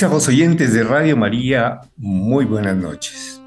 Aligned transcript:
Apreciados 0.00 0.28
oyentes 0.28 0.72
de 0.72 0.82
Radio 0.82 1.14
María, 1.14 1.82
muy 1.98 2.46
buenas 2.46 2.74
noches. 2.74 3.38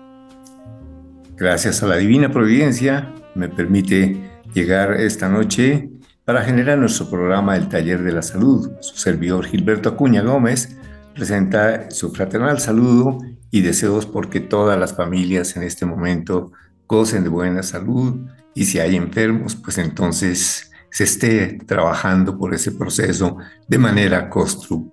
Gracias 1.36 1.81
a 1.81 1.87
la 1.87 1.97
Divina 1.97 2.31
Providencia 2.31 3.11
me 3.33 3.49
permite 3.49 4.21
llegar 4.54 5.01
esta 5.01 5.27
noche 5.27 5.89
para 6.25 6.43
generar 6.43 6.77
nuestro 6.77 7.09
programa 7.09 7.57
El 7.57 7.69
Taller 7.69 8.04
de 8.04 8.11
la 8.11 8.21
Salud. 8.21 8.69
Su 8.81 8.97
servidor 8.97 9.47
Gilberto 9.47 9.89
Acuña 9.89 10.21
Gómez 10.21 10.77
presenta 11.15 11.89
su 11.89 12.11
fraternal 12.13 12.59
saludo 12.59 13.17
y 13.49 13.61
deseos 13.61 14.06
porque 14.06 14.39
todas 14.39 14.79
las 14.79 14.93
familias 14.93 15.57
en 15.57 15.64
este 15.64 15.87
momento 15.87 16.51
gocen 16.86 17.23
de 17.23 17.29
buena 17.29 17.64
salud 17.64 18.28
y 18.54 18.65
si 18.65 18.78
hay 18.78 18.95
enfermos, 18.95 19.56
pues 19.56 19.79
entonces 19.79 20.71
se 20.92 21.06
esté 21.06 21.57
trabajando 21.65 22.37
por 22.37 22.54
ese 22.54 22.73
proceso 22.73 23.37
de 23.67 23.79
manera 23.79 24.29
constructiva, 24.29 24.93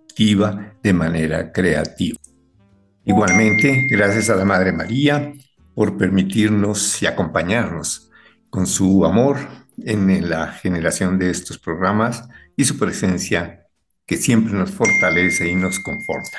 de 0.82 0.92
manera 0.92 1.52
creativa. 1.52 2.18
Igualmente, 3.04 3.86
gracias 3.90 4.28
a 4.30 4.36
la 4.36 4.44
Madre 4.44 4.72
María 4.72 5.32
por 5.74 5.96
permitirnos 5.96 7.02
y 7.02 7.06
acompañarnos 7.06 8.10
con 8.50 8.66
su 8.66 9.04
amor 9.04 9.38
en 9.78 10.28
la 10.28 10.48
generación 10.52 11.18
de 11.18 11.30
estos 11.30 11.58
programas 11.58 12.28
y 12.56 12.64
su 12.64 12.78
presencia 12.78 13.66
que 14.06 14.16
siempre 14.16 14.52
nos 14.52 14.70
fortalece 14.70 15.48
y 15.48 15.54
nos 15.54 15.78
conforta. 15.78 16.38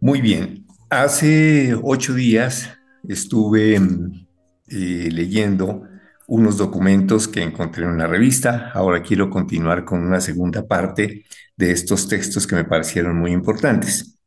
Muy 0.00 0.20
bien, 0.20 0.66
hace 0.90 1.74
ocho 1.82 2.14
días 2.14 2.70
estuve 3.08 3.74
eh, 3.74 5.08
leyendo 5.10 5.88
unos 6.28 6.58
documentos 6.58 7.26
que 7.26 7.42
encontré 7.42 7.84
en 7.84 7.90
una 7.90 8.06
revista. 8.06 8.70
Ahora 8.74 9.02
quiero 9.02 9.30
continuar 9.30 9.84
con 9.84 10.06
una 10.06 10.20
segunda 10.20 10.66
parte 10.68 11.24
de 11.58 11.72
estos 11.72 12.08
textos 12.08 12.46
que 12.46 12.56
me 12.56 12.64
parecieron 12.64 13.18
muy 13.18 13.32
importantes. 13.32 14.18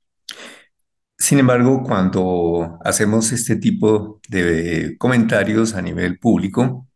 Sin 1.17 1.39
embargo, 1.39 1.83
cuando 1.83 2.79
hacemos 2.83 3.31
este 3.31 3.55
tipo 3.55 4.19
de 4.27 4.95
comentarios 4.97 5.75
a 5.75 5.81
nivel 5.81 6.19
público, 6.19 6.87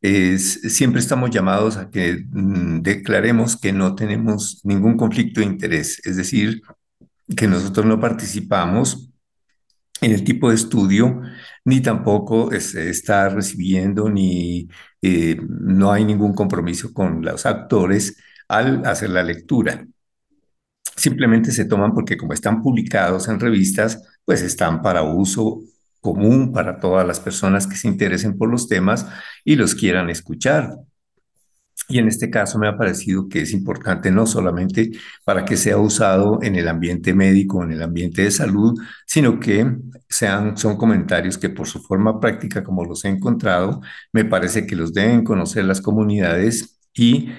siempre 0.00 1.00
estamos 1.00 1.30
llamados 1.30 1.76
a 1.76 1.90
que 1.90 2.24
mm, 2.30 2.82
declaremos 2.82 3.56
que 3.56 3.72
no 3.72 3.94
tenemos 3.94 4.60
ningún 4.64 4.96
conflicto 4.96 5.40
de 5.40 5.46
interés, 5.46 6.00
es 6.04 6.16
decir, 6.16 6.62
que 7.36 7.48
nosotros 7.48 7.86
no 7.86 8.00
participamos 8.00 9.10
en 10.00 10.12
el 10.12 10.24
tipo 10.24 10.50
de 10.50 10.56
estudio, 10.56 11.22
ni 11.64 11.80
tampoco 11.80 12.52
está 12.52 13.28
recibiendo, 13.28 14.08
ni 14.08 14.68
eh, 15.02 15.36
no 15.48 15.92
hay 15.92 16.04
ningún 16.04 16.34
compromiso 16.34 16.92
con 16.92 17.22
los 17.22 17.46
actores 17.46 18.16
al 18.48 18.84
hacer 18.86 19.10
la 19.10 19.22
lectura. 19.22 19.86
Simplemente 20.96 21.52
se 21.52 21.66
toman 21.66 21.92
porque 21.92 22.16
como 22.16 22.32
están 22.32 22.62
publicados 22.62 23.28
en 23.28 23.40
revistas, 23.40 24.02
pues 24.24 24.42
están 24.42 24.82
para 24.82 25.02
uso 25.02 25.60
común 26.00 26.52
para 26.52 26.78
todas 26.78 27.06
las 27.06 27.20
personas 27.20 27.66
que 27.66 27.76
se 27.76 27.88
interesen 27.88 28.38
por 28.38 28.48
los 28.48 28.68
temas 28.68 29.06
y 29.44 29.56
los 29.56 29.74
quieran 29.74 30.08
escuchar. 30.08 30.76
Y 31.88 31.98
en 31.98 32.08
este 32.08 32.30
caso 32.30 32.58
me 32.58 32.68
ha 32.68 32.76
parecido 32.76 33.28
que 33.28 33.42
es 33.42 33.52
importante 33.52 34.10
no 34.10 34.26
solamente 34.26 34.92
para 35.24 35.44
que 35.44 35.56
sea 35.56 35.78
usado 35.78 36.38
en 36.42 36.56
el 36.56 36.68
ambiente 36.68 37.14
médico, 37.14 37.62
en 37.62 37.72
el 37.72 37.82
ambiente 37.82 38.22
de 38.22 38.30
salud, 38.30 38.80
sino 39.06 39.38
que 39.38 39.76
sean, 40.08 40.56
son 40.56 40.76
comentarios 40.76 41.38
que 41.38 41.50
por 41.50 41.66
su 41.68 41.80
forma 41.80 42.18
práctica, 42.18 42.64
como 42.64 42.84
los 42.84 43.04
he 43.04 43.08
encontrado, 43.08 43.80
me 44.12 44.24
parece 44.24 44.66
que 44.66 44.74
los 44.74 44.92
deben 44.94 45.22
conocer 45.22 45.64
las 45.64 45.80
comunidades 45.80 46.75
y 46.96 47.30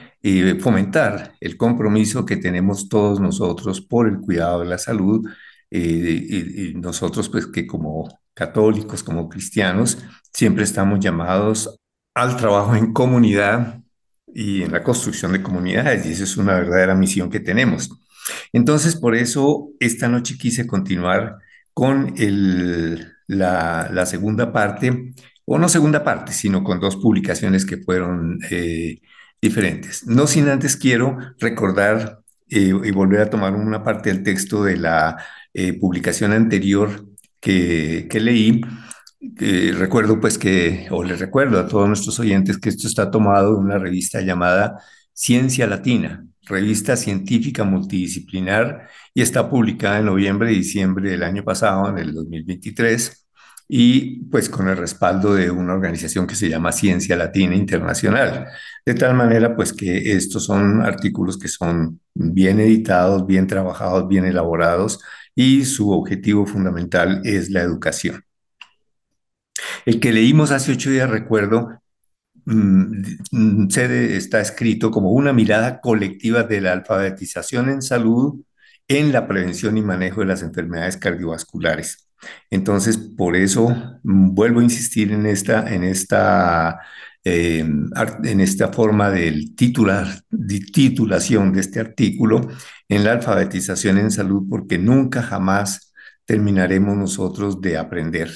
fomentar 0.59 1.33
el 1.39 1.57
compromiso 1.57 2.25
que 2.25 2.37
tenemos 2.37 2.89
todos 2.89 3.19
nosotros 3.19 3.81
por 3.81 4.07
el 4.07 4.19
cuidado 4.19 4.59
de 4.59 4.65
la 4.65 4.77
salud 4.77 5.27
eh, 5.69 6.71
y, 6.71 6.73
nosotros 6.75 7.29
pues 7.29 7.47
que 7.47 7.67
como 7.67 8.19
católicos, 8.33 9.03
como 9.03 9.29
cristianos, 9.29 9.97
siempre 10.31 10.63
estamos 10.63 10.99
llamados 10.99 11.79
al 12.13 12.37
trabajo 12.37 12.75
en 12.75 12.93
comunidad 12.93 13.81
y 14.33 14.63
en 14.63 14.71
la 14.71 14.83
construcción 14.83 15.33
de 15.33 15.41
comunidades, 15.41 16.05
y 16.05 16.11
esa 16.11 16.23
es 16.23 16.37
una 16.37 16.53
verdadera 16.53 16.95
misión 16.95 17.29
que 17.29 17.39
tenemos. 17.39 17.89
Entonces, 18.53 18.95
por 18.95 19.15
eso 19.15 19.69
esta 19.79 20.07
noche 20.07 20.37
quise 20.37 20.67
continuar 20.67 21.37
con 21.73 22.13
el, 22.17 23.13
la, 23.27 24.05
segunda 24.05 24.51
parte, 24.53 25.13
o 25.45 25.57
no 25.57 25.69
segunda 25.69 26.03
parte, 26.03 26.33
sino 26.33 26.63
con 26.63 26.79
dos 26.79 26.97
publicaciones 26.97 27.65
que 27.65 27.77
fueron 27.77 28.39
eh, 28.51 28.99
diferentes. 29.41 30.05
No 30.07 30.27
sin 30.27 30.49
antes 30.49 30.75
quiero 30.77 31.17
recordar 31.39 32.21
eh, 32.49 32.73
y 32.83 32.91
volver 32.91 33.21
a 33.21 33.29
tomar 33.29 33.53
una 33.55 33.83
parte 33.83 34.09
del 34.11 34.23
texto 34.23 34.63
de 34.63 34.77
la 34.77 35.17
eh, 35.53 35.73
publicación 35.73 36.31
anterior 36.33 37.05
que, 37.39 38.07
que 38.09 38.19
leí, 38.19 38.61
recuerdo 39.75 40.19
pues 40.19 40.37
que, 40.37 40.87
o 40.91 41.03
les 41.03 41.19
recuerdo 41.19 41.59
a 41.59 41.67
todos 41.67 41.87
nuestros 41.87 42.19
oyentes 42.19 42.57
que 42.57 42.69
esto 42.69 42.87
está 42.87 43.11
tomado 43.11 43.53
de 43.53 43.59
una 43.59 43.77
revista 43.77 44.21
llamada 44.21 44.79
Ciencia 45.13 45.67
Latina, 45.67 46.27
revista 46.43 46.95
científica 46.95 47.63
multidisciplinar, 47.63 48.87
y 49.13 49.21
está 49.21 49.49
publicada 49.49 49.99
en 49.99 50.05
noviembre 50.05 50.51
y 50.51 50.57
diciembre 50.57 51.09
del 51.09 51.23
año 51.23 51.43
pasado, 51.43 51.89
en 51.89 51.97
el 51.97 52.13
2023, 52.13 53.26
y 53.67 54.23
pues 54.25 54.49
con 54.49 54.69
el 54.69 54.77
respaldo 54.77 55.33
de 55.33 55.51
una 55.51 55.73
organización 55.73 56.25
que 56.25 56.35
se 56.35 56.49
llama 56.49 56.71
Ciencia 56.71 57.15
Latina 57.17 57.55
Internacional. 57.55 58.47
De 58.85 58.93
tal 58.93 59.13
manera 59.15 59.55
pues 59.55 59.73
que 59.73 60.13
estos 60.13 60.45
son 60.45 60.81
artículos 60.81 61.37
que 61.37 61.49
son 61.49 61.99
bien 62.13 62.59
editados, 62.59 63.25
bien 63.25 63.47
trabajados, 63.47 64.07
bien 64.07 64.25
elaborados, 64.25 64.99
y 65.35 65.65
su 65.65 65.91
objetivo 65.91 66.45
fundamental 66.45 67.21
es 67.23 67.49
la 67.49 67.61
educación. 67.61 68.23
El 69.85 69.99
que 69.99 70.11
leímos 70.13 70.51
hace 70.51 70.71
ocho 70.73 70.89
días, 70.89 71.09
recuerdo, 71.09 71.81
mm, 72.45 73.01
mm, 73.31 73.67
está 73.77 74.41
escrito 74.41 74.91
como 74.91 75.11
una 75.11 75.33
mirada 75.33 75.81
colectiva 75.81 76.43
de 76.43 76.61
la 76.61 76.73
alfabetización 76.73 77.69
en 77.69 77.81
salud 77.81 78.41
en 78.87 79.11
la 79.11 79.27
prevención 79.27 79.77
y 79.77 79.81
manejo 79.81 80.21
de 80.21 80.27
las 80.27 80.43
enfermedades 80.43 80.97
cardiovasculares. 80.97 82.06
Entonces, 82.49 82.97
por 82.97 83.35
eso 83.35 83.99
vuelvo 84.03 84.59
a 84.59 84.63
insistir 84.63 85.11
en 85.11 85.25
esta, 85.25 85.73
en 85.73 85.83
esta, 85.83 86.79
em, 87.23 87.89
en 88.23 88.41
esta 88.41 88.71
forma 88.71 89.09
del 89.09 89.55
titular, 89.55 90.07
de 90.29 90.59
titulación 90.59 91.53
de 91.53 91.61
este 91.61 91.79
artículo 91.79 92.47
en 92.89 93.03
la 93.03 93.13
alfabetización 93.13 93.97
en 93.97 94.11
salud, 94.11 94.43
porque 94.49 94.77
nunca 94.77 95.21
jamás 95.23 95.93
terminaremos 96.25 96.97
nosotros 96.97 97.61
de 97.61 97.77
aprender 97.77 98.29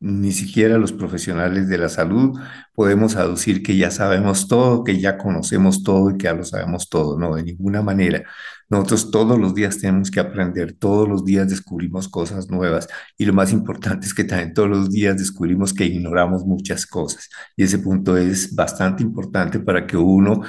ni 0.00 0.32
siquiera 0.32 0.78
los 0.78 0.92
profesionales 0.92 1.68
de 1.68 1.78
la 1.78 1.88
salud 1.90 2.38
podemos 2.74 3.16
aducir 3.16 3.62
que 3.62 3.76
ya 3.76 3.90
sabemos 3.90 4.48
todo, 4.48 4.82
que 4.82 4.98
ya 4.98 5.18
conocemos 5.18 5.82
todo 5.82 6.10
y 6.10 6.16
que 6.16 6.24
ya 6.24 6.32
lo 6.32 6.44
sabemos 6.44 6.88
todo, 6.88 7.18
no, 7.18 7.34
de 7.36 7.42
ninguna 7.42 7.82
manera. 7.82 8.24
Nosotros 8.70 9.10
todos 9.10 9.38
los 9.38 9.54
días 9.54 9.78
tenemos 9.78 10.10
que 10.10 10.20
aprender, 10.20 10.72
todos 10.74 11.08
los 11.08 11.24
días 11.24 11.48
descubrimos 11.48 12.08
cosas 12.08 12.48
nuevas 12.48 12.88
y 13.18 13.24
lo 13.24 13.32
más 13.32 13.52
importante 13.52 14.06
es 14.06 14.14
que 14.14 14.24
también 14.24 14.54
todos 14.54 14.68
los 14.68 14.90
días 14.90 15.18
descubrimos 15.18 15.74
que 15.74 15.84
ignoramos 15.84 16.44
muchas 16.46 16.86
cosas 16.86 17.28
y 17.56 17.64
ese 17.64 17.80
punto 17.80 18.16
es 18.16 18.54
bastante 18.54 19.02
importante 19.02 19.58
para 19.58 19.86
que 19.86 19.96
uno 19.96 20.42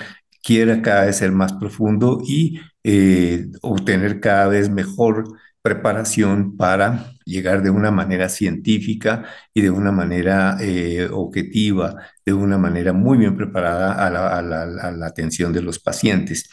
quiera 0.44 0.82
cada 0.82 1.06
vez 1.06 1.18
ser 1.18 1.32
más 1.32 1.54
profundo 1.54 2.22
y 2.26 2.60
eh, 2.84 3.48
obtener 3.62 4.20
cada 4.20 4.48
vez 4.48 4.70
mejor 4.70 5.26
preparación 5.62 6.58
para 6.58 7.14
llegar 7.26 7.62
de 7.62 7.70
una 7.70 7.92
manera 7.92 8.30
científica 8.30 9.26
y 9.54 9.62
de 9.62 9.70
una 9.70 9.92
manera 9.92 10.58
eh, 10.60 11.08
objetiva, 11.12 11.96
de 12.26 12.34
una 12.34 12.58
manera 12.58 12.94
muy 12.94 13.18
bien 13.18 13.38
preparada 13.38 13.94
a 13.94 14.10
la, 14.42 15.06
atención 15.06 15.54
de 15.54 15.62
los 15.62 15.80
pacientes. 15.80 16.50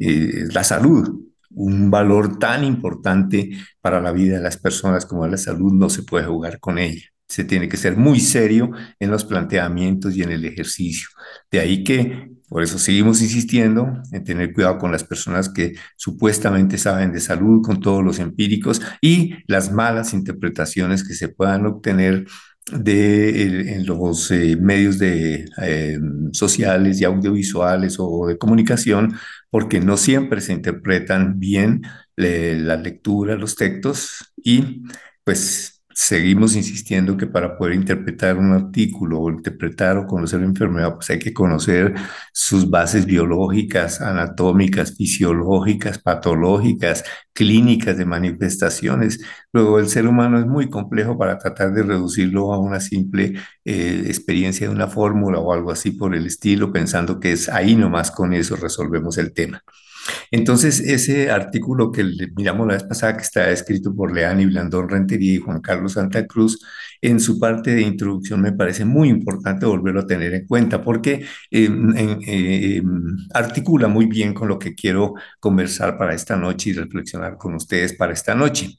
Eh, 0.00 0.46
la 0.52 0.64
salud, 0.64 1.28
un 1.50 1.90
valor 1.90 2.38
tan 2.38 2.64
importante 2.64 3.50
para 3.80 4.00
la 4.00 4.12
vida 4.12 4.36
de 4.36 4.42
las 4.42 4.56
personas 4.56 5.06
como 5.06 5.26
la 5.26 5.36
salud, 5.36 5.72
no 5.72 5.90
se 5.90 6.02
puede 6.02 6.26
jugar 6.26 6.60
con 6.60 6.78
ella. 6.78 7.04
Se 7.26 7.44
tiene 7.44 7.68
que 7.68 7.76
ser 7.76 7.96
muy 7.96 8.20
serio 8.20 8.70
en 8.98 9.10
los 9.10 9.24
planteamientos 9.24 10.16
y 10.16 10.22
en 10.22 10.30
el 10.30 10.44
ejercicio. 10.44 11.08
De 11.50 11.60
ahí 11.60 11.84
que 11.84 12.30
por 12.48 12.62
eso 12.62 12.78
seguimos 12.78 13.20
insistiendo 13.20 14.02
en 14.10 14.24
tener 14.24 14.54
cuidado 14.54 14.78
con 14.78 14.90
las 14.90 15.04
personas 15.04 15.50
que 15.50 15.74
supuestamente 15.96 16.78
saben 16.78 17.12
de 17.12 17.20
salud, 17.20 17.62
con 17.62 17.80
todos 17.80 18.02
los 18.02 18.18
empíricos 18.18 18.80
y 19.02 19.34
las 19.46 19.70
malas 19.70 20.14
interpretaciones 20.14 21.06
que 21.06 21.14
se 21.14 21.28
puedan 21.28 21.66
obtener 21.66 22.24
de, 22.72 23.74
en 23.74 23.86
los 23.86 24.30
eh, 24.30 24.56
medios 24.56 24.98
de, 24.98 25.48
eh, 25.62 25.98
sociales 26.32 27.00
y 27.00 27.04
audiovisuales 27.04 27.96
o 27.98 28.26
de 28.26 28.38
comunicación, 28.38 29.14
porque 29.50 29.80
no 29.80 29.96
siempre 29.96 30.40
se 30.40 30.52
interpretan 30.52 31.38
bien 31.38 31.82
la 32.16 32.76
lectura, 32.76 33.36
los 33.36 33.54
textos 33.54 34.32
y 34.36 34.82
pues 35.24 35.77
seguimos 35.98 36.54
insistiendo 36.54 37.16
que 37.16 37.26
para 37.26 37.58
poder 37.58 37.74
interpretar 37.74 38.38
un 38.38 38.52
artículo 38.52 39.18
o 39.18 39.30
interpretar 39.30 39.96
o 39.98 40.06
conocer 40.06 40.38
la 40.40 40.46
enfermedad, 40.46 40.94
pues 40.94 41.10
hay 41.10 41.18
que 41.18 41.34
conocer 41.34 41.92
sus 42.32 42.70
bases 42.70 43.04
biológicas, 43.04 44.00
anatómicas, 44.00 44.96
fisiológicas, 44.96 45.98
patológicas, 45.98 47.02
clínicas 47.32 47.98
de 47.98 48.04
manifestaciones. 48.04 49.20
Luego, 49.52 49.80
el 49.80 49.88
ser 49.88 50.06
humano 50.06 50.38
es 50.38 50.46
muy 50.46 50.70
complejo 50.70 51.18
para 51.18 51.36
tratar 51.36 51.72
de 51.72 51.82
reducirlo 51.82 52.52
a 52.52 52.60
una 52.60 52.78
simple 52.78 53.34
eh, 53.64 54.04
experiencia 54.06 54.68
de 54.68 54.74
una 54.74 54.86
fórmula 54.86 55.40
o 55.40 55.52
algo 55.52 55.72
así 55.72 55.90
por 55.90 56.14
el 56.14 56.26
estilo, 56.26 56.72
pensando 56.72 57.18
que 57.18 57.32
es 57.32 57.48
ahí 57.48 57.74
nomás 57.74 58.12
con 58.12 58.32
eso 58.34 58.54
resolvemos 58.54 59.18
el 59.18 59.32
tema. 59.32 59.64
Entonces, 60.30 60.80
ese 60.80 61.30
artículo 61.30 61.90
que 61.92 62.04
miramos 62.36 62.66
la 62.66 62.74
vez 62.74 62.84
pasada, 62.84 63.16
que 63.16 63.22
está 63.22 63.50
escrito 63.50 63.94
por 63.94 64.12
Leani 64.14 64.46
Blandón 64.46 64.88
Rentería 64.88 65.34
y 65.34 65.38
Juan 65.38 65.60
Carlos 65.60 65.92
Santa 65.92 66.26
Cruz, 66.26 66.60
en 67.00 67.20
su 67.20 67.38
parte 67.38 67.74
de 67.74 67.82
introducción 67.82 68.40
me 68.40 68.52
parece 68.52 68.84
muy 68.84 69.08
importante 69.08 69.66
volverlo 69.66 70.00
a 70.00 70.06
tener 70.06 70.34
en 70.34 70.46
cuenta 70.46 70.82
porque 70.82 71.24
em, 71.50 71.94
em, 71.96 73.16
articula 73.34 73.88
muy 73.88 74.06
bien 74.06 74.34
con 74.34 74.48
lo 74.48 74.58
que 74.58 74.74
quiero 74.74 75.14
conversar 75.40 75.96
para 75.98 76.14
esta 76.14 76.36
noche 76.36 76.70
y 76.70 76.72
reflexionar 76.74 77.36
con 77.38 77.54
ustedes 77.54 77.94
para 77.94 78.12
esta 78.12 78.34
noche. 78.34 78.78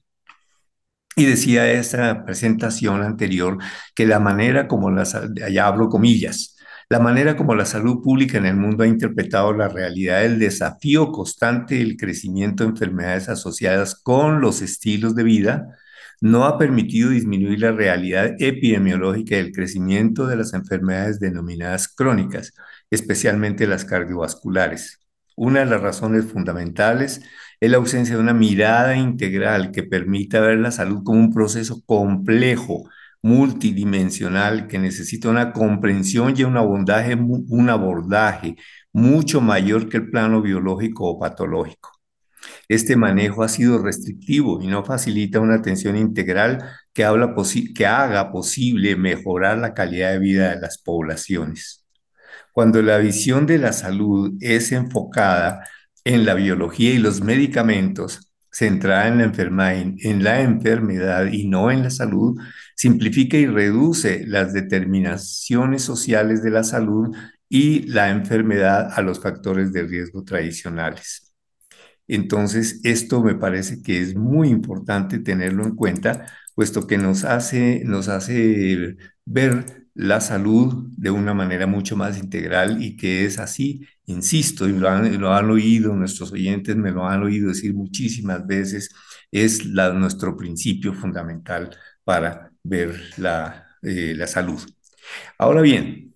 Y 1.16 1.26
decía 1.26 1.70
esta 1.72 2.24
presentación 2.26 3.02
anterior 3.02 3.58
que 3.94 4.06
la 4.06 4.20
manera 4.20 4.68
como 4.68 4.90
las, 4.92 5.16
allá 5.16 5.68
hablo 5.68 5.90
comillas, 5.90 6.56
la 6.90 7.00
manera 7.00 7.38
como 7.38 7.54
la 7.56 7.66
salud 7.66 8.02
pública 8.02 8.38
en 8.40 8.48
el 8.48 8.56
mundo 8.56 8.84
ha 8.84 8.88
interpretado 8.88 9.54
la 9.54 9.70
realidad 9.70 10.22
del 10.22 10.40
desafío 10.40 11.12
constante 11.12 11.76
del 11.76 11.98
crecimiento 11.98 12.64
de 12.64 12.72
enfermedades 12.72 13.30
asociadas 13.30 13.96
con 13.96 14.42
los 14.42 14.62
estilos 14.62 15.16
de 15.16 15.24
vida 15.24 15.78
no 16.22 16.46
ha 16.46 16.58
permitido 16.58 17.12
disminuir 17.12 17.60
la 17.62 17.72
realidad 17.72 18.36
epidemiológica 18.40 19.36
del 19.36 19.52
crecimiento 19.52 20.28
de 20.28 20.36
las 20.36 20.54
enfermedades 20.54 21.20
denominadas 21.20 21.88
crónicas, 21.88 22.54
especialmente 22.90 23.68
las 23.68 23.86
cardiovasculares. 23.86 25.00
Una 25.36 25.62
de 25.62 25.68
las 25.68 25.82
razones 25.82 26.26
fundamentales 26.26 27.22
es 27.60 27.72
la 27.72 27.78
ausencia 27.78 28.16
de 28.16 28.22
una 28.22 28.34
mirada 28.34 28.98
integral 28.98 29.72
que 29.72 29.84
permita 29.84 30.42
ver 30.42 30.58
la 30.58 30.72
salud 30.72 31.04
como 31.04 31.20
un 31.20 31.34
proceso 31.34 31.82
complejo 31.86 32.90
multidimensional 33.22 34.68
que 34.68 34.80
necesita 34.80 35.30
una 35.30 35.52
comprensión 35.52 36.34
y 36.38 36.44
un 36.44 36.58
abordaje, 36.58 37.16
un 37.16 37.70
abordaje 37.70 38.56
mucho 38.94 39.42
mayor 39.42 39.90
que 39.90 39.98
el 39.98 40.10
plano 40.10 40.42
biológico 40.42 41.06
o 41.06 41.20
patológico. 41.20 42.00
Este 42.68 42.96
manejo 42.96 43.44
ha 43.44 43.50
sido 43.50 43.82
restrictivo 43.82 44.62
y 44.62 44.68
no 44.68 44.84
facilita 44.84 45.40
una 45.40 45.56
atención 45.56 45.98
integral 45.98 46.64
que, 46.94 47.04
haga 47.04 48.32
posible 48.32 48.96
mejorar 48.96 49.58
la 49.58 49.74
calidad 49.74 50.12
de 50.12 50.20
vida 50.20 50.50
de 50.54 50.62
las 50.62 50.78
poblaciones. 50.78 51.86
Cuando 52.52 52.82
la 52.82 52.98
visión 52.98 53.46
de 53.46 53.58
la 53.58 53.74
salud 53.74 54.34
es 54.42 54.72
enfocada 54.72 55.68
en 56.04 56.26
la 56.26 56.34
biología 56.34 56.92
y 56.92 56.98
los 56.98 57.22
medicamentos, 57.22 58.32
centrada 58.52 59.08
en 59.08 59.18
la 60.24 60.42
enfermedad 60.42 61.28
y 61.32 61.48
no 61.48 61.72
en 61.72 61.84
la 61.84 61.90
salud, 61.90 62.40
simplifica 62.80 63.36
y 63.36 63.46
reduce 63.46 64.26
las 64.26 64.54
determinaciones 64.54 65.84
sociales 65.84 66.42
de 66.42 66.50
la 66.50 66.64
salud 66.64 67.14
y 67.50 67.82
la 67.88 68.10
enfermedad 68.10 68.94
a 68.96 69.02
los 69.02 69.20
factores 69.20 69.74
de 69.74 69.84
riesgo 69.84 70.24
tradicionales. 70.24 71.36
Entonces, 72.08 72.80
esto 72.86 73.22
me 73.22 73.36
parece 73.36 73.82
que 73.82 74.00
es 74.00 74.16
muy 74.16 74.48
importante 74.48 75.20
tenerlo 75.20 75.66
en 75.66 75.76
cuenta, 75.76 76.26
puesto 76.56 76.88
que 76.88 76.98
nos 76.98 77.26
hace, 77.26 77.84
nos 77.84 78.08
hace 78.08 78.96
ver 79.26 79.90
la 79.94 80.22
salud 80.22 80.88
de 80.96 81.12
una 81.12 81.34
manera 81.34 81.68
mucho 81.68 81.98
más 81.98 82.18
integral 82.18 82.82
y 82.82 82.96
que 82.96 83.26
es 83.26 83.40
así, 83.40 83.86
insisto, 84.06 84.70
y 84.70 84.72
lo 84.72 84.90
han, 84.90 85.20
lo 85.20 85.34
han 85.34 85.50
oído, 85.52 85.94
nuestros 85.96 86.32
oyentes 86.32 86.78
me 86.78 86.92
lo 86.92 87.06
han 87.06 87.24
oído 87.24 87.50
decir 87.50 87.74
muchísimas 87.74 88.48
veces, 88.48 88.90
es 89.32 89.66
la, 89.66 89.92
nuestro 89.92 90.38
principio 90.38 90.94
fundamental 90.94 91.76
para 92.06 92.49
ver 92.64 93.00
la, 93.18 93.78
eh, 93.82 94.14
la 94.16 94.28
salud. 94.28 94.62
Ahora 95.38 95.62
bien, 95.62 96.16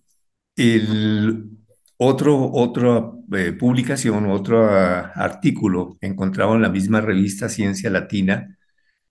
el 0.56 1.50
otro, 1.96 2.50
otra 2.52 3.10
eh, 3.32 3.52
publicación, 3.52 4.26
otro 4.30 4.64
ah, 4.70 5.12
artículo 5.14 5.96
encontrado 6.00 6.54
en 6.54 6.62
la 6.62 6.68
misma 6.70 7.00
revista 7.00 7.48
Ciencia 7.48 7.90
Latina 7.90 8.56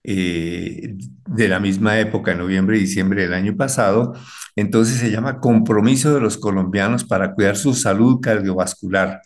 eh, 0.02 0.96
de 1.26 1.48
la 1.48 1.60
misma 1.60 1.98
época, 1.98 2.34
noviembre 2.34 2.76
y 2.76 2.80
diciembre 2.80 3.22
del 3.22 3.34
año 3.34 3.56
pasado, 3.56 4.14
entonces 4.56 4.98
se 4.98 5.10
llama 5.10 5.40
Compromiso 5.40 6.14
de 6.14 6.20
los 6.20 6.36
colombianos 6.38 7.04
para 7.04 7.34
cuidar 7.34 7.56
su 7.56 7.74
salud 7.74 8.20
cardiovascular, 8.20 9.22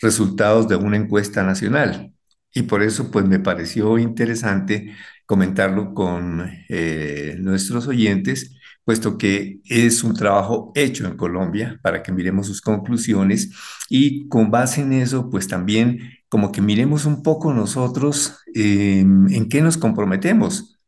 resultados 0.00 0.68
de 0.68 0.76
una 0.76 0.96
encuesta 0.96 1.42
nacional. 1.42 2.12
Y 2.54 2.62
por 2.62 2.82
eso 2.82 3.10
pues 3.10 3.24
me 3.26 3.40
pareció 3.40 3.98
interesante 3.98 4.94
comentarlo 5.32 5.94
con 5.94 6.46
eh, 6.68 7.36
nuestros 7.38 7.86
oyentes, 7.88 8.54
puesto 8.84 9.16
que 9.16 9.60
es 9.64 10.04
un 10.04 10.12
trabajo 10.12 10.72
hecho 10.74 11.06
en 11.06 11.16
Colombia 11.16 11.80
para 11.82 12.02
que 12.02 12.12
miremos 12.12 12.48
sus 12.48 12.60
conclusiones 12.60 13.50
y 13.88 14.28
con 14.28 14.50
base 14.50 14.82
en 14.82 14.92
eso, 14.92 15.30
pues 15.30 15.48
también 15.48 16.00
como 16.28 16.52
que 16.52 16.60
miremos 16.60 17.06
un 17.06 17.22
poco 17.22 17.54
nosotros 17.54 18.36
en 18.54 19.48
qué 19.48 19.62
nos 19.62 19.78
comprometemos. 19.78 20.78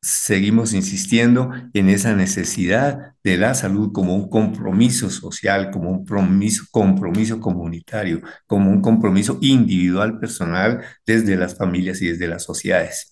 Seguimos 0.00 0.72
insistiendo 0.72 1.50
en 1.74 1.90
esa 1.90 2.16
necesidad 2.16 3.14
de 3.22 3.36
la 3.36 3.52
salud 3.54 3.92
como 3.92 4.16
un 4.16 4.30
compromiso 4.30 5.10
social, 5.10 5.70
como 5.70 5.90
un 5.90 6.06
compromiso 6.06 7.40
comunitario, 7.40 8.22
como 8.46 8.70
un 8.70 8.80
compromiso 8.80 9.38
individual, 9.42 10.18
personal, 10.18 10.82
desde 11.06 11.36
las 11.36 11.56
familias 11.58 12.00
y 12.00 12.08
desde 12.08 12.26
las 12.26 12.44
sociedades. 12.44 13.11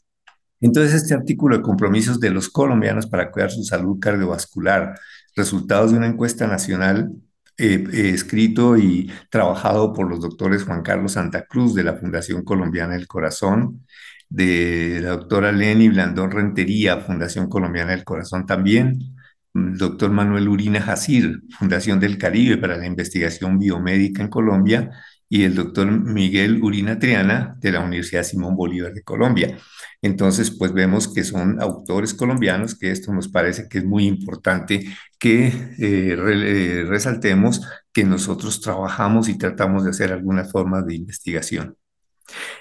Entonces, 0.61 0.95
este 0.95 1.15
artículo 1.15 1.57
de 1.57 1.63
compromisos 1.63 2.21
de 2.21 2.31
los 2.31 2.49
colombianos 2.51 3.07
para 3.07 3.31
cuidar 3.31 3.51
su 3.51 3.65
salud 3.65 3.99
cardiovascular, 3.99 4.99
resultados 5.35 5.93
de 5.93 5.99
una 5.99 6.07
encuesta 6.07 6.47
nacional 6.47 7.13
eh, 7.57 7.85
eh, 7.93 8.11
escrito 8.11 8.77
y 8.79 9.11
trabajado 9.31 9.93
por 9.93 10.09
los 10.09 10.21
doctores 10.21 10.65
Juan 10.65 10.83
Carlos 10.83 11.13
Santa 11.13 11.45
Cruz 11.45 11.75
de 11.75 11.85
la 11.85 11.95
Fundación 11.95 12.43
Colombiana 12.43 12.95
del 12.95 13.07
Corazón, 13.07 13.87
de 14.31 15.01
la 15.03 15.11
doctora 15.11 15.53
Leni 15.53 15.89
Blandón 15.89 16.31
Rentería, 16.31 16.99
Fundación 17.01 17.49
Colombiana 17.49 17.91
del 17.93 18.05
Corazón 18.05 18.47
también, 18.47 19.17
el 19.55 19.77
doctor 19.77 20.11
Manuel 20.11 20.49
Urina 20.49 20.81
Jacir, 20.81 21.43
Fundación 21.59 22.01
del 22.01 22.17
Caribe 22.17 22.57
para 22.57 22.77
la 22.77 22.87
Investigación 22.87 23.59
Biomédica 23.59 24.23
en 24.23 24.29
Colombia, 24.29 24.91
y 25.31 25.45
el 25.45 25.55
doctor 25.55 25.89
Miguel 25.91 26.63
Urina 26.63 26.99
Triana 26.99 27.57
de 27.61 27.73
la 27.73 27.81
Universidad 27.81 28.25
Simón 28.25 28.57
Bolívar 28.57 28.93
de 28.93 29.05
Colombia. 29.05 29.57
Entonces, 30.03 30.51
pues 30.51 30.73
vemos 30.73 31.09
que 31.13 31.25
son 31.25 31.63
autores 31.63 32.15
colombianos, 32.15 32.75
que 32.77 32.91
esto 32.91 33.13
nos 33.15 33.29
parece 33.29 33.69
que 33.69 33.79
es 33.79 33.85
muy 33.85 34.07
importante 34.07 34.87
que 35.19 35.47
eh, 35.47 35.53
eh, 35.79 36.85
resaltemos 36.89 37.63
que 37.93 38.05
nosotros 38.05 38.61
trabajamos 38.61 39.29
y 39.29 39.39
tratamos 39.39 39.85
de 39.85 39.91
hacer 39.91 40.13
algunas 40.13 40.51
formas 40.51 40.85
de 40.87 40.97
investigación. 40.97 41.77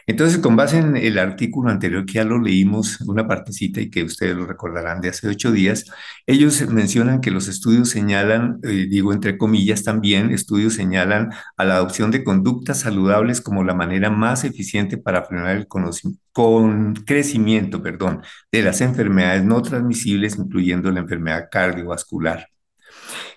Entonces, 0.08 0.40
con 0.40 0.56
base 0.56 0.78
en 0.78 0.98
el 0.98 1.18
artículo 1.20 1.70
anterior 1.70 2.06
que 2.06 2.14
ya 2.14 2.24
lo 2.24 2.40
leímos, 2.40 3.02
una 3.02 3.28
partecita 3.28 3.82
y 3.82 3.90
que 3.90 4.04
ustedes 4.04 4.36
lo 4.36 4.46
recordarán 4.46 5.02
de 5.02 5.10
hace 5.10 5.28
ocho 5.28 5.52
días, 5.52 5.86
ellos 6.26 6.62
mencionan 6.70 7.22
que 7.22 7.32
los 7.32 7.48
estudios 7.48 7.90
señalan, 7.90 8.60
eh, 8.64 8.88
digo 8.90 9.14
entre 9.14 9.38
comillas 9.38 9.84
también, 9.84 10.32
estudios 10.32 10.74
señalan 10.76 11.32
a 11.58 11.66
la 11.66 11.76
adopción 11.76 12.12
de 12.12 12.24
conductas 12.24 12.80
saludables 12.82 13.42
como 13.42 13.64
la 13.64 13.74
manera 13.74 14.10
más 14.10 14.44
eficiente 14.44 14.98
para 14.98 15.24
frenar 15.24 15.56
el 15.58 15.68
con 16.32 16.96
crecimiento 17.06 17.82
perdón, 17.82 18.22
de 18.52 18.62
las 18.64 18.82
enfermedades 18.82 19.44
no 19.44 19.62
transmisibles, 19.62 20.38
incluyendo 20.38 20.92
la 20.92 21.02
enfermedad 21.02 21.50
cardiovascular. 21.52 22.48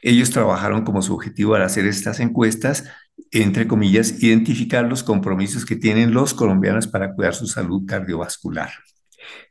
Ellos 0.03 0.31
trabajaron 0.31 0.85
como 0.85 1.03
su 1.03 1.15
objetivo 1.15 1.55
al 1.55 1.63
hacer 1.63 1.87
estas 1.87 2.21
encuestas 2.21 2.85
entre 3.31 3.67
comillas, 3.67 4.23
identificar 4.23 4.85
los 4.85 5.03
compromisos 5.03 5.65
que 5.65 5.77
tienen 5.77 6.13
los 6.13 6.35
colombianos 6.35 6.87
para 6.87 7.15
cuidar 7.15 7.35
su 7.35 7.47
salud 7.47 7.85
cardiovascular. 7.87 8.71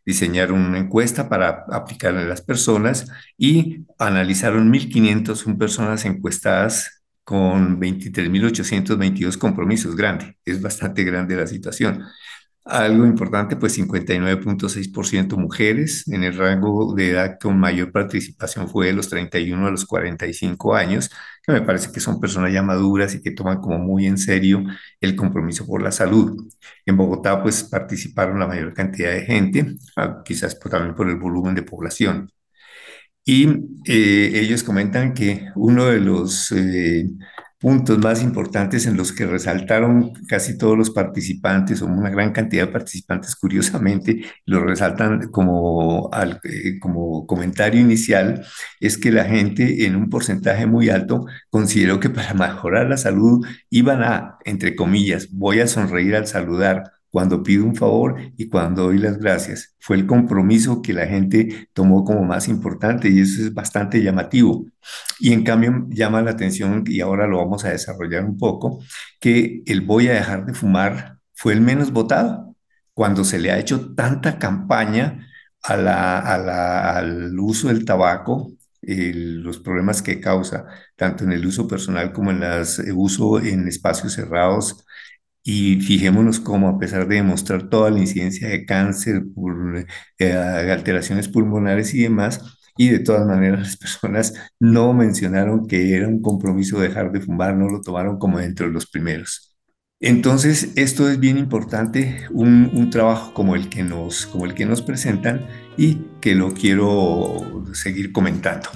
Diseñaron 0.05 0.59
una 0.59 0.79
encuesta 0.79 1.29
para 1.29 1.65
aplicarla 1.71 2.21
a 2.21 2.25
las 2.25 2.41
personas 2.41 3.07
y 3.37 3.85
analizaron 3.97 4.71
1.501 4.71 5.57
personas 5.57 6.05
encuestadas 6.05 7.03
con 7.23 7.79
23.822 7.79 9.37
compromisos. 9.37 9.95
Grande, 9.95 10.37
es 10.45 10.61
bastante 10.61 11.03
grande 11.03 11.35
la 11.35 11.47
situación. 11.47 12.03
Algo 12.63 13.05
importante, 13.07 13.55
pues 13.55 13.73
59.6% 13.73 15.35
mujeres 15.35 16.07
en 16.07 16.23
el 16.23 16.37
rango 16.37 16.93
de 16.93 17.09
edad 17.09 17.37
con 17.41 17.59
mayor 17.59 17.91
participación 17.91 18.69
fue 18.69 18.87
de 18.87 18.93
los 18.93 19.09
31 19.09 19.65
a 19.67 19.71
los 19.71 19.85
45 19.85 20.75
años, 20.75 21.09
que 21.43 21.51
me 21.53 21.61
parece 21.63 21.91
que 21.91 21.99
son 21.99 22.19
personas 22.19 22.53
ya 22.53 22.61
maduras 22.61 23.15
y 23.15 23.21
que 23.21 23.31
toman 23.31 23.59
como 23.59 23.79
muy 23.79 24.05
en 24.05 24.17
serio 24.19 24.63
el 24.99 25.15
compromiso 25.15 25.65
por 25.65 25.81
la 25.81 25.91
salud. 25.91 26.51
En 26.85 26.97
Bogotá, 26.97 27.41
pues 27.41 27.63
participaron 27.63 28.39
la 28.39 28.47
mayor 28.47 28.73
cantidad 28.75 29.11
de 29.11 29.21
gente, 29.25 29.75
ah, 29.97 30.21
quizás 30.23 30.59
también 30.59 30.95
por 30.95 31.09
el 31.09 31.15
volumen 31.17 31.55
de 31.55 31.63
población. 31.63 32.31
Y 33.23 33.47
eh, 33.85 34.31
ellos 34.35 34.63
comentan 34.63 35.13
que 35.13 35.47
uno 35.55 35.85
de 35.85 35.99
los 35.99 36.51
eh, 36.51 37.05
puntos 37.61 37.99
más 37.99 38.23
importantes 38.23 38.87
en 38.87 38.97
los 38.97 39.11
que 39.13 39.27
resaltaron 39.27 40.13
casi 40.27 40.57
todos 40.57 40.77
los 40.77 40.89
participantes, 40.89 41.81
o 41.81 41.85
una 41.85 42.09
gran 42.09 42.31
cantidad 42.33 42.65
de 42.65 42.71
participantes, 42.73 43.35
curiosamente, 43.35 44.25
lo 44.45 44.61
resaltan 44.63 45.29
como, 45.29 46.09
eh, 46.43 46.79
como 46.79 47.27
comentario 47.27 47.79
inicial, 47.79 48.43
es 48.79 48.97
que 48.97 49.11
la 49.11 49.25
gente 49.25 49.85
en 49.85 49.95
un 49.95 50.09
porcentaje 50.09 50.65
muy 50.65 50.89
alto 50.89 51.25
consideró 51.49 51.99
que 51.99 52.09
para 52.09 52.33
mejorar 52.33 52.89
la 52.89 52.97
salud 52.97 53.45
iban 53.69 54.01
a, 54.03 54.37
entre 54.45 54.75
comillas, 54.75 55.29
voy 55.31 55.59
a 55.59 55.67
sonreír 55.67 56.15
al 56.15 56.27
saludar 56.27 57.00
cuando 57.11 57.43
pido 57.43 57.65
un 57.65 57.75
favor 57.75 58.15
y 58.37 58.49
cuando 58.49 58.83
doy 58.85 58.97
las 58.97 59.17
gracias. 59.17 59.75
Fue 59.79 59.97
el 59.97 60.07
compromiso 60.07 60.81
que 60.81 60.93
la 60.93 61.05
gente 61.05 61.69
tomó 61.73 62.03
como 62.03 62.23
más 62.23 62.47
importante 62.47 63.09
y 63.09 63.19
eso 63.19 63.41
es 63.41 63.53
bastante 63.53 64.01
llamativo. 64.01 64.65
Y 65.19 65.33
en 65.33 65.43
cambio 65.43 65.87
llama 65.89 66.21
la 66.21 66.31
atención, 66.31 66.83
y 66.87 67.01
ahora 67.01 67.27
lo 67.27 67.37
vamos 67.37 67.65
a 67.65 67.69
desarrollar 67.69 68.23
un 68.25 68.37
poco, 68.37 68.81
que 69.19 69.61
el 69.65 69.81
voy 69.81 70.07
a 70.07 70.13
dejar 70.13 70.45
de 70.45 70.53
fumar 70.53 71.17
fue 71.33 71.53
el 71.53 71.61
menos 71.61 71.91
votado 71.91 72.55
cuando 72.93 73.23
se 73.23 73.39
le 73.39 73.51
ha 73.51 73.59
hecho 73.59 73.93
tanta 73.93 74.39
campaña 74.39 75.27
al 75.63 77.37
uso 77.39 77.67
del 77.67 77.85
tabaco, 77.85 78.53
los 78.81 79.59
problemas 79.59 80.01
que 80.01 80.19
causa, 80.19 80.65
tanto 80.95 81.23
en 81.23 81.31
el 81.33 81.45
uso 81.45 81.67
personal 81.67 82.11
como 82.13 82.31
en 82.31 82.41
el 82.43 82.65
uso 82.95 83.39
en 83.39 83.67
espacios 83.67 84.13
cerrados, 84.13 84.85
y 85.43 85.81
fijémonos 85.81 86.39
cómo, 86.39 86.69
a 86.69 86.77
pesar 86.77 87.07
de 87.07 87.15
demostrar 87.15 87.69
toda 87.69 87.89
la 87.89 87.99
incidencia 87.99 88.47
de 88.49 88.65
cáncer, 88.65 89.23
por, 89.33 89.85
eh, 90.19 90.33
alteraciones 90.33 91.27
pulmonares 91.27 91.93
y 91.93 92.03
demás, 92.03 92.41
y 92.77 92.89
de 92.89 92.99
todas 92.99 93.25
maneras 93.27 93.59
las 93.59 93.77
personas 93.77 94.33
no 94.59 94.93
mencionaron 94.93 95.67
que 95.67 95.95
era 95.95 96.07
un 96.07 96.21
compromiso 96.21 96.79
dejar 96.79 97.11
de 97.11 97.21
fumar, 97.21 97.55
no 97.55 97.69
lo 97.69 97.81
tomaron 97.81 98.17
como 98.17 98.39
dentro 98.39 98.67
de 98.67 98.73
los 98.73 98.87
primeros. 98.87 99.57
Entonces, 99.99 100.71
esto 100.77 101.07
es 101.09 101.19
bien 101.19 101.37
importante, 101.37 102.25
un, 102.31 102.71
un, 102.73 102.89
trabajo 102.89 103.35
como 103.35 103.55
el, 103.55 103.69
que 103.69 103.83
nos, 103.83 104.25
como 104.25 104.45
el 104.45 104.55
que 104.55 104.65
nos 104.65 104.81
presentan 104.81 105.45
y 105.77 106.01
que 106.19 106.33
lo 106.33 106.55
quiero 106.55 107.63
seguir 107.73 108.11
comentando. 108.11 108.69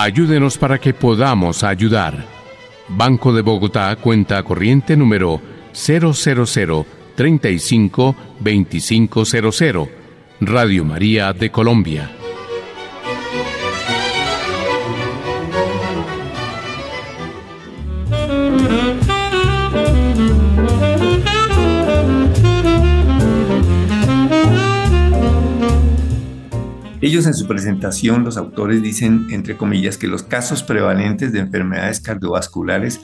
Ayúdenos 0.00 0.56
para 0.58 0.78
que 0.78 0.94
podamos 0.94 1.64
ayudar. 1.64 2.24
Banco 2.86 3.32
de 3.32 3.42
Bogotá, 3.42 3.96
cuenta 3.96 4.40
corriente 4.44 4.96
número 4.96 5.40
000 5.72 6.86
35 7.16 8.16
2500. 8.38 9.88
Radio 10.40 10.84
María 10.84 11.32
de 11.32 11.50
Colombia. 11.50 12.17
Ellos 27.08 27.24
en 27.24 27.32
su 27.32 27.46
presentación, 27.46 28.22
los 28.22 28.36
autores 28.36 28.82
dicen, 28.82 29.28
entre 29.30 29.56
comillas, 29.56 29.96
que 29.96 30.06
los 30.06 30.22
casos 30.22 30.62
prevalentes 30.62 31.32
de 31.32 31.38
enfermedades 31.38 32.00
cardiovasculares 32.02 33.00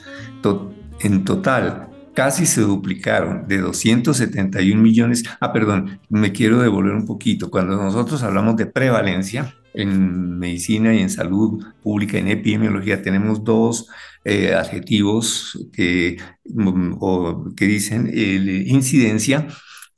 en 0.99 1.25
total 1.25 1.87
casi 2.13 2.45
se 2.45 2.61
duplicaron 2.61 3.47
de 3.47 3.57
271 3.57 4.79
millones. 4.79 5.23
Ah, 5.39 5.51
perdón, 5.51 5.99
me 6.07 6.31
quiero 6.31 6.61
devolver 6.61 6.93
un 6.93 7.07
poquito. 7.07 7.49
Cuando 7.49 7.77
nosotros 7.77 8.21
hablamos 8.21 8.57
de 8.57 8.67
prevalencia 8.67 9.55
en 9.73 10.37
medicina 10.37 10.93
y 10.93 10.99
en 10.99 11.09
salud 11.09 11.65
pública, 11.81 12.19
en 12.19 12.27
epidemiología, 12.27 13.01
tenemos 13.01 13.43
dos 13.43 13.87
eh, 14.23 14.53
adjetivos 14.53 15.67
que, 15.73 16.17
mm, 16.43 17.55
que 17.55 17.65
dicen 17.65 18.11
incidencia 18.13 19.47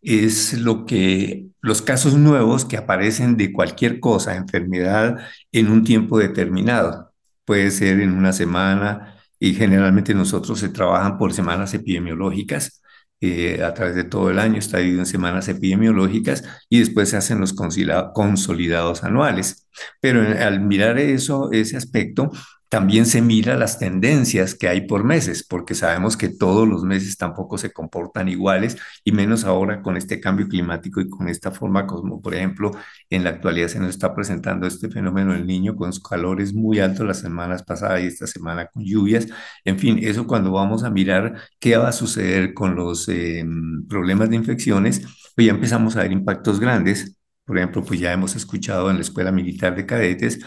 es 0.02 0.54
lo 0.54 0.86
que 0.86 1.48
los 1.68 1.82
casos 1.82 2.16
nuevos 2.16 2.66
que 2.66 2.78
aparecen 2.78 3.38
de 3.38 3.52
cualquier 3.52 4.00
cosa, 4.00 4.36
enfermedad, 4.36 5.18
en 5.52 5.70
un 5.70 5.84
tiempo 5.84 6.18
determinado. 6.18 7.12
Puede 7.46 7.72
ser 7.72 8.00
en 8.00 8.14
una 8.14 8.34
semana 8.34 9.18
y 9.40 9.54
generalmente 9.54 10.14
nosotros 10.16 10.60
se 10.60 10.70
trabajan 10.70 11.18
por 11.18 11.34
semanas 11.34 11.74
epidemiológicas. 11.74 12.82
Eh, 13.20 13.64
a 13.64 13.74
través 13.74 13.96
de 13.96 14.04
todo 14.04 14.30
el 14.30 14.40
año 14.40 14.60
está 14.60 14.78
dividido 14.78 15.02
en 15.02 15.08
semanas 15.08 15.48
epidemiológicas 15.48 16.44
y 16.70 16.80
después 16.80 17.10
se 17.10 17.18
hacen 17.18 17.40
los 17.40 17.54
consolidados 17.54 19.04
anuales. 19.04 19.68
Pero 20.00 20.22
al 20.22 20.62
mirar 20.62 20.98
eso, 21.00 21.52
ese 21.52 21.78
aspecto, 21.78 22.32
también 22.70 23.06
se 23.06 23.22
mira 23.22 23.56
las 23.58 23.80
tendencias 23.80 24.56
que 24.56 24.68
hay 24.68 24.82
por 24.88 25.04
meses, 25.04 25.46
porque 25.48 25.76
sabemos 25.76 26.18
que 26.18 26.30
todos 26.30 26.68
los 26.68 26.84
meses 26.84 27.18
tampoco 27.18 27.58
se 27.58 27.72
comportan 27.72 28.28
iguales, 28.30 28.78
y 29.04 29.12
menos 29.12 29.46
ahora 29.46 29.82
con 29.82 29.98
este 29.98 30.20
cambio 30.20 30.48
climático 30.48 31.02
y 31.02 31.10
con 31.10 31.30
esta 31.30 31.52
forma, 31.52 31.88
como 31.88 32.22
por 32.22 32.36
ejemplo, 32.36 32.72
en 33.10 33.24
la 33.24 33.32
actualidad 33.32 33.68
se 33.70 33.80
nos 33.80 33.90
está 33.90 34.14
presentando 34.14 34.68
este 34.68 34.90
fenómeno 34.90 35.34
del 35.34 35.46
niño 35.48 35.76
con 35.76 35.92
calores 36.08 36.54
muy 36.54 36.80
altos 36.80 37.08
las 37.08 37.20
semanas 37.20 37.64
pasadas 37.64 38.02
y 38.02 38.08
esta 38.08 38.28
semana 38.28 38.68
con 38.68 38.84
lluvias. 38.84 39.28
En 39.66 39.80
fin, 39.80 40.00
eso 40.02 40.28
cuando 40.28 40.52
vamos 40.52 40.84
a 40.84 40.90
mirar 40.90 41.36
qué 41.60 41.78
va 41.78 41.90
a 41.90 41.92
suceder 41.92 42.54
con 42.54 42.76
los 42.76 43.08
em, 43.10 43.86
problemas 43.88 44.30
de 44.30 44.36
infecciones, 44.36 45.02
pues 45.36 45.48
ya 45.48 45.54
empezamos 45.54 45.96
a 45.96 46.02
ver 46.04 46.12
impactos 46.12 46.60
grandes. 46.60 47.18
Por 47.46 47.58
ejemplo, 47.58 47.84
pues 47.84 48.00
ya 48.00 48.12
hemos 48.12 48.36
escuchado 48.36 48.90
en 48.90 48.98
la 48.98 49.02
Escuela 49.02 49.32
Militar 49.32 49.76
de 49.76 49.86
Cadetes 49.86 50.40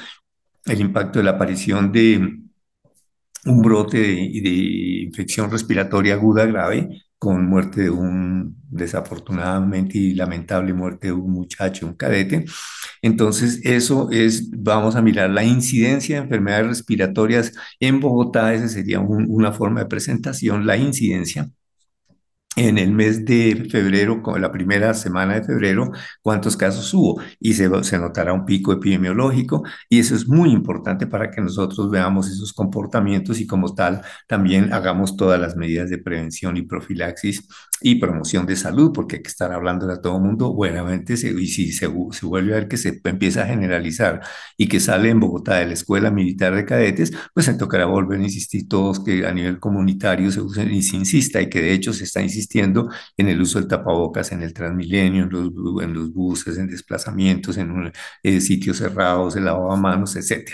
el 0.67 0.81
impacto 0.81 1.19
de 1.19 1.25
la 1.25 1.33
aparición 1.33 1.93
de 1.93 2.17
un 3.47 3.62
brote 3.62 3.99
de, 3.99 4.07
de 4.43 5.05
infección 5.05 5.50
respiratoria 5.50 6.14
aguda 6.14 6.47
grave 6.47 7.05
con 7.19 7.47
muerte 7.47 7.83
de 7.83 7.90
un, 7.90 8.57
desafortunadamente 8.71 9.99
y 9.99 10.14
lamentable 10.14 10.73
muerte 10.73 11.09
de 11.09 11.12
un 11.12 11.31
muchacho, 11.33 11.87
un 11.87 11.95
cadete. 11.95 12.47
Entonces, 13.02 13.61
eso 13.64 14.11
es, 14.11 14.50
vamos 14.50 14.97
a 14.97 15.02
mirar 15.02 15.31
la 15.31 15.45
incidencia 15.45 16.17
de 16.17 16.23
enfermedades 16.23 16.69
respiratorias 16.69 17.52
en 17.79 18.00
Bogotá, 18.00 18.55
esa 18.55 18.69
sería 18.69 19.00
una 19.00 19.52
forma 19.52 19.81
de 19.81 19.87
presentación, 19.87 20.67
la 20.67 20.76
incidencia 20.79 21.50
en 22.69 22.76
el 22.76 22.93
mes 22.93 23.25
de 23.25 23.67
febrero, 23.71 24.23
la 24.38 24.52
primera 24.52 24.93
semana 24.93 25.35
de 25.37 25.45
febrero, 25.45 25.93
cuántos 26.21 26.59
casos 26.59 26.93
hubo 26.93 27.23
y 27.38 27.55
se, 27.55 27.71
se, 27.85 27.99
notará 27.99 28.35
un 28.35 28.45
pico 28.45 28.73
epidemiológico 28.73 29.62
y 29.88 29.99
eso 29.99 30.14
es 30.14 30.29
muy 30.29 30.50
importante 30.50 31.07
para 31.07 31.31
que 31.31 31.40
nosotros 31.40 31.90
veamos 31.90 32.29
esos 32.29 32.52
comportamientos 32.52 33.40
y 33.40 33.47
como 33.47 33.75
tal 33.75 34.02
también 34.29 34.75
hagamos 34.75 35.17
todas 35.17 35.40
las 35.40 35.57
medidas 35.57 35.88
de 35.88 35.99
prevención 35.99 36.59
y 36.59 36.62
profilaxis 36.62 37.49
y 37.83 37.97
promoción 37.97 38.47
de 38.47 38.57
salud, 38.57 38.93
porque 38.93 39.17
hay 39.17 39.23
que 39.23 39.29
estar 39.29 39.53
hablando 39.53 39.91
a 39.91 40.01
todo 40.01 40.17
el 40.17 40.23
mundo 40.23 40.53
buenamente 40.53 41.15
y 41.15 41.47
si 41.47 41.73
se, 41.73 41.87
vuelve 41.87 42.53
a 42.53 42.57
ver 42.57 42.69
que 42.69 42.77
se 42.77 43.01
empieza 43.05 43.43
a 43.43 43.47
generalizar 43.47 44.21
y 44.57 44.69
que 44.69 44.81
sale 44.81 45.11
en 45.11 45.21
Bogotá 45.21 45.57
de 45.57 45.67
la 45.67 45.73
Escuela 45.73 46.11
Militar 46.11 46.55
de 46.55 46.65
Cadetes, 46.65 47.13
pues 47.35 47.47
se 47.47 47.55
tocará 47.55 47.87
volver 47.87 48.21
a 48.21 48.23
insistir 48.25 48.69
todos 48.69 49.03
que 49.03 49.27
a 49.27 49.33
nivel 49.33 49.59
comunitario 49.59 50.31
se 50.31 50.41
use 50.41 50.65
y 50.65 50.83
se 50.83 50.97
insista 50.97 51.41
y 51.41 51.49
que 51.49 51.61
de 51.61 51.73
hecho 51.73 51.93
se 51.93 52.05
está 52.05 52.23
insistiendo 52.23 52.89
en 53.17 53.29
el 53.29 53.41
uso 53.41 53.59
del 53.59 53.69
tapabocas 53.69 54.33
en 54.33 54.43
el 54.43 54.53
Transmilenio, 54.53 55.25
en 55.25 55.31
los, 55.31 55.51
en 55.83 56.13
buses, 56.13 56.59
en 56.59 56.69
desplazamientos, 56.69 57.57
en 57.57 57.93
eh, 58.23 58.41
sitios 58.41 58.79
cerrados, 58.79 59.37
el 59.37 59.45
lavamanos, 59.45 60.17
etc. 60.17 60.51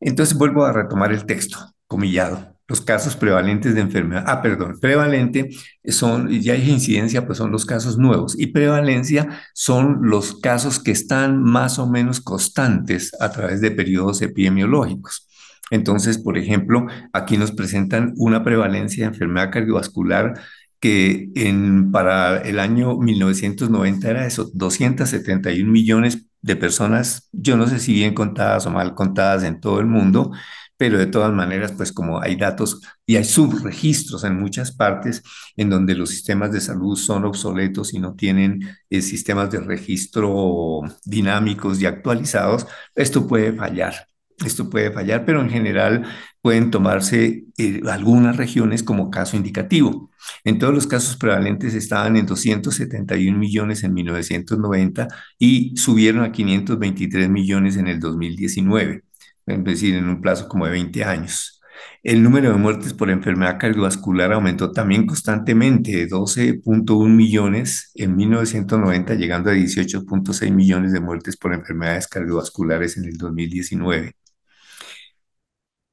Entonces 0.00 0.36
vuelvo 0.36 0.64
a 0.64 0.72
retomar 0.72 1.12
el 1.12 1.26
texto, 1.26 1.58
comillado 1.86 2.55
los 2.68 2.80
casos 2.80 3.16
prevalentes 3.16 3.74
de 3.74 3.80
enfermedad. 3.80 4.24
Ah, 4.26 4.42
perdón, 4.42 4.78
prevalente 4.80 5.50
son, 5.84 6.28
ya 6.28 6.54
hay 6.54 6.68
incidencia, 6.70 7.26
pues 7.26 7.38
son 7.38 7.52
los 7.52 7.64
casos 7.64 7.98
nuevos. 7.98 8.38
Y 8.38 8.48
prevalencia 8.48 9.40
son 9.54 10.00
los 10.02 10.40
casos 10.40 10.80
que 10.80 10.90
están 10.90 11.42
más 11.42 11.78
o 11.78 11.88
menos 11.88 12.20
constantes 12.20 13.12
a 13.20 13.30
través 13.30 13.60
de 13.60 13.70
periodos 13.70 14.20
epidemiológicos. 14.22 15.28
Entonces, 15.70 16.18
por 16.18 16.38
ejemplo, 16.38 16.86
aquí 17.12 17.36
nos 17.36 17.52
presentan 17.52 18.12
una 18.16 18.44
prevalencia 18.44 19.04
de 19.04 19.12
enfermedad 19.12 19.50
cardiovascular 19.50 20.34
que 20.80 21.30
en, 21.34 21.90
para 21.90 22.38
el 22.42 22.60
año 22.60 22.96
1990 22.98 24.10
era 24.10 24.26
eso, 24.26 24.50
271 24.54 25.70
millones 25.70 26.26
de 26.42 26.56
personas, 26.56 27.28
yo 27.32 27.56
no 27.56 27.66
sé 27.66 27.80
si 27.80 27.92
bien 27.94 28.14
contadas 28.14 28.66
o 28.66 28.70
mal 28.70 28.94
contadas 28.94 29.42
en 29.42 29.60
todo 29.60 29.80
el 29.80 29.86
mundo, 29.86 30.32
pero 30.76 30.98
de 30.98 31.06
todas 31.06 31.32
maneras, 31.32 31.72
pues 31.72 31.92
como 31.92 32.20
hay 32.20 32.36
datos 32.36 32.80
y 33.06 33.16
hay 33.16 33.24
subregistros 33.24 34.24
en 34.24 34.38
muchas 34.38 34.72
partes 34.72 35.22
en 35.56 35.70
donde 35.70 35.94
los 35.94 36.10
sistemas 36.10 36.52
de 36.52 36.60
salud 36.60 36.96
son 36.96 37.24
obsoletos 37.24 37.94
y 37.94 37.98
no 37.98 38.14
tienen 38.14 38.60
eh, 38.90 39.02
sistemas 39.02 39.50
de 39.50 39.60
registro 39.60 40.82
dinámicos 41.04 41.80
y 41.80 41.86
actualizados, 41.86 42.66
esto 42.94 43.26
puede 43.26 43.52
fallar. 43.52 44.06
Esto 44.44 44.68
puede 44.68 44.92
fallar, 44.92 45.24
pero 45.24 45.40
en 45.40 45.48
general 45.48 46.04
pueden 46.42 46.70
tomarse 46.70 47.46
eh, 47.56 47.80
algunas 47.88 48.36
regiones 48.36 48.82
como 48.82 49.10
caso 49.10 49.34
indicativo. 49.34 50.10
En 50.44 50.58
todos 50.58 50.74
los 50.74 50.86
casos 50.86 51.16
prevalentes 51.16 51.72
estaban 51.74 52.16
en 52.18 52.26
271 52.26 53.38
millones 53.38 53.82
en 53.82 53.94
1990 53.94 55.08
y 55.38 55.74
subieron 55.78 56.22
a 56.22 56.32
523 56.32 57.30
millones 57.30 57.78
en 57.78 57.88
el 57.88 57.98
2019 57.98 59.05
es 59.46 59.64
decir, 59.64 59.94
en 59.94 60.08
un 60.08 60.20
plazo 60.20 60.48
como 60.48 60.66
de 60.66 60.72
20 60.72 61.04
años. 61.04 61.60
El 62.02 62.22
número 62.22 62.50
de 62.52 62.58
muertes 62.58 62.94
por 62.94 63.10
enfermedad 63.10 63.58
cardiovascular 63.58 64.32
aumentó 64.32 64.72
también 64.72 65.06
constantemente, 65.06 65.92
de 65.92 66.08
12.1 66.08 67.08
millones 67.08 67.90
en 67.94 68.16
1990, 68.16 69.14
llegando 69.14 69.50
a 69.50 69.54
18.6 69.54 70.52
millones 70.52 70.92
de 70.92 71.00
muertes 71.00 71.36
por 71.36 71.52
enfermedades 71.54 72.08
cardiovasculares 72.08 72.96
en 72.96 73.04
el 73.06 73.16
2019 73.18 74.14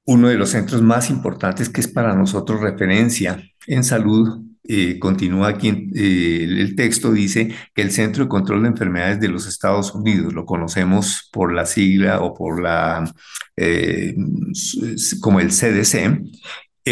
uno 0.06 0.28
de 0.28 0.36
los 0.36 0.50
centros 0.50 0.82
más 0.82 1.10
importantes 1.10 1.70
que 1.70 1.82
es 1.82 1.88
para 1.88 2.16
nosotros 2.16 2.62
referencia 2.62 3.42
en 3.68 3.84
salud. 3.84 4.44
Eh, 4.66 4.98
continúa 4.98 5.50
aquí 5.50 5.90
eh, 5.94 6.46
el 6.50 6.76
texto, 6.76 7.12
dice 7.12 7.54
que 7.76 7.82
el 7.82 7.92
Centro 7.92 8.24
de 8.24 8.30
Control 8.30 8.64
de 8.64 8.70
Enfermedades 8.70 9.20
de 9.20 9.28
los 9.28 9.46
Estados 9.46 9.94
Unidos, 9.94 10.34
lo 10.34 10.46
conocemos 10.46 11.30
por 11.34 11.54
la 11.54 11.66
sigla 11.66 12.22
o 12.22 12.34
por 12.34 12.62
la, 12.62 13.14
eh, 13.58 14.16
como 15.20 15.42
el 15.42 15.52
CDC, 15.52 16.22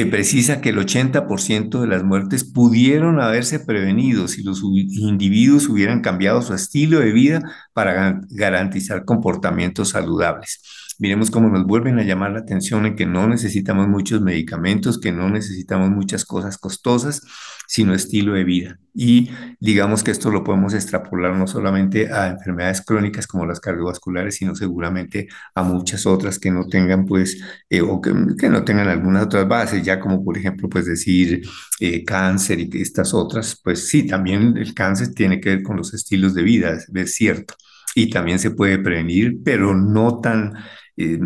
precisa 0.09 0.61
que 0.61 0.69
el 0.69 0.77
80% 0.79 1.81
de 1.81 1.87
las 1.87 2.03
muertes 2.03 2.43
pudieron 2.45 3.19
haberse 3.19 3.59
prevenido 3.59 4.27
si 4.27 4.41
los 4.43 4.63
individuos 4.63 5.67
hubieran 5.67 6.01
cambiado 6.01 6.41
su 6.41 6.53
estilo 6.53 6.99
de 6.99 7.11
vida 7.11 7.41
para 7.73 8.21
garantizar 8.29 9.05
comportamientos 9.05 9.89
saludables 9.89 10.61
miremos 11.01 11.31
cómo 11.31 11.49
nos 11.49 11.65
vuelven 11.65 11.97
a 11.97 12.03
llamar 12.03 12.31
la 12.31 12.41
atención 12.41 12.85
en 12.85 12.95
que 12.95 13.07
no 13.07 13.27
necesitamos 13.27 13.87
muchos 13.87 14.21
medicamentos, 14.21 14.99
que 14.99 15.11
no 15.11 15.31
necesitamos 15.31 15.89
muchas 15.89 16.25
cosas 16.25 16.59
costosas, 16.59 17.23
sino 17.67 17.95
estilo 17.95 18.33
de 18.33 18.43
vida. 18.43 18.79
Y 18.93 19.31
digamos 19.59 20.03
que 20.03 20.11
esto 20.11 20.29
lo 20.29 20.43
podemos 20.43 20.75
extrapolar 20.75 21.35
no 21.35 21.47
solamente 21.47 22.13
a 22.13 22.27
enfermedades 22.27 22.81
crónicas 22.85 23.25
como 23.25 23.47
las 23.47 23.59
cardiovasculares, 23.59 24.35
sino 24.35 24.53
seguramente 24.53 25.27
a 25.55 25.63
muchas 25.63 26.05
otras 26.05 26.37
que 26.37 26.51
no 26.51 26.67
tengan, 26.67 27.05
pues, 27.05 27.41
eh, 27.71 27.81
o 27.81 27.99
que, 27.99 28.13
no 28.13 28.63
tengan 28.63 28.87
algunas 28.87 29.23
otras 29.25 29.47
bases, 29.47 29.83
ya 29.83 29.99
como 29.99 30.23
por 30.23 30.37
ejemplo, 30.37 30.69
pues 30.69 30.85
decir 30.85 31.41
eh, 31.79 32.03
cáncer 32.05 32.59
y 32.59 32.69
estas 32.79 33.15
otras, 33.15 33.59
pues 33.63 33.87
sí, 33.89 34.05
también 34.05 34.55
el 34.55 34.75
cáncer 34.75 35.15
tiene 35.15 35.41
que 35.41 35.49
ver 35.49 35.63
con 35.63 35.77
los 35.77 35.95
estilos 35.95 36.35
de 36.35 36.43
vida, 36.43 36.77
es 36.93 37.15
cierto. 37.15 37.55
Y 37.95 38.09
también 38.09 38.39
se 38.39 38.51
puede 38.51 38.77
prevenir, 38.77 39.37
pero 39.43 39.75
no 39.75 40.19
tan 40.21 40.53
eh, 40.97 41.19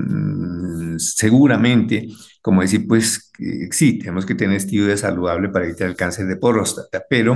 seguramente, 0.97 2.07
como 2.41 2.61
decir, 2.61 2.87
pues 2.87 3.31
sí, 3.71 3.99
tenemos 3.99 4.25
que 4.25 4.35
tener 4.35 4.57
estilo 4.57 4.85
de 4.85 4.97
saludable 4.97 5.49
para 5.49 5.65
evitar 5.65 5.87
el 5.87 5.95
cáncer 5.95 6.27
de 6.27 6.37
próstata, 6.37 7.03
pero 7.09 7.33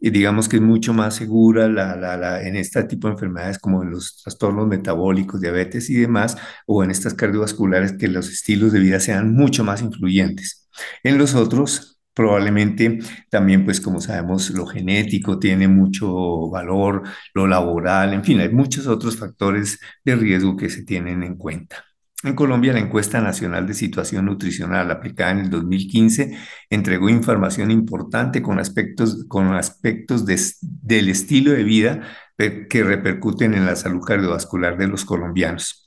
eh, 0.00 0.10
digamos 0.10 0.48
que 0.48 0.56
es 0.56 0.62
mucho 0.62 0.92
más 0.92 1.16
segura 1.16 1.68
la, 1.68 1.96
la, 1.96 2.42
en 2.42 2.56
este 2.56 2.82
tipo 2.84 3.08
de 3.08 3.14
enfermedades 3.14 3.58
como 3.58 3.82
en 3.82 3.90
los 3.90 4.22
trastornos 4.22 4.66
metabólicos, 4.68 5.40
diabetes 5.40 5.90
y 5.90 5.94
demás, 5.94 6.36
o 6.66 6.84
en 6.84 6.90
estas 6.90 7.14
cardiovasculares, 7.14 7.92
que 7.92 8.08
los 8.08 8.28
estilos 8.30 8.72
de 8.72 8.80
vida 8.80 9.00
sean 9.00 9.34
mucho 9.34 9.64
más 9.64 9.82
influyentes. 9.82 10.68
En 11.02 11.18
los 11.18 11.34
otros, 11.34 11.89
probablemente 12.20 12.98
también, 13.30 13.64
pues 13.64 13.80
como 13.80 13.98
sabemos, 14.02 14.50
lo 14.50 14.66
genético 14.66 15.38
tiene 15.38 15.68
mucho 15.68 16.50
valor, 16.50 17.02
lo 17.32 17.46
laboral, 17.46 18.12
en 18.12 18.22
fin, 18.22 18.40
hay 18.40 18.50
muchos 18.50 18.86
otros 18.86 19.16
factores 19.16 19.80
de 20.04 20.16
riesgo 20.16 20.54
que 20.54 20.68
se 20.68 20.84
tienen 20.84 21.22
en 21.22 21.36
cuenta. 21.36 21.82
En 22.22 22.34
Colombia, 22.34 22.74
la 22.74 22.80
encuesta 22.80 23.22
nacional 23.22 23.66
de 23.66 23.72
situación 23.72 24.26
nutricional 24.26 24.90
aplicada 24.90 25.30
en 25.30 25.38
el 25.38 25.48
2015 25.48 26.36
entregó 26.68 27.08
información 27.08 27.70
importante 27.70 28.42
con 28.42 28.58
aspectos, 28.58 29.24
con 29.26 29.54
aspectos 29.54 30.26
del 30.26 31.08
estilo 31.08 31.52
de 31.52 31.64
vida 31.64 32.02
que 32.36 32.84
repercuten 32.84 33.54
en 33.54 33.64
la 33.64 33.76
salud 33.76 34.02
cardiovascular 34.02 34.76
de 34.76 34.88
los 34.88 35.06
colombianos. 35.06 35.79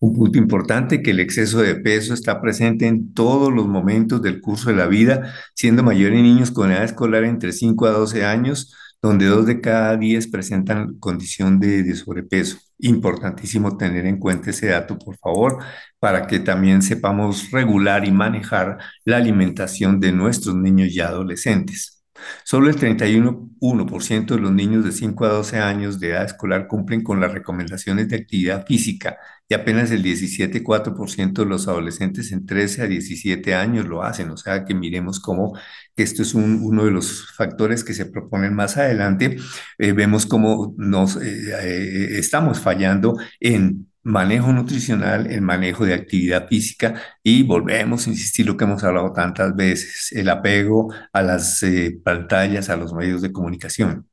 Un 0.00 0.14
punto 0.14 0.38
importante 0.38 1.02
que 1.02 1.10
el 1.12 1.20
exceso 1.20 1.60
de 1.62 1.76
peso 1.76 2.14
está 2.14 2.40
presente 2.40 2.86
en 2.86 3.14
todos 3.14 3.52
los 3.52 3.66
momentos 3.66 4.22
del 4.22 4.40
curso 4.40 4.70
de 4.70 4.76
la 4.76 4.86
vida, 4.86 5.34
siendo 5.54 5.82
mayor 5.82 6.12
en 6.12 6.22
niños 6.22 6.50
con 6.50 6.70
edad 6.70 6.84
escolar 6.84 7.24
entre 7.24 7.52
5 7.52 7.86
a 7.86 7.90
12 7.90 8.24
años, 8.24 8.74
donde 9.00 9.26
dos 9.26 9.46
de 9.46 9.60
cada 9.60 9.96
10 9.96 10.28
presentan 10.28 10.98
condición 10.98 11.60
de, 11.60 11.94
sobrepeso. 11.94 12.58
Importantísimo 12.78 13.76
tener 13.76 14.06
en 14.06 14.18
cuenta 14.18 14.50
ese 14.50 14.68
dato, 14.68 14.98
por 14.98 15.16
favor, 15.18 15.58
para 15.98 16.26
que 16.26 16.40
también 16.40 16.82
sepamos 16.82 17.50
regular 17.50 18.04
y 18.06 18.12
manejar 18.12 18.78
la 19.04 19.16
alimentación 19.18 20.00
de 20.00 20.12
nuestros 20.12 20.56
niños 20.56 20.88
y 20.90 21.00
adolescentes. 21.00 21.97
Solo 22.44 22.68
el 22.68 22.76
31% 22.76 24.34
de 24.34 24.40
los 24.40 24.52
niños 24.52 24.84
de 24.84 24.92
5 24.92 25.24
a 25.24 25.28
12 25.28 25.58
años 25.58 26.00
de 26.00 26.10
edad 26.10 26.24
escolar 26.24 26.66
cumplen 26.66 27.02
con 27.02 27.20
las 27.20 27.32
recomendaciones 27.32 28.08
de 28.08 28.16
actividad 28.16 28.66
física 28.66 29.18
y 29.48 29.54
apenas 29.54 29.90
el 29.90 30.02
17,4% 30.02 31.32
de 31.32 31.46
los 31.46 31.68
adolescentes 31.68 32.32
en 32.32 32.44
13 32.44 32.82
a 32.82 32.86
17 32.86 33.54
años 33.54 33.86
lo 33.86 34.02
hacen. 34.02 34.30
O 34.30 34.36
sea 34.36 34.64
que 34.64 34.74
miremos 34.74 35.20
cómo 35.20 35.58
esto 35.96 36.22
es 36.22 36.34
uno 36.34 36.84
de 36.84 36.90
los 36.90 37.32
factores 37.34 37.82
que 37.82 37.94
se 37.94 38.06
proponen 38.06 38.54
más 38.54 38.76
adelante. 38.76 39.38
Eh, 39.78 39.92
vemos 39.92 40.26
cómo 40.26 40.74
nos 40.76 41.16
eh, 41.16 41.20
eh, 41.62 42.18
estamos 42.18 42.60
fallando 42.60 43.16
en 43.40 43.87
manejo 44.08 44.52
nutricional, 44.52 45.30
el 45.30 45.42
manejo 45.42 45.84
de 45.84 45.94
actividad 45.94 46.48
física 46.48 47.00
y 47.22 47.42
volvemos 47.42 48.06
a 48.06 48.10
insistir 48.10 48.46
lo 48.46 48.56
que 48.56 48.64
hemos 48.64 48.82
hablado 48.84 49.12
tantas 49.12 49.54
veces, 49.54 50.12
el 50.12 50.28
apego 50.30 50.92
a 51.12 51.22
las 51.22 51.62
eh, 51.62 51.98
pantallas, 52.02 52.70
a 52.70 52.76
los 52.76 52.92
medios 52.94 53.22
de 53.22 53.32
comunicación. 53.32 54.06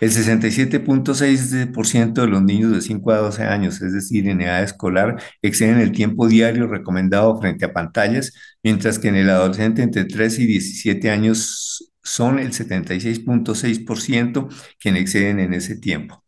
El 0.00 0.10
67.6% 0.10 2.22
de 2.22 2.26
los 2.26 2.42
niños 2.42 2.72
de 2.72 2.80
5 2.80 3.12
a 3.12 3.18
12 3.18 3.42
años, 3.44 3.82
es 3.82 3.92
decir, 3.92 4.26
en 4.28 4.40
edad 4.40 4.62
escolar, 4.62 5.22
exceden 5.42 5.80
el 5.80 5.92
tiempo 5.92 6.28
diario 6.28 6.66
recomendado 6.66 7.38
frente 7.38 7.66
a 7.66 7.72
pantallas, 7.74 8.32
mientras 8.62 8.98
que 8.98 9.08
en 9.08 9.16
el 9.16 9.28
adolescente 9.30 9.82
entre 9.82 10.04
13 10.06 10.42
y 10.42 10.46
17 10.46 11.10
años 11.10 11.92
son 12.02 12.38
el 12.38 12.52
76.6% 12.52 14.48
quienes 14.80 15.02
exceden 15.02 15.40
en 15.40 15.52
ese 15.54 15.76
tiempo. 15.76 16.25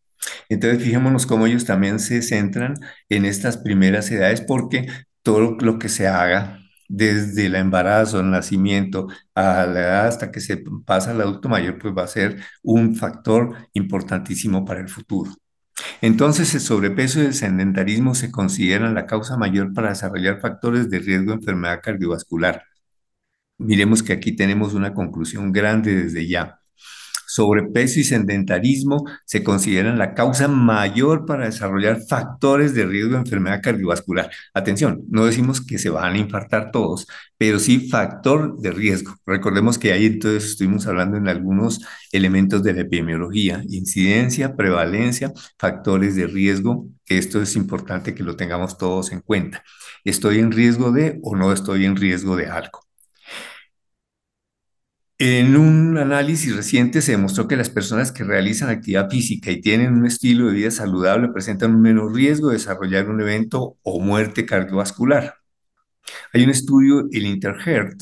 Entonces, 0.49 0.83
fijémonos 0.83 1.27
cómo 1.27 1.47
ellos 1.47 1.65
también 1.65 1.99
se 2.01 2.23
centran 2.23 2.75
en 3.09 3.25
estas 3.25 3.57
primeras 3.59 4.11
edades 4.11 4.41
porque 4.41 4.89
todo 5.23 5.57
lo 5.61 5.79
que 5.79 5.89
se 5.89 6.09
haga 6.09 6.61
desde 6.89 7.47
el 7.47 7.55
embarazo, 7.55 8.21
el 8.21 8.31
nacimiento, 8.31 9.09
a 9.35 9.67
la 9.67 9.81
edad 9.81 10.07
hasta 10.09 10.31
que 10.33 10.41
se 10.41 10.63
pasa 10.87 11.11
al 11.11 11.21
adulto 11.21 11.49
mayor, 11.49 11.79
pues 11.79 11.95
va 11.97 12.05
a 12.05 12.09
ser 12.09 12.43
un 12.63 12.97
factor 12.97 13.55
importantísimo 13.75 14.65
para 14.65 14.81
el 14.81 14.89
futuro. 14.89 15.33
Entonces, 16.01 16.55
el 16.55 16.61
sobrepeso 16.61 17.23
y 17.23 17.27
el 17.27 17.35
sedentarismo 17.35 18.15
se 18.15 18.31
consideran 18.31 18.95
la 18.95 19.07
causa 19.07 19.37
mayor 19.37 19.73
para 19.75 19.91
desarrollar 19.91 20.41
factores 20.41 20.91
de 20.91 20.99
riesgo 20.99 21.33
de 21.33 21.39
enfermedad 21.39 21.81
cardiovascular. 21.83 22.65
Miremos 23.59 24.03
que 24.03 24.13
aquí 24.13 24.35
tenemos 24.37 24.75
una 24.75 24.95
conclusión 24.95 25.53
grande 25.53 25.95
desde 25.95 26.27
ya 26.29 26.61
sobrepeso 27.39 28.01
y 28.01 28.05
sedentarismo 28.05 29.05
se 29.25 29.45
consideran 29.45 29.97
la 29.97 30.13
causa 30.13 30.49
mayor 30.49 31.25
para 31.25 31.45
desarrollar 31.45 32.01
factores 32.09 32.75
de 32.75 32.85
riesgo 32.85 33.13
de 33.13 33.19
enfermedad 33.19 33.61
cardiovascular. 33.63 34.29
Atención, 34.55 35.05
no 35.09 35.25
decimos 35.25 35.61
que 35.65 35.79
se 35.79 35.89
van 35.89 36.15
a 36.15 36.19
infartar 36.19 36.73
todos, 36.73 37.07
pero 37.37 37.61
sí 37.61 37.89
factor 37.89 38.59
de 38.59 38.73
riesgo. 38.73 39.15
Recordemos 39.25 39.79
que 39.79 39.93
ahí 39.93 40.07
entonces 40.07 40.51
estuvimos 40.51 40.89
hablando 40.89 41.17
en 41.17 41.29
algunos 41.29 41.81
elementos 42.11 42.65
de 42.65 42.73
la 42.73 42.81
epidemiología, 42.81 43.63
incidencia, 43.69 44.57
prevalencia, 44.57 45.33
factores 45.59 46.17
de 46.17 46.27
riesgo, 46.27 46.89
que 47.05 47.19
esto 47.19 47.41
es 47.41 47.55
importante 47.55 48.17
que 48.17 48.25
lo 48.25 48.35
tengamos 48.35 48.77
todos 48.79 49.13
en 49.13 49.21
cuenta. 49.21 49.63
¿Estoy 50.03 50.41
en 50.41 50.51
riesgo 50.51 50.91
de 50.91 51.21
o 51.23 51.37
no 51.37 51.53
estoy 51.53 51.85
en 51.85 51.95
riesgo 51.95 52.35
de 52.35 52.49
algo? 52.49 52.88
En 55.21 55.57
un 55.57 55.99
análisis 55.99 56.55
reciente 56.55 57.03
se 57.03 57.13
demostró 57.13 57.49
que 57.49 57.57
las 57.57 57.71
personas 57.71 58.13
que 58.13 58.23
realizan 58.23 58.69
actividad 58.69 59.11
física 59.11 59.51
y 59.51 59.61
tienen 59.61 59.95
un 59.95 60.07
estilo 60.07 60.47
de 60.47 60.53
vida 60.55 60.71
saludable 60.71 61.29
presentan 61.31 61.75
un 61.75 61.83
menor 61.83 62.15
riesgo 62.15 62.49
de 62.49 62.55
desarrollar 62.55 63.09
un 63.11 63.21
evento 63.21 63.79
o 63.83 64.01
muerte 64.01 64.47
cardiovascular. 64.47 65.35
Hay 66.33 66.45
un 66.45 66.51
estudio, 66.51 67.09
el 67.11 67.27
Interheart, 67.27 68.01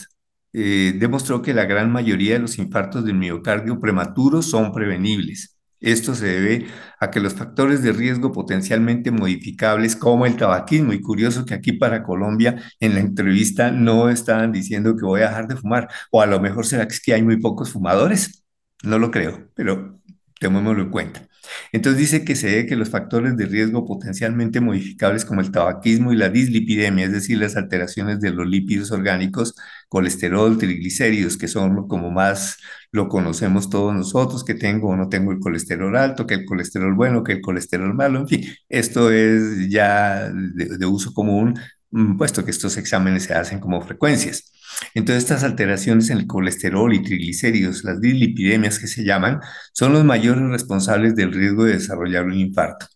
eh, 0.52 0.94
demostró 0.98 1.40
que 1.42 1.54
la 1.54 1.64
gran 1.64 1.90
mayoría 1.90 2.34
de 2.34 2.40
los 2.40 2.58
infartos 2.58 3.04
del 3.04 3.14
miocardio 3.14 3.80
prematuros 3.80 4.46
son 4.50 4.72
prevenibles. 4.72 5.55
Esto 5.80 6.14
se 6.14 6.26
debe 6.26 6.66
a 7.00 7.10
que 7.10 7.20
los 7.20 7.34
factores 7.34 7.82
de 7.82 7.92
riesgo 7.92 8.32
potencialmente 8.32 9.10
modificables, 9.10 9.96
como 9.96 10.26
el 10.26 10.36
tabaquismo, 10.36 10.92
y 10.92 11.00
curioso 11.00 11.44
que 11.44 11.54
aquí 11.54 11.72
para 11.72 12.02
Colombia 12.02 12.62
en 12.80 12.94
la 12.94 13.00
entrevista 13.00 13.70
no 13.70 14.08
estaban 14.08 14.52
diciendo 14.52 14.96
que 14.96 15.04
voy 15.04 15.20
a 15.22 15.28
dejar 15.28 15.48
de 15.48 15.56
fumar, 15.56 15.88
o 16.10 16.22
a 16.22 16.26
lo 16.26 16.40
mejor 16.40 16.66
será 16.66 16.88
que 16.88 17.14
hay 17.14 17.22
muy 17.22 17.38
pocos 17.38 17.72
fumadores, 17.72 18.44
no 18.82 18.98
lo 18.98 19.10
creo, 19.10 19.50
pero 19.54 20.00
tomémoslo 20.40 20.82
en 20.82 20.90
cuenta. 20.90 21.28
Entonces 21.72 22.00
dice 22.00 22.24
que 22.24 22.34
se 22.36 22.54
ve 22.54 22.66
que 22.66 22.76
los 22.76 22.90
factores 22.90 23.36
de 23.36 23.46
riesgo 23.46 23.86
potencialmente 23.86 24.60
modificables 24.60 25.24
como 25.24 25.40
el 25.40 25.50
tabaquismo 25.50 26.12
y 26.12 26.16
la 26.16 26.28
dislipidemia, 26.28 27.06
es 27.06 27.12
decir, 27.12 27.38
las 27.38 27.56
alteraciones 27.56 28.20
de 28.20 28.30
los 28.30 28.46
lípidos 28.46 28.90
orgánicos, 28.90 29.54
colesterol, 29.88 30.58
triglicéridos, 30.58 31.36
que 31.36 31.48
son 31.48 31.88
como 31.88 32.10
más 32.10 32.58
lo 32.92 33.08
conocemos 33.08 33.70
todos 33.70 33.94
nosotros, 33.94 34.44
que 34.44 34.54
tengo 34.54 34.88
o 34.90 34.96
no 34.96 35.08
tengo 35.08 35.32
el 35.32 35.40
colesterol 35.40 35.96
alto, 35.96 36.26
que 36.26 36.34
el 36.34 36.44
colesterol 36.44 36.94
bueno, 36.94 37.22
que 37.22 37.32
el 37.32 37.40
colesterol 37.40 37.94
malo, 37.94 38.20
en 38.20 38.28
fin, 38.28 38.44
esto 38.68 39.10
es 39.10 39.68
ya 39.68 40.30
de, 40.32 40.86
uso 40.86 41.12
común, 41.12 41.58
mm, 41.90 42.16
puesto 42.16 42.44
que 42.44 42.50
estos 42.50 42.76
exámenes 42.76 43.24
se 43.24 43.34
hacen 43.34 43.60
como 43.60 43.80
frecuencias. 43.82 44.52
Entonces, 44.94 45.24
estas 45.24 45.44
alteraciones 45.44 46.10
en 46.10 46.18
el 46.18 46.26
colesterol 46.26 46.92
y 46.94 47.02
triglicéridos, 47.02 47.84
las 47.84 48.00
dislipidemias 48.00 48.78
que 48.78 48.86
se 48.88 49.04
llaman, 49.04 49.40
son 49.72 49.92
los 49.92 50.04
mayores 50.04 50.44
responsables 50.44 51.14
del 51.16 51.32
riesgo 51.32 51.64
de 51.64 51.74
desarrollar 51.74 52.24
un 52.26 52.34
infarto. 52.34 52.86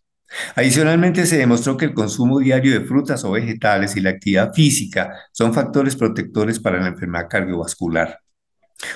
Adicionalmente, 0.55 1.27
se 1.27 1.39
demostró 1.39 1.77
que 1.77 1.87
el 1.87 1.95
consumo 1.95 2.39
diario 2.39 2.73
de 2.79 2.87
frutas 2.87 3.25
o 3.25 3.33
vegetales 3.33 3.97
y 3.97 4.01
la 4.01 4.11
actividad 4.11 4.53
física 4.53 5.13
son 5.33 5.53
factores 5.55 5.97
protectores 5.97 6.61
para 6.61 6.81
la 6.81 6.89
enfermedad 6.89 7.29
cardiovascular. 7.29 8.21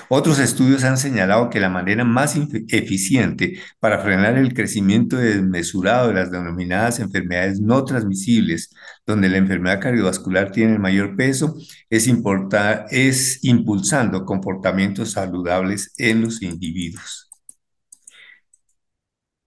Otros 0.09 0.39
estudios 0.39 0.83
han 0.83 0.97
señalado 0.97 1.49
que 1.49 1.59
la 1.59 1.69
manera 1.69 2.03
más 2.03 2.35
eficiente 2.69 3.59
para 3.79 3.99
frenar 3.99 4.37
el 4.37 4.53
crecimiento 4.53 5.17
desmesurado 5.17 6.07
de 6.07 6.15
las 6.15 6.31
denominadas 6.31 6.99
enfermedades 6.99 7.59
no 7.61 7.83
transmisibles, 7.85 8.73
donde 9.05 9.29
la 9.29 9.37
enfermedad 9.37 9.79
cardiovascular 9.79 10.51
tiene 10.51 10.73
el 10.73 10.79
mayor 10.79 11.15
peso, 11.15 11.55
es, 11.89 12.07
es 12.89 13.43
impulsando 13.43 14.25
comportamientos 14.25 15.11
saludables 15.11 15.93
en 15.97 16.21
los 16.21 16.41
individuos. 16.41 17.29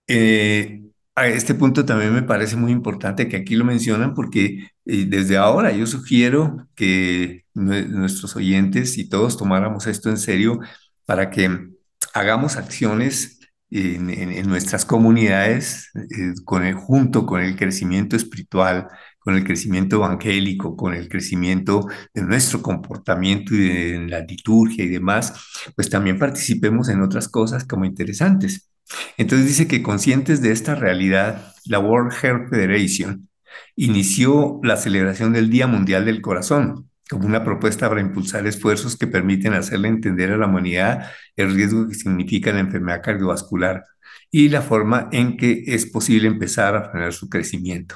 Eh, 0.07 0.88
este 1.27 1.55
punto 1.55 1.85
también 1.85 2.13
me 2.13 2.23
parece 2.23 2.55
muy 2.55 2.71
importante 2.71 3.27
que 3.27 3.37
aquí 3.37 3.55
lo 3.55 3.65
mencionan 3.65 4.13
porque 4.13 4.69
eh, 4.85 5.05
desde 5.07 5.37
ahora 5.37 5.71
yo 5.71 5.85
sugiero 5.87 6.67
que 6.75 7.45
nuestros 7.53 8.35
oyentes 8.35 8.97
y 8.97 9.09
todos 9.09 9.37
tomáramos 9.37 9.87
esto 9.87 10.09
en 10.09 10.17
serio 10.17 10.59
para 11.05 11.29
que 11.29 11.69
hagamos 12.13 12.55
acciones 12.57 13.39
en, 13.71 14.47
nuestras 14.47 14.85
comunidades 14.85 15.91
eh, 15.95 16.33
con 16.45 16.63
el, 16.65 16.73
junto 16.75 17.25
con 17.25 17.41
el 17.41 17.55
crecimiento 17.55 18.15
espiritual, 18.15 18.87
con 19.19 19.35
el 19.35 19.43
crecimiento 19.43 19.97
evangélico, 19.97 20.75
con 20.75 20.93
el 20.93 21.07
crecimiento 21.07 21.85
de 22.13 22.23
nuestro 22.23 22.61
comportamiento 22.61 23.53
y 23.53 23.59
de 23.59 24.07
la 24.07 24.21
liturgia 24.21 24.85
y 24.85 24.89
demás, 24.89 25.33
pues 25.75 25.89
también 25.89 26.17
participemos 26.17 26.89
en 26.89 27.01
otras 27.01 27.27
cosas 27.27 27.65
como 27.65 27.85
interesantes. 27.85 28.69
Entonces 29.17 29.47
dice 29.47 29.67
que 29.67 29.83
conscientes 29.83 30.41
de 30.41 30.51
esta 30.51 30.75
realidad, 30.75 31.53
la 31.65 31.79
World 31.79 32.13
Health 32.21 32.49
Federation 32.49 33.29
inició 33.75 34.59
la 34.63 34.77
celebración 34.77 35.33
del 35.33 35.49
Día 35.49 35.67
Mundial 35.67 36.05
del 36.05 36.21
Corazón 36.21 36.89
como 37.09 37.25
una 37.25 37.43
propuesta 37.43 37.89
para 37.89 38.01
impulsar 38.01 38.45
esfuerzos 38.45 38.95
que 38.95 39.07
permiten 39.07 39.53
hacerle 39.53 39.87
entender 39.87 40.31
a 40.31 40.37
la 40.37 40.45
humanidad 40.45 41.11
el 41.35 41.55
riesgo 41.55 41.87
que 41.87 41.95
significa 41.95 42.51
la 42.51 42.59
enfermedad 42.59 43.01
cardiovascular 43.01 43.83
y 44.31 44.49
la 44.49 44.61
forma 44.61 45.09
en 45.11 45.35
que 45.35 45.63
es 45.65 45.87
posible 45.87 46.27
empezar 46.27 46.75
a 46.75 46.91
frenar 46.91 47.13
su 47.13 47.27
crecimiento. 47.27 47.95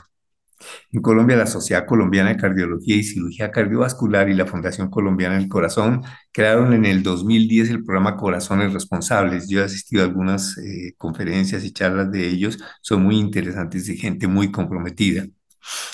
En 0.91 1.01
Colombia, 1.01 1.35
la 1.35 1.47
Sociedad 1.47 1.85
Colombiana 1.85 2.29
de 2.29 2.37
Cardiología 2.37 2.95
y 2.95 3.03
Cirugía 3.03 3.51
Cardiovascular 3.51 4.29
y 4.29 4.33
la 4.33 4.45
Fundación 4.45 4.89
Colombiana 4.89 5.37
del 5.37 5.47
Corazón 5.47 6.03
crearon 6.31 6.73
en 6.73 6.85
el 6.85 7.03
2010 7.03 7.69
el 7.69 7.83
programa 7.83 8.15
Corazones 8.15 8.73
Responsables. 8.73 9.49
Yo 9.49 9.61
he 9.61 9.63
asistido 9.63 10.03
a 10.03 10.05
algunas 10.05 10.57
eh, 10.57 10.93
conferencias 10.97 11.63
y 11.63 11.71
charlas 11.71 12.11
de 12.11 12.27
ellos, 12.27 12.59
son 12.81 13.03
muy 13.03 13.17
interesantes 13.17 13.89
y 13.89 13.97
gente 13.97 14.27
muy 14.27 14.51
comprometida. 14.51 15.25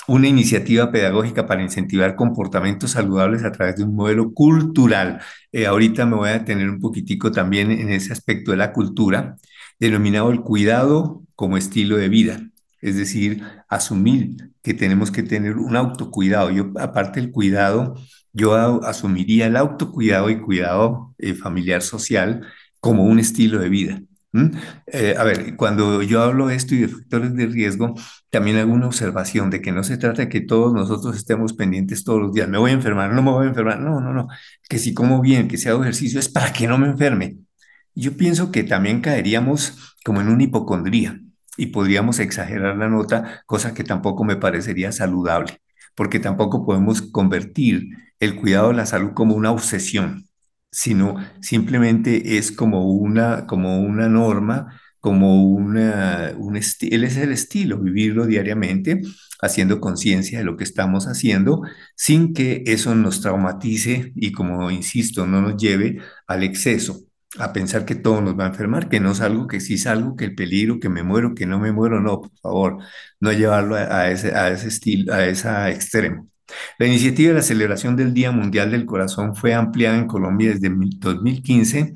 Una 0.07 0.27
iniciativa 0.27 0.91
pedagógica 0.91 1.45
para 1.45 1.61
incentivar 1.61 2.15
comportamientos 2.15 2.91
saludables 2.91 3.43
a 3.43 3.51
través 3.51 3.75
de 3.75 3.83
un 3.83 3.95
modelo 3.95 4.33
cultural. 4.33 5.21
Eh, 5.51 5.67
ahorita 5.67 6.05
me 6.05 6.15
voy 6.15 6.29
a 6.29 6.39
detener 6.39 6.69
un 6.69 6.79
poquitico 6.79 7.31
también 7.31 7.71
en 7.71 7.89
ese 7.91 8.11
aspecto 8.11 8.51
de 8.51 8.57
la 8.57 8.73
cultura, 8.73 9.35
denominado 9.79 10.31
el 10.31 10.41
cuidado 10.41 11.23
como 11.35 11.57
estilo 11.57 11.97
de 11.97 12.09
vida 12.09 12.41
es 12.81 12.95
decir, 12.95 13.43
asumir 13.67 14.51
que 14.61 14.73
tenemos 14.73 15.11
que 15.11 15.23
tener 15.23 15.57
un 15.57 15.75
autocuidado. 15.75 16.51
Yo, 16.51 16.71
aparte 16.79 17.21
del 17.21 17.31
cuidado, 17.31 17.95
yo 18.33 18.83
asumiría 18.83 19.47
el 19.47 19.57
autocuidado 19.57 20.29
y 20.29 20.39
cuidado 20.39 21.13
eh, 21.17 21.33
familiar 21.33 21.81
social 21.81 22.45
como 22.79 23.03
un 23.03 23.19
estilo 23.19 23.59
de 23.59 23.69
vida. 23.69 24.01
Eh, 24.85 25.15
a 25.17 25.23
ver, 25.23 25.55
cuando 25.55 26.03
yo 26.03 26.21
hablo 26.21 26.47
de 26.47 26.55
esto 26.55 26.75
y 26.75 26.79
de 26.79 26.87
factores 26.87 27.33
de 27.35 27.47
riesgo, 27.47 27.95
también 28.29 28.57
hago 28.57 28.73
una 28.73 28.85
observación 28.87 29.49
de 29.49 29.61
que 29.61 29.71
no 29.71 29.83
se 29.83 29.97
trata 29.97 30.23
de 30.23 30.29
que 30.29 30.41
todos 30.41 30.73
nosotros 30.73 31.15
estemos 31.17 31.53
pendientes 31.53 32.03
todos 32.03 32.21
los 32.21 32.33
días. 32.33 32.47
Me 32.47 32.59
voy 32.59 32.71
a 32.71 32.73
enfermar, 32.75 33.11
no 33.11 33.21
me 33.23 33.31
voy 33.31 33.45
a 33.47 33.49
enfermar. 33.49 33.79
No, 33.79 33.99
no, 33.99 34.13
no. 34.13 34.27
Que 34.69 34.77
si 34.77 34.93
como 34.93 35.21
bien, 35.21 35.47
que 35.47 35.57
si 35.57 35.67
hago 35.69 35.81
ejercicio 35.81 36.19
es 36.19 36.29
para 36.29 36.53
que 36.53 36.67
no 36.67 36.77
me 36.77 36.87
enferme. 36.87 37.37
Yo 37.95 38.15
pienso 38.17 38.51
que 38.51 38.63
también 38.63 39.01
caeríamos 39.01 39.95
como 40.05 40.21
en 40.21 40.29
una 40.29 40.43
hipocondría 40.43 41.19
y 41.59 41.67
podríamos 41.67 42.19
exagerar 42.19 42.77
la 42.77 42.87
nota, 42.89 43.43
cosa 43.45 43.73
que 43.73 43.83
tampoco 43.83 44.23
me 44.23 44.37
parecería 44.37 44.91
saludable, 44.91 45.61
porque 45.95 46.19
tampoco 46.19 46.65
podemos 46.65 47.01
convertir 47.01 47.89
el 48.19 48.35
cuidado 48.35 48.69
de 48.69 48.75
la 48.75 48.85
salud 48.85 49.11
como 49.13 49.35
una 49.35 49.51
obsesión, 49.51 50.25
sino 50.71 51.15
simplemente 51.41 52.37
es 52.37 52.51
como 52.51 52.85
una, 52.91 53.45
como 53.45 53.81
una 53.81 54.07
norma, 54.07 54.79
como 54.99 55.43
una, 55.43 56.33
un 56.37 56.55
él 56.55 57.03
es 57.03 57.17
el 57.17 57.31
estilo, 57.31 57.79
vivirlo 57.79 58.25
diariamente, 58.25 59.01
haciendo 59.41 59.79
conciencia 59.79 60.39
de 60.39 60.45
lo 60.45 60.57
que 60.57 60.63
estamos 60.63 61.07
haciendo, 61.07 61.61
sin 61.95 62.33
que 62.33 62.63
eso 62.67 62.95
nos 62.95 63.21
traumatice 63.21 64.11
y, 64.15 64.31
como 64.31 64.71
insisto, 64.71 65.25
no 65.25 65.41
nos 65.41 65.57
lleve 65.57 65.99
al 66.27 66.43
exceso 66.43 67.08
a 67.37 67.53
pensar 67.53 67.85
que 67.85 67.95
todo 67.95 68.21
nos 68.21 68.37
va 68.37 68.45
a 68.45 68.47
enfermar, 68.47 68.89
que 68.89 68.99
no 68.99 69.11
es 69.11 69.21
algo 69.21 69.47
que 69.47 69.59
sí 69.59 69.75
es 69.75 69.85
algo, 69.87 70.15
que 70.15 70.25
el 70.25 70.35
peligro, 70.35 70.79
que 70.79 70.89
me 70.89 71.03
muero, 71.03 71.35
que 71.35 71.45
no 71.45 71.59
me 71.59 71.71
muero, 71.71 72.01
no, 72.01 72.21
por 72.21 72.31
favor, 72.41 72.77
no 73.19 73.31
llevarlo 73.31 73.75
a, 73.75 74.09
ese, 74.11 74.35
a 74.35 74.49
ese 74.49 74.67
estilo, 74.69 75.13
a 75.13 75.25
ese 75.25 75.47
extremo. 75.69 76.27
La 76.79 76.87
iniciativa 76.87 77.29
de 77.29 77.35
la 77.35 77.41
celebración 77.43 77.95
del 77.95 78.13
Día 78.13 78.31
Mundial 78.31 78.71
del 78.71 78.85
Corazón 78.85 79.35
fue 79.35 79.53
ampliada 79.53 79.97
en 79.97 80.07
Colombia 80.07 80.49
desde 80.51 80.69
2015 80.69 81.93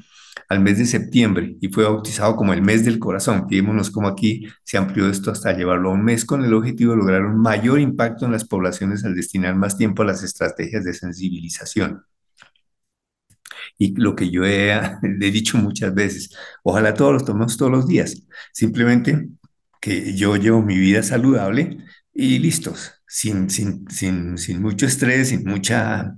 al 0.50 0.60
mes 0.60 0.78
de 0.78 0.86
septiembre 0.86 1.58
y 1.62 1.69
fue 1.69 1.84
bautizado 1.86 2.36
como 2.36 2.54
el 2.54 2.62
mes 2.62 2.86
del 2.86 3.00
corazón. 3.00 3.48
Fijémonos 3.50 3.89
cómo 3.89 4.08
aquí 4.08 4.48
se 4.63 4.78
amplió 4.78 5.10
esto 5.10 5.32
hasta 5.32 5.54
llevarlo 5.54 5.89
a 5.89 5.93
un 5.93 6.04
mes 6.04 6.26
con 6.26 6.43
el 6.46 6.54
objetivo 6.54 6.91
de 6.91 6.98
lograr 6.98 7.26
un 7.26 7.39
mayor 7.41 7.80
impacto 7.80 8.26
en 8.26 8.34
las 8.34 8.46
poblaciones 8.46 9.04
al 9.06 9.15
destinar 9.15 9.56
más 9.56 9.78
tiempo 9.78 10.04
a 10.04 10.06
las 10.06 10.24
estrategias 10.24 10.84
de 10.84 10.93
sensibilización 10.93 12.04
y 13.78 13.96
lo 13.96 14.16
que 14.16 14.30
yo 14.30 14.46
he, 14.46 15.00
dicho 15.32 15.58
muchas 15.58 15.94
veces, 15.94 16.36
ojalá 16.64 16.94
todos 16.94 17.14
los 17.14 17.26
tomemos 17.26 17.58
todos 17.58 17.72
los 17.72 17.88
días, 17.88 18.24
simplemente 18.52 19.28
que 19.82 20.16
yo 20.16 20.36
llevo 20.38 20.62
mi 20.62 20.78
vida 20.78 21.04
saludable 21.04 21.78
y 22.14 22.40
listos, 22.40 22.94
sin, 23.08 23.50
sin, 23.50 23.90
sin, 23.90 24.38
sin 24.38 24.62
mucho 24.62 24.86
estrés, 24.86 25.30
sin 25.30 25.44
mucha, 25.44 26.16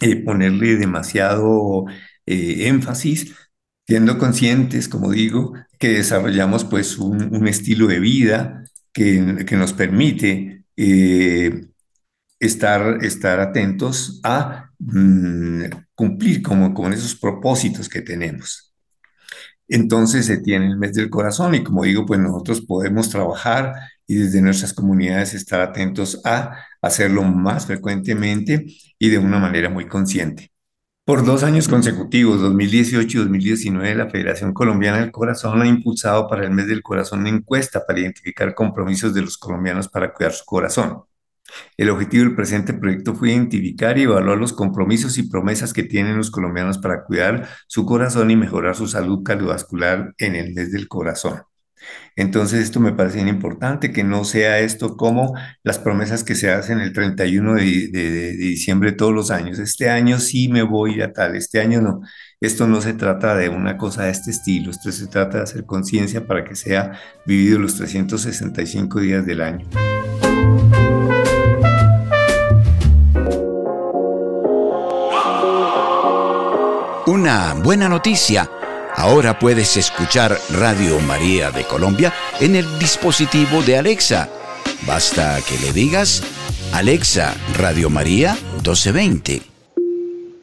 eh, 0.00 0.16
ponerle 0.16 0.76
demasiado 0.76 1.86
eh, 2.26 2.68
énfasis, 2.68 3.34
siendo 3.86 4.18
conscientes, 4.18 4.88
como 4.88 5.10
digo, 5.10 5.54
que 5.78 5.88
desarrollamos 5.90 6.64
pues 6.64 6.98
un, 6.98 7.34
un 7.34 7.48
estilo 7.48 7.86
de 7.88 8.00
vida 8.00 8.64
que, 8.92 9.44
que 9.46 9.56
nos 9.56 9.72
permite 9.72 10.64
eh, 10.76 11.66
estar, 12.42 12.98
estar 13.04 13.38
atentos 13.38 14.20
a 14.24 14.70
mm, 14.80 15.64
cumplir 15.94 16.42
como, 16.42 16.74
con 16.74 16.92
esos 16.92 17.14
propósitos 17.14 17.88
que 17.88 18.02
tenemos. 18.02 18.74
Entonces 19.68 20.26
se 20.26 20.38
tiene 20.38 20.66
el 20.66 20.76
mes 20.76 20.92
del 20.94 21.08
corazón 21.08 21.54
y 21.54 21.62
como 21.62 21.84
digo, 21.84 22.04
pues 22.04 22.18
nosotros 22.18 22.60
podemos 22.62 23.08
trabajar 23.10 23.74
y 24.08 24.16
desde 24.16 24.42
nuestras 24.42 24.74
comunidades 24.74 25.34
estar 25.34 25.60
atentos 25.60 26.20
a 26.24 26.56
hacerlo 26.82 27.22
más 27.22 27.66
frecuentemente 27.66 28.66
y 28.98 29.08
de 29.08 29.18
una 29.18 29.38
manera 29.38 29.70
muy 29.70 29.86
consciente. 29.86 30.50
Por 31.04 31.24
dos 31.24 31.44
años 31.44 31.68
consecutivos, 31.68 32.40
2018 32.40 33.18
y 33.18 33.20
2019, 33.20 33.94
la 33.94 34.10
Federación 34.10 34.52
Colombiana 34.52 35.00
del 35.00 35.12
Corazón 35.12 35.62
ha 35.62 35.66
impulsado 35.66 36.26
para 36.28 36.44
el 36.44 36.50
mes 36.50 36.66
del 36.66 36.82
corazón 36.82 37.20
una 37.20 37.30
encuesta 37.30 37.84
para 37.86 38.00
identificar 38.00 38.54
compromisos 38.54 39.14
de 39.14 39.22
los 39.22 39.38
colombianos 39.38 39.88
para 39.88 40.12
cuidar 40.12 40.32
su 40.32 40.44
corazón. 40.44 41.04
El 41.76 41.90
objetivo 41.90 42.24
del 42.24 42.34
presente 42.34 42.74
proyecto 42.74 43.14
fue 43.14 43.30
identificar 43.30 43.98
y 43.98 44.02
evaluar 44.02 44.38
los 44.38 44.52
compromisos 44.52 45.18
y 45.18 45.28
promesas 45.28 45.72
que 45.72 45.82
tienen 45.82 46.16
los 46.16 46.30
colombianos 46.30 46.78
para 46.78 47.04
cuidar 47.04 47.48
su 47.66 47.84
corazón 47.86 48.30
y 48.30 48.36
mejorar 48.36 48.74
su 48.76 48.88
salud 48.88 49.22
cardiovascular 49.22 50.14
en 50.18 50.36
el 50.36 50.54
mes 50.54 50.72
del 50.72 50.88
corazón. 50.88 51.42
Entonces, 52.16 52.62
esto 52.62 52.80
me 52.80 52.92
parece 52.92 53.20
importante, 53.20 53.92
que 53.92 54.04
no 54.04 54.24
sea 54.24 54.60
esto 54.60 54.96
como 54.96 55.34
las 55.62 55.78
promesas 55.78 56.24
que 56.24 56.34
se 56.34 56.50
hacen 56.50 56.80
el 56.80 56.92
31 56.92 57.54
de, 57.54 57.88
de, 57.90 58.10
de, 58.10 58.32
diciembre 58.36 58.92
todos 58.92 59.12
los 59.14 59.30
años. 59.30 59.58
Este 59.58 59.88
año 59.88 60.18
sí 60.18 60.48
me 60.48 60.62
voy 60.62 61.00
a 61.00 61.12
tal, 61.12 61.36
este 61.36 61.60
año 61.60 61.80
no. 61.80 62.00
Esto 62.40 62.66
no 62.66 62.80
se 62.80 62.94
trata 62.94 63.34
de 63.36 63.48
una 63.48 63.76
cosa 63.76 64.04
de 64.04 64.10
este 64.10 64.30
estilo, 64.30 64.70
esto 64.70 64.90
se 64.92 65.06
trata 65.06 65.38
de 65.38 65.44
hacer 65.44 65.64
conciencia 65.64 66.26
para 66.26 66.44
que 66.44 66.54
sea 66.54 66.92
vivido 67.26 67.58
los 67.58 67.76
365 67.76 69.00
días 69.00 69.24
del 69.24 69.40
año. 69.40 69.66
Una 77.06 77.54
buena 77.54 77.88
noticia 77.88 78.48
Ahora 78.94 79.38
puedes 79.38 79.76
escuchar 79.78 80.36
Radio 80.50 81.00
María 81.00 81.50
de 81.50 81.64
Colombia 81.64 82.12
en 82.40 82.56
el 82.56 82.78
dispositivo 82.78 83.62
de 83.62 83.78
Alexa. 83.78 84.28
Basta 84.86 85.38
que 85.48 85.58
le 85.58 85.72
digas, 85.72 86.22
Alexa, 86.72 87.34
Radio 87.58 87.88
María 87.88 88.34
1220. 88.34 89.42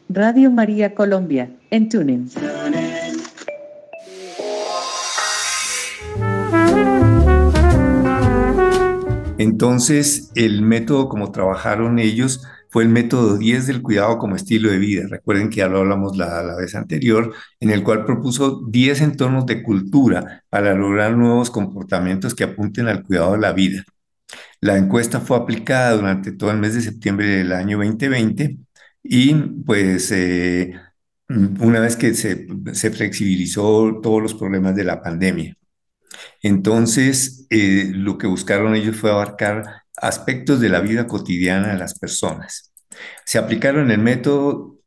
Radio 0.09 0.49
María 0.49 0.95
Colombia, 0.95 1.51
en 1.69 1.89
TuneIn. 1.89 2.29
Entonces, 9.37 10.31
el 10.35 10.63
método 10.63 11.07
como 11.07 11.31
trabajaron 11.31 11.99
ellos 11.99 12.41
fue 12.69 12.83
el 12.83 12.89
método 12.89 13.37
10 13.37 13.67
del 13.67 13.81
cuidado 13.81 14.17
como 14.17 14.35
estilo 14.35 14.71
de 14.71 14.77
vida. 14.77 15.07
Recuerden 15.09 15.49
que 15.49 15.57
ya 15.57 15.67
lo 15.67 15.79
hablamos 15.79 16.17
la, 16.17 16.55
vez 16.55 16.75
anterior, 16.75 17.33
en 17.59 17.71
el 17.71 17.83
cual 17.83 18.05
propuso 18.05 18.61
10 18.69 19.01
entornos 19.01 19.45
de 19.45 19.63
cultura 19.63 20.43
para 20.49 20.73
lograr 20.75 21.17
nuevos 21.17 21.49
comportamientos 21.51 22.35
que 22.35 22.43
apunten 22.43 22.87
al 22.87 23.03
cuidado 23.03 23.33
de 23.33 23.39
la 23.39 23.53
vida. 23.53 23.83
La 24.61 24.77
encuesta 24.77 25.21
fue 25.21 25.37
aplicada 25.37 25.93
durante 25.95 26.31
todo 26.31 26.51
el 26.51 26.57
mes 26.59 26.75
de 26.75 26.81
septiembre 26.81 27.27
del 27.27 27.53
año 27.53 27.77
2020 27.77 28.57
y 29.03 29.33
pues 29.65 30.11
eh, 30.11 30.73
una 31.29 31.79
vez 31.79 31.95
que 31.95 32.13
se, 32.13 32.47
se, 32.73 32.91
flexibilizó 32.91 33.99
todos 34.01 34.21
los 34.21 34.33
problemas 34.33 34.75
de 34.75 34.83
la 34.83 35.01
pandemia. 35.01 35.55
Entonces, 36.41 37.47
eh, 37.49 37.91
lo 37.93 38.17
que 38.17 38.27
buscaron 38.27 38.75
ellos 38.75 38.97
fue 38.97 39.11
abarcar 39.11 39.78
aspectos 40.01 40.59
de 40.59 40.69
la 40.69 40.79
vida 40.79 41.07
cotidiana 41.07 41.73
de 41.73 41.77
las 41.77 41.97
personas. 41.97 42.73
Se 43.25 43.37
aplicaron 43.37 43.91
el 43.91 43.99
método, 43.99 44.79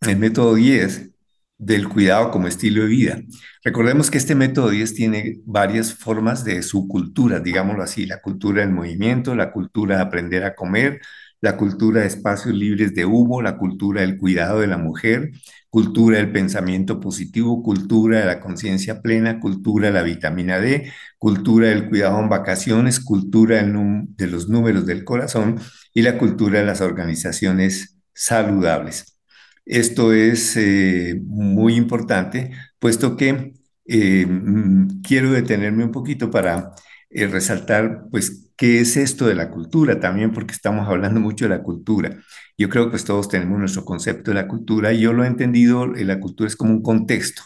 método 0.00 0.54
10 0.54 1.10
del 1.58 1.88
cuidado 1.88 2.30
como 2.30 2.48
estilo 2.48 2.82
de 2.82 2.88
vida. 2.88 3.18
Recordemos 3.64 4.10
que 4.10 4.18
este 4.18 4.34
método 4.34 4.70
10 4.70 4.94
tiene 4.94 5.40
varias 5.44 5.94
formas 5.94 6.44
de 6.44 6.62
su 6.62 6.86
cultura, 6.86 7.40
digámoslo 7.40 7.82
así, 7.82 8.06
la 8.06 8.20
cultura 8.20 8.60
del 8.60 8.72
movimiento, 8.72 9.34
la 9.34 9.50
cultura 9.50 9.96
de 9.96 10.02
aprender 10.02 10.44
a 10.44 10.54
comer, 10.54 11.00
la 11.40 11.56
cultura 11.56 12.00
de 12.00 12.06
espacios 12.06 12.54
libres 12.54 12.94
de 12.94 13.04
humo, 13.04 13.42
la 13.42 13.56
cultura 13.58 14.00
del 14.00 14.18
cuidado 14.18 14.60
de 14.60 14.66
la 14.66 14.78
mujer, 14.78 15.30
cultura 15.70 16.18
del 16.18 16.32
pensamiento 16.32 17.00
positivo, 17.00 17.62
cultura 17.62 18.20
de 18.20 18.26
la 18.26 18.40
conciencia 18.40 19.02
plena, 19.02 19.40
cultura 19.40 19.88
de 19.88 19.92
la 19.92 20.02
vitamina 20.02 20.58
D, 20.58 20.90
cultura 21.18 21.68
del 21.68 21.88
cuidado 21.88 22.20
en 22.20 22.28
vacaciones, 22.28 23.00
cultura 23.00 23.62
de 23.62 24.26
los 24.26 24.48
números 24.48 24.86
del 24.86 25.04
corazón 25.04 25.60
y 25.92 26.02
la 26.02 26.18
cultura 26.18 26.60
de 26.60 26.66
las 26.66 26.80
organizaciones 26.80 27.98
saludables. 28.14 29.18
Esto 29.66 30.12
es 30.12 30.56
eh, 30.56 31.20
muy 31.26 31.74
importante, 31.74 32.52
puesto 32.78 33.16
que 33.16 33.52
eh, 33.86 34.26
mm, 34.26 35.02
quiero 35.02 35.32
detenerme 35.32 35.84
un 35.84 35.92
poquito 35.92 36.30
para 36.30 36.72
eh, 37.10 37.26
resaltar, 37.26 38.04
pues, 38.10 38.50
qué 38.56 38.80
es 38.80 38.96
esto 38.96 39.26
de 39.26 39.34
la 39.34 39.50
cultura 39.50 40.00
también, 40.00 40.32
porque 40.32 40.52
estamos 40.54 40.88
hablando 40.88 41.20
mucho 41.20 41.44
de 41.44 41.50
la 41.50 41.62
cultura. 41.62 42.18
Yo 42.58 42.68
creo 42.68 42.86
que 42.86 42.90
pues, 42.92 43.04
todos 43.04 43.28
tenemos 43.28 43.58
nuestro 43.58 43.84
concepto 43.84 44.30
de 44.30 44.36
la 44.36 44.48
cultura 44.48 44.92
y 44.92 45.00
yo 45.00 45.12
lo 45.12 45.24
he 45.24 45.26
entendido, 45.26 45.94
eh, 45.94 46.04
la 46.04 46.20
cultura 46.20 46.48
es 46.48 46.56
como 46.56 46.72
un 46.72 46.82
contexto, 46.82 47.42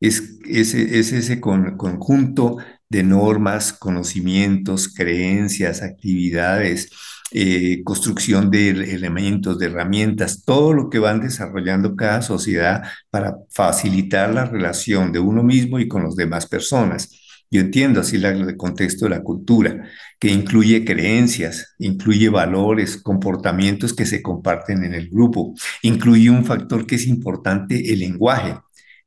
es, 0.00 0.38
es, 0.46 0.74
es 0.74 1.12
ese 1.12 1.40
con, 1.40 1.76
conjunto 1.76 2.58
de 2.88 3.02
normas, 3.04 3.72
conocimientos, 3.72 4.88
creencias, 4.94 5.82
actividades, 5.82 6.90
eh, 7.32 7.82
construcción 7.84 8.50
de 8.50 8.70
elementos, 8.70 9.58
de 9.58 9.66
herramientas, 9.66 10.42
todo 10.44 10.72
lo 10.72 10.90
que 10.90 10.98
van 10.98 11.20
desarrollando 11.20 11.94
cada 11.94 12.22
sociedad 12.22 12.82
para 13.10 13.36
facilitar 13.50 14.34
la 14.34 14.46
relación 14.46 15.12
de 15.12 15.20
uno 15.20 15.44
mismo 15.44 15.78
y 15.78 15.86
con 15.86 16.02
las 16.02 16.16
demás 16.16 16.46
personas. 16.46 17.08
Yo 17.50 17.60
entiendo 17.60 18.00
así 18.00 18.16
el 18.16 18.56
contexto 18.56 19.06
de 19.06 19.10
la 19.10 19.22
cultura, 19.22 19.88
que 20.20 20.28
incluye 20.30 20.84
creencias, 20.84 21.74
incluye 21.78 22.28
valores, 22.28 22.96
comportamientos 22.98 23.92
que 23.92 24.06
se 24.06 24.22
comparten 24.22 24.84
en 24.84 24.94
el 24.94 25.08
grupo, 25.10 25.54
incluye 25.82 26.30
un 26.30 26.44
factor 26.44 26.86
que 26.86 26.94
es 26.94 27.06
importante, 27.08 27.92
el 27.92 27.98
lenguaje. 28.00 28.56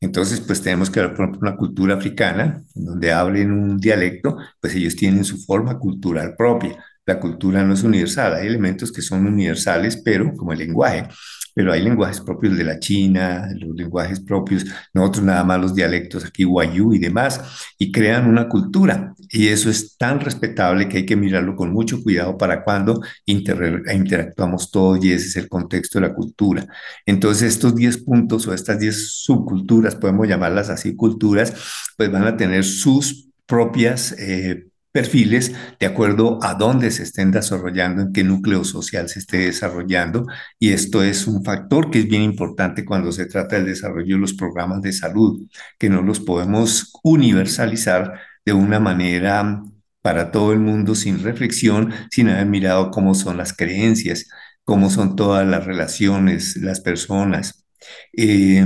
Entonces, 0.01 0.41
pues 0.41 0.61
tenemos 0.61 0.89
que 0.89 0.99
ver, 0.99 1.13
por 1.13 1.21
ejemplo, 1.23 1.39
una 1.49 1.55
cultura 1.55 1.95
africana, 1.95 2.61
donde 2.75 3.13
hablen 3.13 3.51
un 3.51 3.77
dialecto, 3.77 4.37
pues 4.59 4.75
ellos 4.75 4.97
tienen 4.97 5.23
su 5.23 5.37
forma 5.37 5.79
cultural 5.79 6.35
propia. 6.37 6.83
La 7.05 7.19
cultura 7.19 7.63
no 7.63 7.73
es 7.73 7.83
universal, 7.83 8.35
hay 8.35 8.47
elementos 8.47 8.91
que 8.91 9.01
son 9.01 9.25
universales, 9.25 10.01
pero 10.03 10.33
como 10.35 10.51
el 10.51 10.59
lenguaje 10.59 11.07
pero 11.53 11.71
hay 11.71 11.81
lenguajes 11.81 12.21
propios 12.21 12.57
de 12.57 12.63
la 12.63 12.79
China, 12.79 13.47
los 13.55 13.75
lenguajes 13.75 14.19
propios, 14.19 14.65
nosotros 14.93 15.23
nada 15.23 15.43
más 15.43 15.59
los 15.59 15.75
dialectos 15.75 16.25
aquí, 16.25 16.43
guayú 16.43 16.93
y 16.93 16.99
demás, 16.99 17.41
y 17.77 17.91
crean 17.91 18.27
una 18.27 18.47
cultura. 18.47 19.13
Y 19.29 19.47
eso 19.47 19.69
es 19.69 19.97
tan 19.97 20.19
respetable 20.19 20.89
que 20.89 20.97
hay 20.97 21.05
que 21.05 21.15
mirarlo 21.15 21.55
con 21.55 21.71
mucho 21.71 22.01
cuidado 22.01 22.37
para 22.37 22.63
cuando 22.63 23.01
inter 23.25 23.83
interactuamos 23.93 24.71
todos 24.71 25.03
y 25.03 25.11
ese 25.11 25.27
es 25.27 25.35
el 25.37 25.49
contexto 25.49 25.99
de 25.99 26.07
la 26.07 26.13
cultura. 26.13 26.67
Entonces, 27.05 27.53
estos 27.53 27.75
10 27.75 28.03
puntos 28.03 28.47
o 28.47 28.53
estas 28.53 28.79
10 28.79 29.23
subculturas, 29.23 29.95
podemos 29.95 30.27
llamarlas 30.27 30.69
así 30.69 30.95
culturas, 30.95 31.53
pues 31.97 32.11
van 32.11 32.25
a 32.25 32.37
tener 32.37 32.63
sus 32.63 33.29
propias 33.45 34.13
eh, 34.17 34.67
perfiles 34.93 35.53
de 35.79 35.87
acuerdo 35.87 36.39
a 36.43 36.53
dónde 36.53 36.91
se 36.91 37.03
estén 37.03 37.31
desarrollando, 37.31 38.03
en 38.03 38.13
qué 38.13 38.23
núcleo 38.23 38.63
social 38.63 39.09
se 39.09 39.19
esté 39.19 39.37
desarrollando. 39.39 40.25
Y 40.59 40.71
esto 40.71 41.03
es 41.03 41.27
un 41.27 41.43
factor 41.43 41.91
que 41.91 41.99
es 41.99 42.07
bien 42.07 42.21
importante 42.21 42.85
cuando 42.85 43.11
se 43.11 43.25
trata 43.25 43.57
del 43.57 43.65
desarrollo 43.65 44.15
de 44.15 44.21
los 44.21 44.33
programas 44.33 44.81
de 44.81 44.93
salud, 44.93 45.41
que 45.79 45.89
no 45.89 46.01
los 46.03 46.19
podemos 46.19 46.93
universalizar 47.03 48.13
de 48.45 48.53
una 48.53 48.79
manera 48.79 49.63
para 50.01 50.31
todo 50.31 50.53
el 50.53 50.59
mundo 50.59 50.95
sin 50.95 51.23
reflexión, 51.23 51.91
sin 52.11 52.29
haber 52.29 52.45
mirado 52.45 52.91
cómo 52.91 53.15
son 53.15 53.37
las 53.37 53.53
creencias, 53.53 54.27
cómo 54.63 54.89
son 54.91 55.15
todas 55.15 55.47
las 55.47 55.65
relaciones, 55.65 56.57
las 56.57 56.81
personas. 56.81 57.65
Eh, 58.13 58.63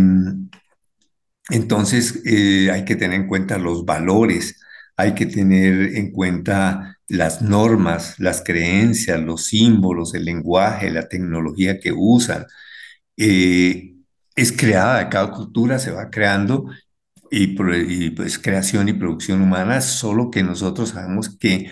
entonces, 1.49 2.21
eh, 2.25 2.69
hay 2.71 2.83
que 2.83 2.95
tener 2.95 3.21
en 3.21 3.27
cuenta 3.27 3.57
los 3.57 3.85
valores, 3.85 4.59
hay 4.97 5.13
que 5.15 5.27
tener 5.27 5.95
en 5.95 6.12
cuenta 6.12 6.97
las 7.07 7.41
normas, 7.41 8.19
las 8.19 8.43
creencias, 8.43 9.19
los 9.21 9.45
símbolos, 9.45 10.13
el 10.15 10.25
lenguaje, 10.25 10.91
la 10.91 11.07
tecnología 11.07 11.79
que 11.79 11.91
usan. 11.93 12.45
Eh, 13.17 13.95
es 14.36 14.51
creada, 14.51 15.10
cada 15.10 15.31
cultura 15.31 15.79
se 15.79 15.91
va 15.91 16.10
creando 16.10 16.65
y, 17.31 17.55
y, 18.05 18.10
pues 18.12 18.39
creación 18.39 18.89
y 18.89 18.93
producción 18.93 19.41
humana, 19.41 19.81
solo 19.81 20.31
que 20.31 20.43
nosotros 20.43 20.89
sabemos 20.89 21.36
que 21.38 21.71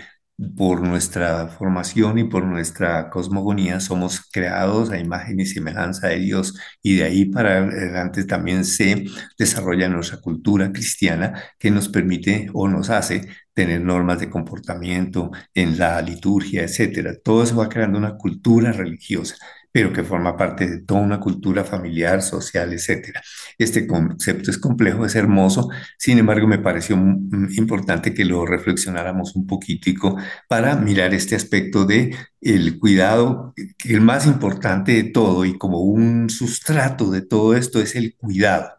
por 0.58 0.82
nuestra 0.82 1.48
formación 1.48 2.18
y 2.20 2.26
por 2.26 2.44
nuestra 2.46 3.10
cosmogonía 3.10 3.80
somos 3.80 4.20
creados 4.32 4.92
a 4.92 5.00
imagen 5.00 5.40
y 5.40 5.46
semejanza 5.46 6.10
de 6.10 6.20
Dios 6.20 6.56
y 6.82 6.98
de 6.98 7.04
ahí 7.06 7.26
para 7.26 7.60
adelante 7.60 8.26
también 8.26 8.66
se 8.66 9.06
desarrolla 9.38 9.88
nuestra 9.88 10.20
cultura 10.20 10.72
cristiana 10.74 11.42
que 11.58 11.72
nos 11.72 11.88
permite 11.88 12.50
o 12.54 12.68
nos 12.68 12.90
hace 12.90 13.28
tener 13.54 13.82
normas 13.82 14.20
de 14.20 14.30
comportamiento 14.30 15.32
en 15.54 15.78
la 15.78 16.02
liturgia, 16.02 16.64
etcétera. 16.64 17.14
Todo 17.24 17.44
eso 17.44 17.56
va 17.56 17.70
creando 17.70 17.98
una 17.98 18.18
cultura 18.18 18.74
religiosa 18.74 19.36
pero 19.76 19.92
que 19.92 20.06
forma 20.06 20.38
parte 20.38 20.70
de 20.70 20.78
toda 20.84 21.02
una 21.02 21.20
cultura 21.20 21.66
familiar, 21.66 22.22
social, 22.22 22.72
etc. 22.72 23.20
Este 23.58 23.86
concepto 23.86 24.50
es 24.50 24.58
complejo, 24.58 25.06
es 25.06 25.16
hermoso, 25.16 25.70
sin 25.98 26.18
embargo 26.18 26.48
me 26.48 26.60
pareció 26.60 26.96
importante 26.96 28.14
que 28.14 28.24
lo 28.24 28.46
reflexionáramos 28.46 29.36
un 29.36 29.46
poquitico 29.46 30.16
para 30.48 30.78
mirar 30.78 31.14
este 31.14 31.36
aspecto 31.36 31.84
de 31.84 32.16
el 32.40 32.80
cuidado, 32.80 33.54
el 33.84 34.00
más 34.00 34.26
importante 34.26 34.94
de 34.94 35.04
todo 35.12 35.44
y 35.44 35.58
como 35.58 35.82
un 35.82 36.30
sustrato 36.30 37.12
de 37.12 37.24
todo 37.24 37.54
esto 37.54 37.82
es 37.82 37.98
el 37.98 38.16
cuidado, 38.16 38.70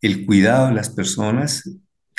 el 0.00 0.24
cuidado 0.26 0.68
de 0.68 0.74
las 0.74 0.90
personas 0.90 1.68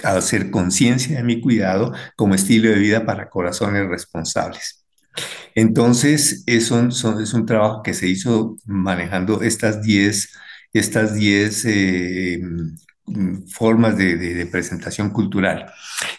hacer 0.03 0.51
conciencia 0.51 1.15
de 1.15 1.23
mi 1.23 1.39
cuidado 1.39 1.93
como 2.17 2.35
estilo 2.35 2.71
de 2.71 2.75
vida 2.75 3.05
para 3.05 3.29
corazones 3.29 3.87
responsables. 3.87 4.76
Entonces, 5.55 6.43
es 6.45 6.71
un, 6.71 6.89
es 6.89 7.33
un 7.33 7.45
trabajo 7.45 7.81
que 7.83 7.93
se 7.93 8.07
hizo 8.07 8.57
manejando 8.65 9.41
estas 9.41 9.81
10 9.81 10.29
estas 10.73 11.15
10 11.15 11.65
eh, 11.65 12.39
mm, 13.05 13.47
formas 13.47 13.97
de 13.97 14.47
presentación 14.51 15.09
cultural. 15.11 15.71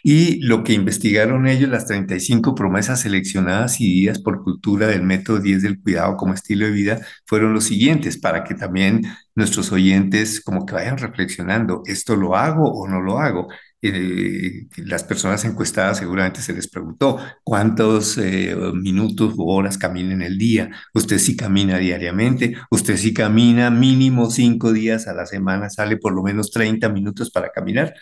Y 0.03 0.41
lo 0.43 0.65
que 0.65 0.73
investigaron 0.73 1.47
ellos, 1.47 1.69
las 1.71 1.87
35 1.87 2.55
promesas 2.55 3.01
seleccionadas 3.03 3.81
y 3.81 3.85
guías 4.01 4.21
por 4.21 4.43
cultura 4.43 4.87
del 4.87 5.03
método 5.03 5.39
10 5.41 5.63
del 5.63 5.81
cuidado 5.81 6.17
como 6.17 6.35
estilo 6.35 6.67
de 6.67 6.73
vida, 6.73 7.01
fueron 7.27 7.55
los 7.55 7.65
siguientes, 7.65 8.19
para 8.19 8.45
que 8.45 8.55
también 8.55 9.03
nuestros 9.35 9.73
oyentes 9.73 10.41
como 10.41 10.67
que 10.67 10.75
vayan 10.75 10.99
reflexionando, 10.99 11.83
¿esto 11.87 12.17
lo 12.17 12.37
hago 12.37 12.71
o 12.73 12.89
no 12.89 13.01
lo 13.01 13.19
hago? 13.19 13.49
Eh, 13.81 14.67
las 14.79 15.05
personas 15.05 15.45
encuestadas 15.45 15.99
seguramente 15.99 16.43
se 16.43 16.53
les 16.53 16.69
preguntó 16.69 17.19
cuántos 17.45 18.19
eh, 18.19 18.57
minutos 18.75 19.35
o 19.37 19.55
horas 19.55 19.79
camina 19.79 20.13
en 20.15 20.23
el 20.23 20.39
día. 20.39 20.71
Usted 20.95 21.19
sí 21.19 21.37
camina 21.37 21.79
diariamente, 21.79 22.57
usted 22.71 22.97
sí 22.97 23.15
camina 23.15 23.71
mínimo 23.71 24.31
cinco 24.31 24.73
días 24.73 25.07
a 25.07 25.15
la 25.15 25.27
semana, 25.27 25.71
sale 25.71 25.97
por 25.97 26.13
lo 26.13 26.23
menos 26.23 26.51
30 26.51 26.89
minutos 26.89 27.31
para 27.31 27.51
caminar. 27.51 27.95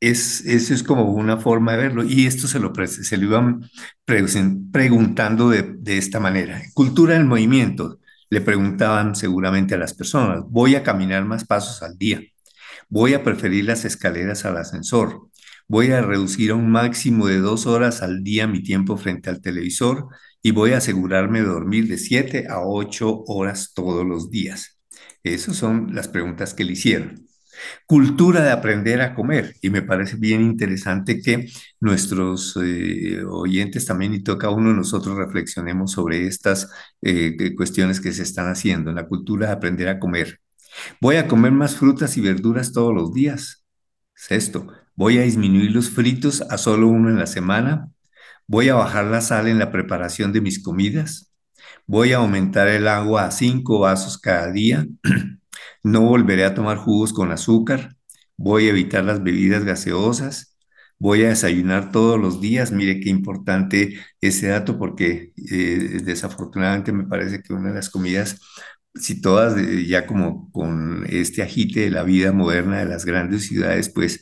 Es, 0.00 0.44
eso 0.46 0.74
es 0.74 0.82
como 0.82 1.04
una 1.12 1.38
forma 1.38 1.72
de 1.72 1.78
verlo. 1.78 2.04
Y 2.04 2.26
esto 2.26 2.46
se 2.46 2.60
lo, 2.60 2.72
se 2.86 3.16
lo 3.16 3.24
iban 3.24 3.70
preguntando 4.72 5.50
de, 5.50 5.62
de 5.62 5.98
esta 5.98 6.20
manera. 6.20 6.62
Cultura 6.74 7.14
del 7.14 7.24
movimiento. 7.24 7.98
Le 8.30 8.40
preguntaban 8.42 9.14
seguramente 9.16 9.74
a 9.74 9.78
las 9.78 9.94
personas, 9.94 10.44
voy 10.48 10.74
a 10.74 10.82
caminar 10.82 11.24
más 11.24 11.44
pasos 11.46 11.82
al 11.82 11.96
día. 11.96 12.20
Voy 12.90 13.12
a 13.14 13.22
preferir 13.22 13.66
las 13.66 13.84
escaleras 13.84 14.44
al 14.46 14.56
ascensor. 14.56 15.28
Voy 15.68 15.92
a 15.92 16.00
reducir 16.00 16.52
a 16.52 16.54
un 16.54 16.70
máximo 16.70 17.26
de 17.26 17.38
dos 17.38 17.66
horas 17.66 18.02
al 18.02 18.24
día 18.24 18.46
mi 18.46 18.62
tiempo 18.62 18.96
frente 18.96 19.28
al 19.28 19.42
televisor 19.42 20.06
y 20.42 20.52
voy 20.52 20.72
a 20.72 20.78
asegurarme 20.78 21.40
de 21.40 21.46
dormir 21.48 21.86
de 21.88 21.98
siete 21.98 22.46
a 22.48 22.60
ocho 22.62 23.24
horas 23.26 23.72
todos 23.74 24.06
los 24.06 24.30
días. 24.30 24.78
Esas 25.22 25.56
son 25.56 25.94
las 25.94 26.08
preguntas 26.08 26.54
que 26.54 26.64
le 26.64 26.72
hicieron. 26.72 27.26
Cultura 27.86 28.42
de 28.42 28.52
aprender 28.52 29.02
a 29.02 29.14
comer. 29.14 29.54
Y 29.60 29.68
me 29.68 29.82
parece 29.82 30.16
bien 30.16 30.40
interesante 30.42 31.20
que 31.20 31.46
nuestros 31.80 32.58
eh, 32.62 33.22
oyentes 33.24 33.84
también 33.84 34.14
y 34.14 34.22
toca 34.22 34.48
uno 34.48 34.70
de 34.70 34.76
nosotros 34.76 35.16
reflexionemos 35.16 35.92
sobre 35.92 36.26
estas 36.26 36.70
eh, 37.02 37.54
cuestiones 37.54 38.00
que 38.00 38.12
se 38.12 38.22
están 38.22 38.48
haciendo 38.48 38.90
en 38.90 38.96
la 38.96 39.06
cultura 39.06 39.48
de 39.48 39.52
aprender 39.52 39.88
a 39.88 39.98
comer. 39.98 40.40
Voy 41.00 41.16
a 41.16 41.28
comer 41.28 41.52
más 41.52 41.76
frutas 41.76 42.16
y 42.16 42.20
verduras 42.20 42.72
todos 42.72 42.94
los 42.94 43.12
días. 43.12 43.64
Sexto, 44.14 44.66
voy 44.94 45.18
a 45.18 45.22
disminuir 45.22 45.70
los 45.72 45.90
fritos 45.90 46.42
a 46.42 46.58
solo 46.58 46.88
uno 46.88 47.08
en 47.08 47.18
la 47.18 47.26
semana. 47.26 47.90
Voy 48.46 48.68
a 48.68 48.74
bajar 48.74 49.04
la 49.06 49.20
sal 49.20 49.46
en 49.48 49.58
la 49.58 49.70
preparación 49.70 50.32
de 50.32 50.40
mis 50.40 50.62
comidas. 50.62 51.32
Voy 51.86 52.12
a 52.12 52.18
aumentar 52.18 52.68
el 52.68 52.88
agua 52.88 53.26
a 53.26 53.30
cinco 53.30 53.80
vasos 53.80 54.18
cada 54.18 54.50
día. 54.52 54.86
No 55.84 56.02
volveré 56.02 56.44
a 56.44 56.54
tomar 56.54 56.76
jugos 56.76 57.12
con 57.12 57.30
azúcar. 57.32 57.96
Voy 58.36 58.66
a 58.66 58.70
evitar 58.70 59.04
las 59.04 59.22
bebidas 59.22 59.64
gaseosas. 59.64 60.56
Voy 60.98 61.24
a 61.24 61.28
desayunar 61.28 61.92
todos 61.92 62.18
los 62.20 62.40
días. 62.40 62.72
Mire 62.72 63.00
qué 63.00 63.08
importante 63.10 63.98
ese 64.20 64.48
dato 64.48 64.78
porque 64.78 65.32
eh, 65.36 66.00
desafortunadamente 66.04 66.92
me 66.92 67.04
parece 67.04 67.42
que 67.42 67.52
una 67.52 67.68
de 67.68 67.76
las 67.76 67.90
comidas 67.90 68.40
si 69.00 69.20
todas 69.20 69.56
eh, 69.58 69.86
ya 69.86 70.06
como 70.06 70.50
con 70.52 71.04
este 71.08 71.42
agite 71.42 71.80
de 71.80 71.90
la 71.90 72.02
vida 72.04 72.32
moderna 72.32 72.78
de 72.78 72.86
las 72.86 73.04
grandes 73.04 73.46
ciudades, 73.46 73.90
pues 73.90 74.20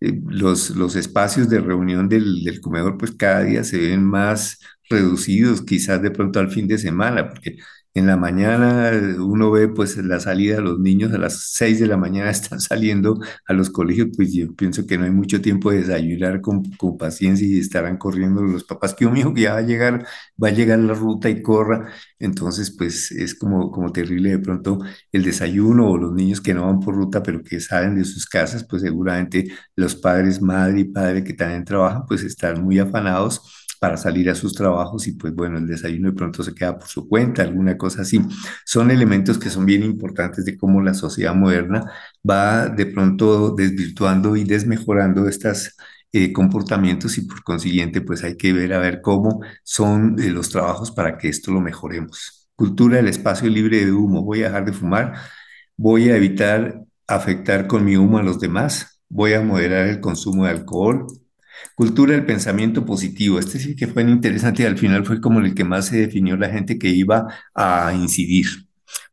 eh, 0.00 0.20
los, 0.28 0.70
los 0.70 0.96
espacios 0.96 1.48
de 1.48 1.60
reunión 1.60 2.08
del, 2.08 2.42
del 2.44 2.60
comedor 2.60 2.98
pues 2.98 3.12
cada 3.12 3.42
día 3.44 3.64
se 3.64 3.78
ven 3.78 4.04
más 4.04 4.58
reducidos, 4.90 5.62
quizás 5.62 6.02
de 6.02 6.10
pronto 6.10 6.40
al 6.40 6.50
fin 6.50 6.68
de 6.68 6.78
semana, 6.78 7.28
porque 7.30 7.56
en 7.94 8.06
la 8.08 8.16
mañana 8.16 8.90
uno 9.18 9.50
ve 9.52 9.68
pues 9.68 9.96
la 9.98 10.18
salida 10.18 10.56
de 10.56 10.62
los 10.62 10.80
niños 10.80 11.12
a 11.12 11.18
las 11.18 11.52
6 11.52 11.78
de 11.78 11.86
la 11.86 11.96
mañana 11.96 12.30
están 12.30 12.60
saliendo 12.60 13.18
a 13.46 13.52
los 13.52 13.70
colegios, 13.70 14.08
pues 14.16 14.32
yo 14.32 14.52
pienso 14.54 14.86
que 14.86 14.98
no 14.98 15.04
hay 15.04 15.10
mucho 15.12 15.40
tiempo 15.40 15.70
de 15.70 15.78
desayunar 15.78 16.40
con, 16.40 16.64
con 16.72 16.98
paciencia 16.98 17.46
y 17.46 17.58
estarán 17.60 17.96
corriendo 17.96 18.42
los 18.42 18.64
papás, 18.64 18.94
que 18.94 19.06
que 19.34 19.40
ya 19.40 19.52
va 19.54 19.58
a 19.58 19.62
llegar, 19.62 20.06
va 20.42 20.48
a 20.48 20.50
llegar 20.50 20.78
la 20.80 20.94
ruta 20.94 21.28
y 21.30 21.40
corra. 21.42 21.88
Entonces, 22.18 22.70
pues 22.76 23.10
es 23.12 23.34
como, 23.34 23.70
como 23.70 23.92
terrible 23.92 24.30
de 24.30 24.38
pronto 24.38 24.78
el 25.12 25.22
desayuno 25.24 25.88
o 25.90 25.98
los 25.98 26.12
niños 26.14 26.40
que 26.40 26.54
no 26.54 26.66
van 26.66 26.80
por 26.80 26.94
ruta, 26.94 27.22
pero 27.22 27.42
que 27.42 27.60
salen 27.60 27.94
de 27.96 28.04
sus 28.04 28.26
casas, 28.26 28.64
pues 28.68 28.82
seguramente 28.82 29.46
los 29.76 29.94
padres, 29.96 30.40
madre 30.42 30.80
y 30.80 30.84
padre 30.84 31.22
que 31.24 31.34
también 31.34 31.64
trabajan, 31.64 32.04
pues 32.06 32.22
están 32.22 32.62
muy 32.62 32.78
afanados 32.78 33.63
para 33.84 33.98
salir 33.98 34.30
a 34.30 34.34
sus 34.34 34.54
trabajos 34.54 35.06
y 35.06 35.12
pues 35.12 35.34
bueno, 35.34 35.58
el 35.58 35.66
desayuno 35.66 36.08
de 36.08 36.14
pronto 36.16 36.42
se 36.42 36.54
queda 36.54 36.78
por 36.78 36.88
su 36.88 37.06
cuenta, 37.06 37.42
alguna 37.42 37.76
cosa 37.76 38.00
así. 38.00 38.18
Son 38.64 38.90
elementos 38.90 39.36
que 39.38 39.50
son 39.50 39.66
bien 39.66 39.82
importantes 39.82 40.46
de 40.46 40.56
cómo 40.56 40.80
la 40.80 40.94
sociedad 40.94 41.34
moderna 41.34 41.84
va 42.28 42.70
de 42.70 42.86
pronto 42.86 43.50
desvirtuando 43.54 44.36
y 44.36 44.44
desmejorando 44.44 45.28
estas 45.28 45.76
eh, 46.12 46.32
comportamientos 46.32 47.18
y 47.18 47.26
por 47.26 47.42
consiguiente 47.44 48.00
pues 48.00 48.24
hay 48.24 48.38
que 48.38 48.54
ver 48.54 48.72
a 48.72 48.78
ver 48.78 49.02
cómo 49.02 49.40
son 49.62 50.16
eh, 50.18 50.30
los 50.30 50.48
trabajos 50.48 50.90
para 50.90 51.18
que 51.18 51.28
esto 51.28 51.52
lo 51.52 51.60
mejoremos. 51.60 52.48
Cultura 52.56 52.96
del 52.96 53.08
espacio 53.08 53.50
libre 53.50 53.84
de 53.84 53.92
humo. 53.92 54.22
Voy 54.22 54.44
a 54.44 54.46
dejar 54.46 54.64
de 54.64 54.72
fumar, 54.72 55.12
voy 55.76 56.08
a 56.08 56.16
evitar 56.16 56.80
afectar 57.06 57.66
con 57.66 57.84
mi 57.84 57.96
humo 57.98 58.16
a 58.16 58.22
los 58.22 58.40
demás, 58.40 59.02
voy 59.10 59.34
a 59.34 59.42
moderar 59.42 59.88
el 59.88 60.00
consumo 60.00 60.46
de 60.46 60.52
alcohol. 60.52 61.06
Cultura 61.74 62.12
del 62.14 62.26
pensamiento 62.26 62.84
positivo. 62.84 63.38
Este 63.38 63.58
sí 63.58 63.74
que 63.76 63.86
fue 63.86 64.02
interesante 64.02 64.62
y 64.62 64.66
al 64.66 64.78
final 64.78 65.04
fue 65.04 65.20
como 65.20 65.40
el 65.40 65.54
que 65.54 65.64
más 65.64 65.86
se 65.86 65.98
definió 65.98 66.36
la 66.36 66.48
gente 66.48 66.78
que 66.78 66.88
iba 66.88 67.26
a 67.54 67.92
incidir. 67.94 68.46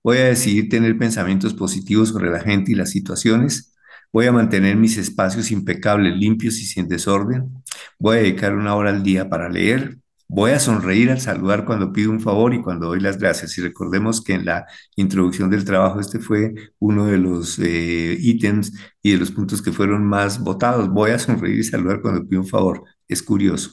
Voy 0.03 0.17
a 0.17 0.25
decidir 0.25 0.69
tener 0.69 0.97
pensamientos 0.97 1.53
positivos 1.53 2.09
sobre 2.09 2.29
la 2.31 2.39
gente 2.39 2.71
y 2.71 2.75
las 2.75 2.89
situaciones. 2.91 3.73
Voy 4.11 4.25
a 4.25 4.31
mantener 4.31 4.75
mis 4.75 4.97
espacios 4.97 5.51
impecables, 5.51 6.15
limpios 6.17 6.59
y 6.59 6.65
sin 6.65 6.87
desorden. 6.87 7.63
Voy 7.99 8.17
a 8.17 8.21
dedicar 8.21 8.55
una 8.55 8.75
hora 8.75 8.89
al 8.89 9.03
día 9.03 9.29
para 9.29 9.49
leer. 9.49 9.97
Voy 10.33 10.51
a 10.51 10.59
sonreír 10.59 11.11
al 11.11 11.19
saludar 11.19 11.65
cuando 11.65 11.91
pido 11.91 12.09
un 12.09 12.21
favor 12.21 12.53
y 12.53 12.61
cuando 12.61 12.87
doy 12.87 13.01
las 13.01 13.17
gracias. 13.17 13.57
Y 13.57 13.61
recordemos 13.61 14.23
que 14.23 14.31
en 14.31 14.45
la 14.45 14.65
introducción 14.95 15.49
del 15.49 15.65
trabajo 15.65 15.99
este 15.99 16.19
fue 16.19 16.53
uno 16.79 17.05
de 17.07 17.17
los 17.17 17.59
eh, 17.59 18.15
ítems 18.17 18.71
y 19.03 19.11
de 19.11 19.17
los 19.17 19.29
puntos 19.29 19.61
que 19.61 19.73
fueron 19.73 20.05
más 20.05 20.39
votados. 20.39 20.87
Voy 20.87 21.11
a 21.11 21.19
sonreír 21.19 21.59
y 21.59 21.63
saludar 21.65 22.01
cuando 22.01 22.25
pido 22.25 22.43
un 22.43 22.47
favor. 22.47 22.81
Es 23.09 23.21
curioso. 23.21 23.71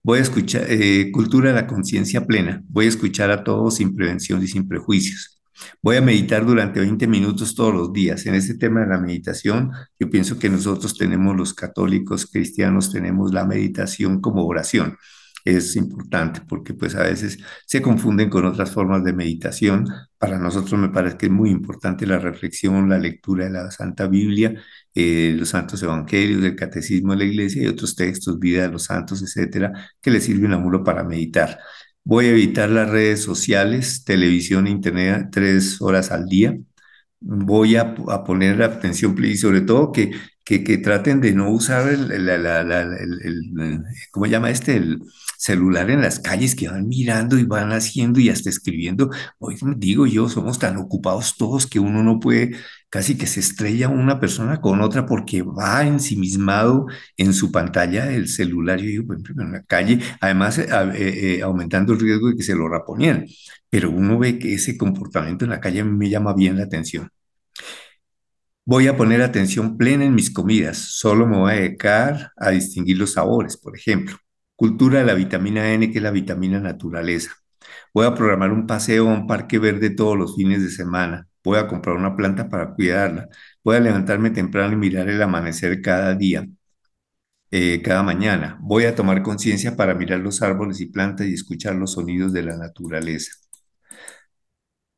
Voy 0.00 0.20
a 0.20 0.22
escuchar 0.22 0.66
eh, 0.68 1.10
cultura 1.10 1.48
de 1.48 1.56
la 1.56 1.66
conciencia 1.66 2.24
plena. 2.24 2.62
Voy 2.68 2.84
a 2.84 2.90
escuchar 2.90 3.32
a 3.32 3.42
todos 3.42 3.74
sin 3.74 3.96
prevención 3.96 4.40
y 4.44 4.46
sin 4.46 4.68
prejuicios. 4.68 5.42
Voy 5.82 5.96
a 5.96 6.02
meditar 6.02 6.46
durante 6.46 6.78
20 6.78 7.04
minutos 7.08 7.56
todos 7.56 7.74
los 7.74 7.92
días. 7.92 8.26
En 8.26 8.36
este 8.36 8.54
tema 8.54 8.82
de 8.82 8.86
la 8.86 9.00
meditación, 9.00 9.72
yo 9.98 10.08
pienso 10.08 10.38
que 10.38 10.50
nosotros 10.50 10.96
tenemos, 10.96 11.36
los 11.36 11.52
católicos 11.52 12.26
cristianos, 12.26 12.92
tenemos 12.92 13.32
la 13.32 13.44
meditación 13.44 14.20
como 14.20 14.46
oración. 14.46 14.96
Es 15.46 15.76
importante 15.76 16.40
porque 16.48 16.74
pues 16.74 16.96
a 16.96 17.04
veces 17.04 17.38
se 17.66 17.80
confunden 17.80 18.28
con 18.28 18.44
otras 18.46 18.72
formas 18.72 19.04
de 19.04 19.12
meditación. 19.12 19.86
Para 20.18 20.38
nosotros 20.38 20.78
me 20.80 20.88
parece 20.88 21.16
que 21.16 21.26
es 21.26 21.32
muy 21.32 21.50
importante 21.50 22.04
la 22.04 22.18
reflexión, 22.18 22.88
la 22.88 22.98
lectura 22.98 23.44
de 23.44 23.52
la 23.52 23.70
Santa 23.70 24.08
Biblia, 24.08 24.60
eh, 24.92 25.36
los 25.38 25.50
santos 25.50 25.80
evangelios, 25.84 26.42
el 26.44 26.56
catecismo 26.56 27.12
de 27.12 27.18
la 27.18 27.24
iglesia 27.26 27.62
y 27.62 27.68
otros 27.68 27.94
textos, 27.94 28.40
vida 28.40 28.62
de 28.62 28.70
los 28.70 28.84
santos, 28.84 29.22
etcétera, 29.22 29.72
que 30.00 30.10
le 30.10 30.20
sirven 30.20 30.52
a 30.52 30.56
uno 30.58 30.82
para 30.82 31.04
meditar. 31.04 31.60
Voy 32.02 32.26
a 32.26 32.30
evitar 32.30 32.68
las 32.70 32.90
redes 32.90 33.22
sociales, 33.22 34.04
televisión 34.04 34.66
e 34.66 34.70
internet 34.70 35.28
tres 35.30 35.80
horas 35.80 36.10
al 36.10 36.26
día. 36.26 36.58
Voy 37.20 37.76
a, 37.76 37.94
a 38.08 38.24
poner 38.24 38.62
atención 38.62 39.16
y 39.24 39.36
sobre 39.36 39.60
todo 39.60 39.92
que, 39.92 40.12
que, 40.60 40.78
traten 40.78 41.20
de 41.20 41.32
no 41.34 41.50
usar 41.50 41.88
el, 41.88 42.10
el- 42.12 42.28
el- 42.28 42.46
el- 42.46 43.60
el- 43.60 43.82
¿cómo 44.12 44.26
se 44.26 44.32
llama 44.32 44.50
este? 44.50 44.76
El 44.76 45.00
celular 45.38 45.90
en 45.90 46.00
las 46.02 46.18
calles 46.20 46.54
que 46.54 46.68
van 46.68 46.88
mirando 46.88 47.38
y 47.38 47.44
van 47.44 47.72
haciendo 47.72 48.20
y 48.20 48.30
hasta 48.30 48.48
escribiendo. 48.50 49.10
Hoy 49.38 49.56
digo 49.76 50.06
yo, 50.06 50.28
somos 50.28 50.58
tan 50.58 50.76
ocupados 50.76 51.36
todos 51.36 51.66
que 51.66 51.78
uno 51.80 52.02
no 52.02 52.20
puede, 52.20 52.52
casi 52.90 53.16
que 53.18 53.26
se 53.26 53.40
estrella 53.40 53.88
una 53.88 54.20
persona 54.20 54.60
con 54.60 54.80
otra 54.80 55.04
porque 55.06 55.42
va 55.42 55.84
ensimismado 55.86 56.86
en 57.16 57.32
su 57.34 57.50
pantalla 57.52 58.06
del 58.06 58.28
celular, 58.28 58.78
yo 58.78 58.86
digo, 58.86 59.06
por 59.06 59.16
ejemplo, 59.20 59.44
en 59.44 59.52
la 59.52 59.62
calle, 59.64 60.00
además 60.20 60.58
eh, 60.58 60.66
eh, 60.94 61.36
eh, 61.38 61.42
aumentando 61.42 61.92
el 61.92 62.00
riesgo 62.00 62.28
de 62.28 62.36
que 62.36 62.42
se 62.42 62.54
lo 62.54 62.68
raponen. 62.68 63.26
Pero 63.68 63.90
uno 63.90 64.18
ve 64.18 64.38
que 64.38 64.54
ese 64.54 64.76
comportamiento 64.78 65.44
en 65.44 65.50
la 65.50 65.60
calle 65.60 65.84
me 65.84 66.08
llama 66.08 66.34
bien 66.34 66.56
la 66.56 66.64
atención. 66.64 67.10
Voy 68.66 68.88
a 68.88 68.96
poner 68.96 69.22
atención 69.22 69.76
plena 69.78 70.04
en 70.04 70.14
mis 70.14 70.32
comidas, 70.32 70.78
solo 70.78 71.26
me 71.26 71.38
voy 71.38 71.52
a 71.52 71.56
dedicar 71.56 72.32
a 72.36 72.50
distinguir 72.50 72.98
los 72.98 73.12
sabores, 73.14 73.56
por 73.56 73.76
ejemplo. 73.76 74.16
Cultura 74.56 75.00
de 75.00 75.06
la 75.06 75.14
vitamina 75.14 75.72
N, 75.72 75.90
que 75.92 75.98
es 75.98 76.02
la 76.02 76.10
vitamina 76.12 76.60
naturaleza. 76.60 77.32
Voy 77.94 78.06
a 78.06 78.14
programar 78.14 78.52
un 78.52 78.66
paseo 78.66 79.08
a 79.08 79.14
un 79.14 79.26
parque 79.28 79.58
verde 79.60 79.90
todos 79.90 80.16
los 80.18 80.36
fines 80.36 80.62
de 80.64 80.70
semana. 80.70 81.28
Voy 81.44 81.58
a 81.58 81.68
comprar 81.68 81.96
una 81.96 82.16
planta 82.16 82.48
para 82.48 82.74
cuidarla. 82.74 83.28
Voy 83.64 83.76
a 83.76 83.80
levantarme 83.80 84.30
temprano 84.30 84.74
y 84.74 84.76
mirar 84.76 85.08
el 85.10 85.22
amanecer 85.22 85.82
cada 85.82 86.14
día. 86.14 86.46
eh, 87.50 87.80
cada 87.82 88.02
mañana. 88.02 88.58
Voy 88.60 88.84
a 88.84 88.94
tomar 88.94 89.22
conciencia 89.22 89.76
para 89.76 89.94
mirar 89.94 90.20
los 90.20 90.42
árboles 90.42 90.80
y 90.80 90.86
plantas 90.86 91.26
y 91.26 91.34
escuchar 91.34 91.74
los 91.76 91.92
sonidos 91.92 92.32
de 92.32 92.42
la 92.42 92.56
naturaleza. 92.56 93.32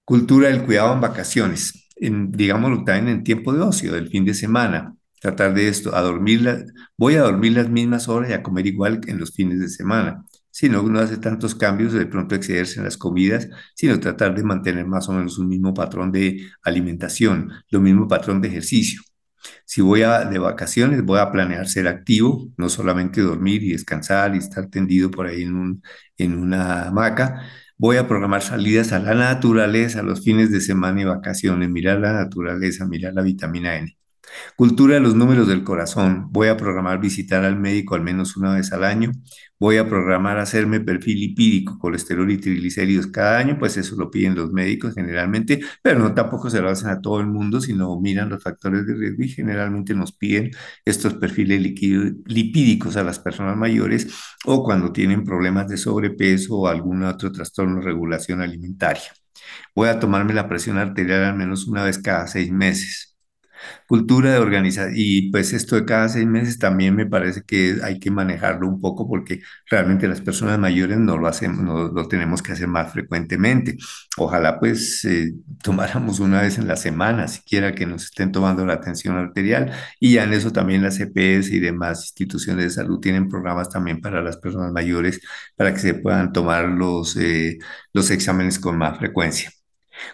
Cultura 0.05 0.49
del 0.49 0.65
cuidado 0.65 0.93
en 0.95 1.01
vacaciones, 1.01 1.88
en, 2.01 2.33
digámoslo 2.33 2.85
también 2.85 3.09
en 3.09 3.25
tiempo 3.25 3.53
de 3.53 3.61
ocio, 3.63 3.93
del 3.93 4.09
fin 4.09 4.25
de 4.25 4.35
semana. 4.35 4.95
Tratar 5.21 5.55
de 5.55 5.69
esto, 5.69 5.95
a 5.97 6.01
dormir, 6.03 6.67
voy 6.97 7.17
a 7.17 7.23
dormir 7.23 7.53
las 7.53 7.69
mismas 7.69 8.09
horas 8.09 8.31
y 8.31 8.33
a 8.35 8.43
comer 8.43 8.67
igual 8.67 9.01
en 9.07 9.19
los 9.19 9.33
fines 9.35 9.59
de 9.61 9.69
semana. 9.69 10.25
Si 10.51 10.69
no, 10.69 10.83
no 10.83 11.01
hace 11.01 11.17
tantos 11.19 11.55
cambios, 11.55 11.93
de 11.93 12.07
pronto 12.07 12.35
excederse 12.35 12.79
en 12.79 12.85
las 12.85 12.97
comidas, 12.97 13.49
sino 13.75 13.99
tratar 14.01 14.35
de 14.35 14.43
mantener 14.43 14.87
más 14.87 15.09
o 15.09 15.13
menos 15.13 15.39
un 15.39 15.49
mismo 15.49 15.75
patrón 15.75 16.13
de 16.13 16.49
alimentación, 16.63 17.53
lo 17.71 17.81
mismo 17.81 18.09
patrón 18.09 18.41
de 18.41 18.49
ejercicio. 18.49 19.01
Si 19.65 19.81
voy 19.81 20.03
a, 20.03 20.25
de 20.25 20.39
vacaciones, 20.39 21.05
voy 21.05 21.21
a 21.21 21.31
planear 21.31 21.69
ser 21.69 21.89
activo, 21.89 22.49
no 22.57 22.69
solamente 22.69 23.21
dormir 23.21 23.63
y 23.63 23.73
descansar 23.73 24.35
y 24.35 24.39
estar 24.39 24.69
tendido 24.69 25.11
por 25.11 25.27
ahí 25.27 25.43
en, 25.43 25.55
un, 25.57 25.83
en 26.17 26.39
una 26.39 26.85
hamaca. 26.89 27.43
Voy 27.79 27.97
a 27.97 28.07
programar 28.09 28.43
salidas 28.43 28.93
a 28.93 29.01
la 29.01 29.15
naturaleza, 29.15 30.03
los 30.03 30.23
fines 30.23 30.51
de 30.53 30.61
semana 30.61 31.01
y 31.03 31.05
vacaciones, 31.05 31.71
mirar 31.71 31.99
la 32.01 32.13
naturaleza, 32.13 32.87
mirar 32.87 33.15
la 33.15 33.23
vitamina 33.23 33.77
N. 33.77 33.98
Cultura 34.57 34.95
de 34.95 35.01
los 35.01 35.15
números 35.15 35.49
del 35.49 35.65
corazón. 35.65 36.29
Voy 36.31 36.49
a 36.49 36.57
programar 36.57 37.01
visitar 37.01 37.45
al 37.45 37.59
médico 37.59 37.95
al 37.95 38.03
menos 38.03 38.37
una 38.37 38.55
vez 38.55 38.73
al 38.73 38.85
año. 38.85 39.13
Voy 39.61 39.77
a 39.77 39.89
programar 39.89 40.39
hacerme 40.39 40.81
perfil 40.81 41.19
lipídico, 41.19 41.79
colesterol 41.79 42.31
y 42.31 42.39
triglicéridos 42.39 43.09
cada 43.09 43.39
año, 43.39 43.59
pues 43.59 43.77
eso 43.77 43.97
lo 43.97 44.11
piden 44.11 44.37
los 44.37 44.53
médicos 44.53 44.95
generalmente, 44.95 45.61
pero 45.83 45.99
no 45.99 46.15
tampoco 46.15 46.49
se 46.49 46.61
lo 46.61 46.69
hacen 46.71 46.91
a 46.91 47.01
todo 47.01 47.21
el 47.21 47.27
mundo, 47.27 47.61
sino 47.61 47.99
miran 48.01 48.29
los 48.29 48.43
factores 48.43 48.87
de 48.87 48.95
riesgo 48.95 49.25
y 49.25 49.29
generalmente 49.29 49.95
nos 49.95 50.13
piden 50.13 50.53
estos 50.85 51.15
perfiles 51.15 51.61
lipídicos 51.61 52.97
a 52.97 53.03
las 53.03 53.19
personas 53.19 53.57
mayores 53.57 54.09
o 54.45 54.63
cuando 54.63 54.93
tienen 54.93 55.25
problemas 55.25 55.69
de 55.69 55.77
sobrepeso 55.77 56.57
o 56.59 56.69
algún 56.69 57.03
otro 57.03 57.33
trastorno 57.33 57.81
de 57.81 57.87
regulación 57.87 58.41
alimentaria. 58.41 59.13
Voy 59.75 59.89
a 59.89 59.99
tomarme 60.01 60.35
la 60.35 60.49
presión 60.49 60.79
arterial 60.79 61.25
al 61.25 61.37
menos 61.37 61.67
una 61.67 61.85
vez 61.85 61.99
cada 61.99 62.27
seis 62.27 62.51
meses. 62.51 63.08
Cultura 63.87 64.33
de 64.33 64.39
organización. 64.39 64.93
Y 64.97 65.31
pues 65.31 65.53
esto 65.53 65.77
de 65.77 65.85
cada 65.85 66.09
seis 66.09 66.27
meses 66.27 66.59
también 66.59 66.95
me 66.95 67.07
parece 67.07 67.43
que 67.47 67.77
hay 67.83 67.99
que 67.99 68.11
manejarlo 68.11 68.69
un 68.69 68.81
poco 68.81 69.09
porque 69.09 69.41
realmente 69.71 70.09
las 70.09 70.21
personas 70.21 70.59
mayores 70.59 70.99
no 70.99 71.17
lo 71.17 71.27
hacemos, 71.27 71.61
no, 71.63 71.89
lo 71.89 72.09
tenemos 72.09 72.43
que 72.43 72.53
hacer 72.53 72.69
más 72.69 72.93
frecuentemente. 72.93 73.77
Ojalá 74.17 74.59
pues 74.61 75.05
eh, 75.05 75.33
tomáramos 75.63 76.21
una 76.21 76.43
vez 76.43 76.59
en 76.59 76.69
la 76.69 76.77
semana, 76.77 77.29
siquiera 77.29 77.75
que 77.75 77.87
nos 77.87 78.05
estén 78.05 78.33
tomando 78.33 78.67
la 78.67 78.75
atención 78.75 79.17
arterial. 79.17 79.73
Y 80.01 80.15
ya 80.15 80.25
en 80.25 80.33
eso 80.33 80.53
también 80.53 80.83
las 80.83 81.01
EPS 81.01 81.51
y 81.51 81.61
demás 81.61 82.01
instituciones 82.09 82.65
de 82.65 82.71
salud 82.71 83.01
tienen 83.01 83.29
programas 83.29 83.69
también 83.69 84.01
para 84.01 84.23
las 84.23 84.37
personas 84.37 84.73
mayores 84.73 85.21
para 85.57 85.73
que 85.73 85.81
se 85.81 85.95
puedan 85.95 86.33
tomar 86.33 86.69
los, 86.69 87.17
eh, 87.17 87.59
los 87.93 88.11
exámenes 88.11 88.59
con 88.59 88.79
más 88.79 88.99
frecuencia. 88.99 89.51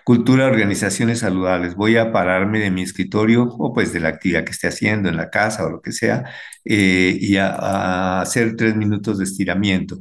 Cultura 0.05 0.47
organizaciones 0.47 1.21
saludables. 1.21 1.75
Voy 1.75 1.97
a 1.97 2.13
pararme 2.13 2.61
de 2.61 2.71
mi 2.71 2.83
escritorio 2.83 3.45
o 3.45 3.73
pues 3.73 3.93
de 3.93 4.01
la 4.01 4.09
actividad 4.09 4.45
que 4.45 4.53
esté 4.53 4.69
haciendo 4.69 5.09
en 5.09 5.17
la 5.17 5.31
casa 5.31 5.65
o 5.67 5.71
lo 5.71 5.81
que 5.81 5.93
sea 5.93 6.25
eh, 6.65 7.17
y 7.21 7.37
a, 7.37 8.21
hacer 8.21 8.57
tres 8.57 8.77
minutos 8.77 9.19
de 9.19 9.25
estiramiento. 9.25 9.99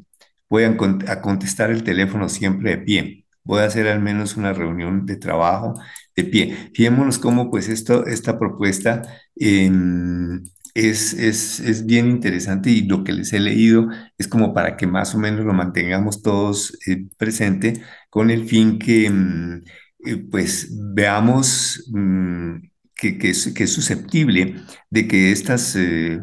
Voy 0.49 0.63
a, 0.65 0.77
contestar 1.21 1.71
el 1.71 1.83
teléfono 1.83 2.29
siempre 2.29 2.71
de 2.71 2.77
pie. 2.79 3.25
Voy 3.43 3.61
a 3.61 3.65
hacer 3.65 3.87
al 3.87 4.01
menos 4.01 4.37
una 4.37 4.53
reunión 4.53 5.05
de 5.05 5.17
trabajo 5.17 5.73
de 6.15 6.23
pie. 6.25 6.71
Fijémonos 6.73 7.19
cómo 7.19 7.49
pues 7.51 7.69
esto, 7.69 8.05
esta 8.05 8.37
propuesta 8.39 9.01
em, 9.35 10.43
es, 10.73 11.13
es, 11.13 11.85
bien 11.85 12.09
interesante 12.09 12.71
y 12.71 12.81
lo 12.83 13.03
que 13.03 13.13
les 13.13 13.31
he 13.33 13.39
leído 13.39 13.89
es 14.17 14.27
como 14.27 14.53
para 14.53 14.75
que 14.77 14.87
más 14.87 15.13
o 15.13 15.19
menos 15.19 15.45
lo 15.45 15.53
mantengamos 15.53 16.21
todos 16.21 16.77
eh, 16.87 17.05
presente 17.17 17.81
con 18.09 18.31
el 18.31 18.47
fin 18.47 18.79
que 18.79 19.09
mm, 19.09 19.63
eh, 20.05 20.17
pues 20.31 20.69
veamos 20.71 21.89
mm, 21.91 22.57
que, 22.95 23.17
es, 23.29 23.53
que, 23.53 23.63
es, 23.65 23.73
susceptible 23.73 24.55
de 24.89 25.07
que 25.07 25.31
estas 25.31 25.75
eh, 25.75 26.19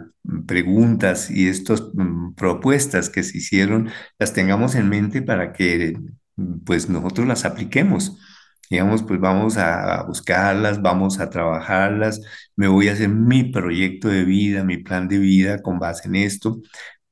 preguntas 0.46 1.30
y 1.30 1.48
estas 1.48 1.82
mm, 1.94 2.34
propuestas 2.34 3.08
que 3.10 3.22
se 3.22 3.38
hicieron 3.38 3.90
las 4.18 4.32
tengamos 4.32 4.74
en 4.74 4.88
mente 4.88 5.22
para 5.22 5.52
que 5.52 5.96
pues 6.64 6.88
nosotros 6.88 7.26
las 7.26 7.44
apliquemos 7.44 8.18
digamos, 8.70 9.02
pues 9.02 9.20
vamos 9.20 9.56
a 9.58 10.04
buscarlas, 10.04 10.80
vamos 10.82 11.20
a 11.20 11.28
trabajarlas, 11.30 12.20
me 12.56 12.68
voy 12.68 12.88
a 12.88 12.92
hacer 12.92 13.08
mi 13.10 13.44
proyecto 13.44 14.08
de 14.08 14.24
vida, 14.24 14.64
mi 14.64 14.78
plan 14.78 15.08
de 15.08 15.18
vida 15.18 15.60
con 15.62 15.78
base 15.80 16.08
en 16.08 16.16
esto, 16.16 16.60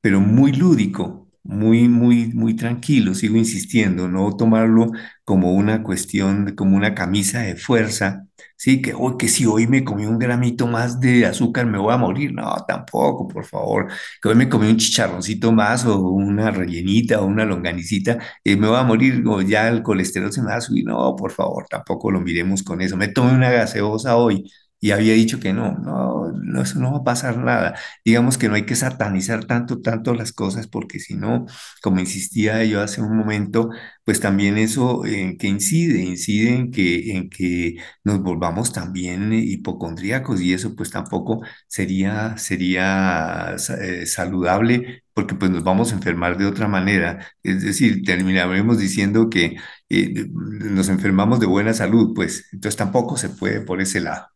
pero 0.01 0.19
muy 0.21 0.53
lúdico, 0.53 1.29
muy, 1.43 1.87
muy, 1.89 2.27
muy 2.33 2.55
tranquilo, 2.55 3.13
sigo 3.15 3.37
insistiendo, 3.37 4.07
no 4.07 4.35
tomarlo 4.37 4.91
como 5.25 5.53
una 5.53 5.83
cuestión, 5.83 6.55
como 6.55 6.77
una 6.77 6.95
camisa 6.95 7.41
de 7.41 7.55
fuerza, 7.57 8.25
sí, 8.59 8.81
que, 8.81 8.93
hoy 8.93 9.15
que 9.17 9.27
si 9.29 9.45
hoy 9.45 9.67
me 9.67 9.83
comí 9.85 10.05
un 10.05 10.19
gramito 10.19 10.67
más 10.67 10.99
de 10.99 11.25
azúcar 11.25 11.65
me 11.65 11.77
voy 11.79 11.93
a 11.93 11.97
morir, 11.97 12.33
no, 12.33 12.53
tampoco, 12.67 13.27
por 13.27 13.45
favor, 13.45 13.87
que 14.21 14.29
hoy 14.29 14.35
me 14.35 14.49
comí 14.49 14.69
un 14.69 14.77
chicharroncito 14.77 15.51
más 15.51 15.85
o 15.85 15.99
una 15.99 16.51
rellenita 16.51 17.21
o 17.21 17.25
una 17.25 17.45
longanicita, 17.45 18.19
eh, 18.43 18.55
me 18.57 18.67
voy 18.67 18.77
a 18.77 18.83
morir 18.83 19.23
o 19.27 19.41
ya 19.41 19.67
el 19.69 19.81
colesterol 19.83 20.31
se 20.33 20.41
me 20.41 20.49
va 20.49 20.55
a 20.57 20.61
subir, 20.61 20.85
no, 20.85 21.15
por 21.15 21.31
favor, 21.31 21.65
tampoco 21.69 22.11
lo 22.11 22.21
miremos 22.21 22.63
con 22.63 22.81
eso, 22.81 22.97
me 22.97 23.07
tomé 23.07 23.33
una 23.33 23.51
gaseosa 23.51 24.17
hoy, 24.17 24.51
y 24.79 24.91
había 24.91 25.13
dicho 25.13 25.39
que 25.39 25.53
no, 25.53 25.73
no, 25.77 26.31
no, 26.31 26.61
eso 26.61 26.79
no 26.79 26.91
va 26.93 26.99
a 26.99 27.03
pasar 27.03 27.37
nada. 27.37 27.75
Digamos 28.05 28.37
que 28.37 28.47
no 28.49 28.55
hay 28.55 28.65
que 28.65 28.75
satanizar 28.75 29.45
tanto, 29.45 29.81
tanto 29.81 30.13
las 30.13 30.31
cosas, 30.33 30.67
porque 30.67 30.99
si 30.99 31.15
no, 31.15 31.45
como 31.81 31.99
insistía 31.99 32.63
yo 32.63 32.81
hace 32.81 33.01
un 33.01 33.17
momento, 33.17 33.69
pues 34.03 34.19
también 34.19 34.57
eso 34.57 35.05
en 35.05 35.37
que 35.37 35.47
incide, 35.47 36.01
incide 36.01 36.55
en 36.55 36.71
que, 36.71 37.11
en 37.15 37.29
que 37.29 37.77
nos 38.03 38.21
volvamos 38.21 38.71
también 38.73 39.33
hipocondríacos 39.33 40.41
y 40.41 40.53
eso 40.53 40.75
pues 40.75 40.89
tampoco 40.91 41.41
sería, 41.67 42.37
sería 42.37 43.55
eh, 43.81 44.05
saludable 44.05 45.03
porque 45.13 45.35
pues 45.35 45.51
nos 45.51 45.63
vamos 45.63 45.91
a 45.91 45.95
enfermar 45.95 46.37
de 46.37 46.45
otra 46.45 46.67
manera. 46.67 47.27
Es 47.43 47.63
decir, 47.63 48.03
terminaremos 48.03 48.79
diciendo 48.79 49.29
que 49.29 49.57
eh, 49.89 50.27
nos 50.31 50.89
enfermamos 50.89 51.39
de 51.39 51.45
buena 51.47 51.73
salud, 51.73 52.13
pues 52.15 52.47
entonces 52.53 52.77
tampoco 52.77 53.17
se 53.17 53.29
puede 53.29 53.61
por 53.61 53.81
ese 53.81 53.99
lado. 54.01 54.27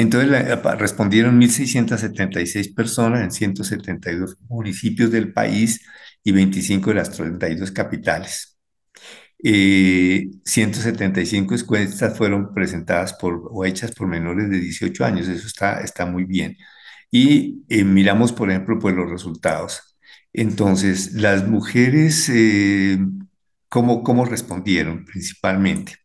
Entonces 0.00 0.30
respondieron 0.78 1.38
1.676 1.38 2.74
personas 2.74 3.22
en 3.22 3.30
172 3.30 4.38
municipios 4.48 5.10
del 5.10 5.32
país 5.34 5.80
y 6.24 6.32
25 6.32 6.90
de 6.90 6.96
las 6.96 7.10
32 7.10 7.70
capitales. 7.70 8.58
175 9.42 11.54
eh, 11.54 11.58
encuestas 11.58 12.16
fueron 12.16 12.54
presentadas 12.54 13.12
por, 13.14 13.42
o 13.50 13.64
hechas 13.66 13.92
por 13.92 14.06
menores 14.08 14.48
de 14.50 14.60
18 14.60 15.04
años, 15.04 15.28
eso 15.28 15.46
está, 15.46 15.80
está 15.82 16.06
muy 16.06 16.24
bien. 16.24 16.56
Y 17.10 17.64
eh, 17.68 17.84
miramos, 17.84 18.32
por 18.32 18.50
ejemplo, 18.50 18.78
pues 18.78 18.94
los 18.94 19.10
resultados. 19.10 19.98
Entonces, 20.32 21.12
las 21.14 21.46
mujeres, 21.46 22.28
eh, 22.30 22.98
¿cómo, 23.68 24.02
¿cómo 24.02 24.24
respondieron 24.24 25.04
principalmente? 25.04 25.99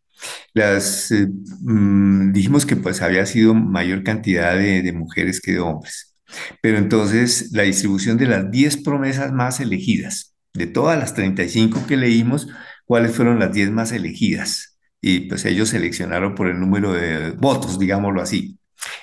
Las, 0.53 1.11
eh, 1.11 1.27
mm, 1.61 2.31
dijimos 2.31 2.65
que 2.65 2.75
pues 2.75 3.01
había 3.01 3.25
sido 3.25 3.53
mayor 3.53 4.03
cantidad 4.03 4.55
de, 4.55 4.93
mujeres 4.93 5.41
que 5.41 5.53
de 5.53 5.59
hombres. 5.59 6.15
Pero 6.61 6.77
entonces 6.77 7.51
la 7.53 7.63
distribución 7.63 8.17
de 8.17 8.27
las 8.27 8.51
10 8.51 8.77
promesas 8.77 9.31
más 9.31 9.59
elegidas, 9.59 10.35
de 10.53 10.67
todas 10.67 10.97
las 10.97 11.13
35 11.13 11.85
que 11.87 11.97
leímos, 11.97 12.47
¿cuáles 12.85 13.15
fueron 13.15 13.39
las 13.39 13.53
10 13.53 13.71
más 13.71 13.91
elegidas? 13.91 14.77
Y 15.01 15.21
pues 15.21 15.45
ellos 15.45 15.69
seleccionaron 15.69 16.35
por 16.35 16.47
el 16.47 16.59
número 16.59 16.93
de 16.93 17.31
votos, 17.31 17.77
digámoslo 17.79 18.21
así. 18.21 18.57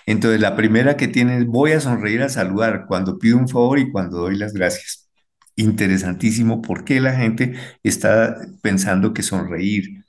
Entonces 0.07 0.41
la 0.41 0.57
primera 0.57 0.97
que 0.97 1.09
tienen 1.09 1.43
es 1.43 1.47
voy 1.47 1.73
a 1.73 1.81
sonreír 1.81 2.23
a 2.23 2.29
saludar 2.29 2.87
cuando 2.89 3.19
pido 3.19 3.39
un 3.39 3.49
favor 3.49 3.79
y 3.79 3.91
cuando 3.91 4.19
doy 4.19 4.37
las 4.37 4.53
gracias. 4.53 5.11
Interesantísimo, 5.57 6.63
¿por 6.63 6.85
qué 6.85 7.01
la 7.01 7.15
gente 7.15 7.55
está 7.83 8.37
pensando 8.63 9.13
que 9.13 9.23
sonreír 9.23 10.02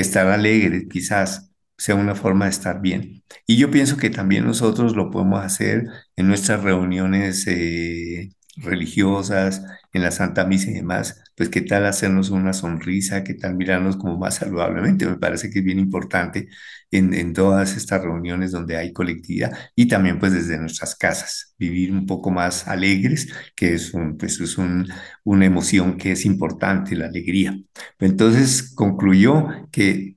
que 0.00 0.08
estar 0.08 0.26
alegre 0.28 0.88
quizás 0.88 1.52
sea 1.76 1.94
una 1.94 2.14
forma 2.14 2.46
de 2.46 2.50
estar 2.52 2.80
bien. 2.80 3.22
Y 3.46 3.56
yo 3.58 3.70
pienso 3.70 3.96
que 3.96 4.10
también 4.10 4.44
nosotros 4.46 4.96
lo 4.96 5.10
podemos 5.10 5.44
hacer 5.44 5.84
en 6.16 6.28
nuestras 6.28 6.62
reuniones 6.62 7.46
eh, 7.46 8.30
religiosas, 8.60 9.62
en 9.92 10.02
la 10.02 10.10
Santa 10.10 10.44
Misa 10.44 10.70
y 10.70 10.74
demás, 10.74 11.22
pues 11.36 11.48
qué 11.48 11.62
tal 11.62 11.86
hacernos 11.86 12.30
una 12.30 12.52
sonrisa, 12.52 13.24
qué 13.24 13.34
tal 13.34 13.56
mirarnos 13.56 13.96
como 13.96 14.18
más 14.18 14.36
saludablemente. 14.36 15.06
Me 15.06 15.16
parece 15.16 15.50
que 15.50 15.60
es 15.60 15.64
bien 15.64 15.78
importante 15.78 16.48
en, 16.90 17.32
todas 17.32 17.76
estas 17.76 18.02
reuniones 18.02 18.52
donde 18.52 18.76
hay 18.76 18.92
colectividad 18.92 19.56
y 19.74 19.86
también 19.88 20.18
pues 20.18 20.32
desde 20.32 20.58
nuestras 20.58 20.94
casas, 20.96 21.54
vivir 21.58 21.92
un 21.92 22.06
poco 22.06 22.30
más 22.30 22.68
alegres, 22.68 23.32
que 23.54 23.74
es, 23.74 23.92
pues, 24.18 24.40
es 24.40 24.58
un, 24.58 24.88
una 25.24 25.46
emoción 25.46 25.96
que 25.96 26.12
es 26.12 26.24
importante, 26.24 26.96
la 26.96 27.06
alegría. 27.06 27.58
Entonces 27.98 28.72
concluyó 28.74 29.48
que 29.72 30.16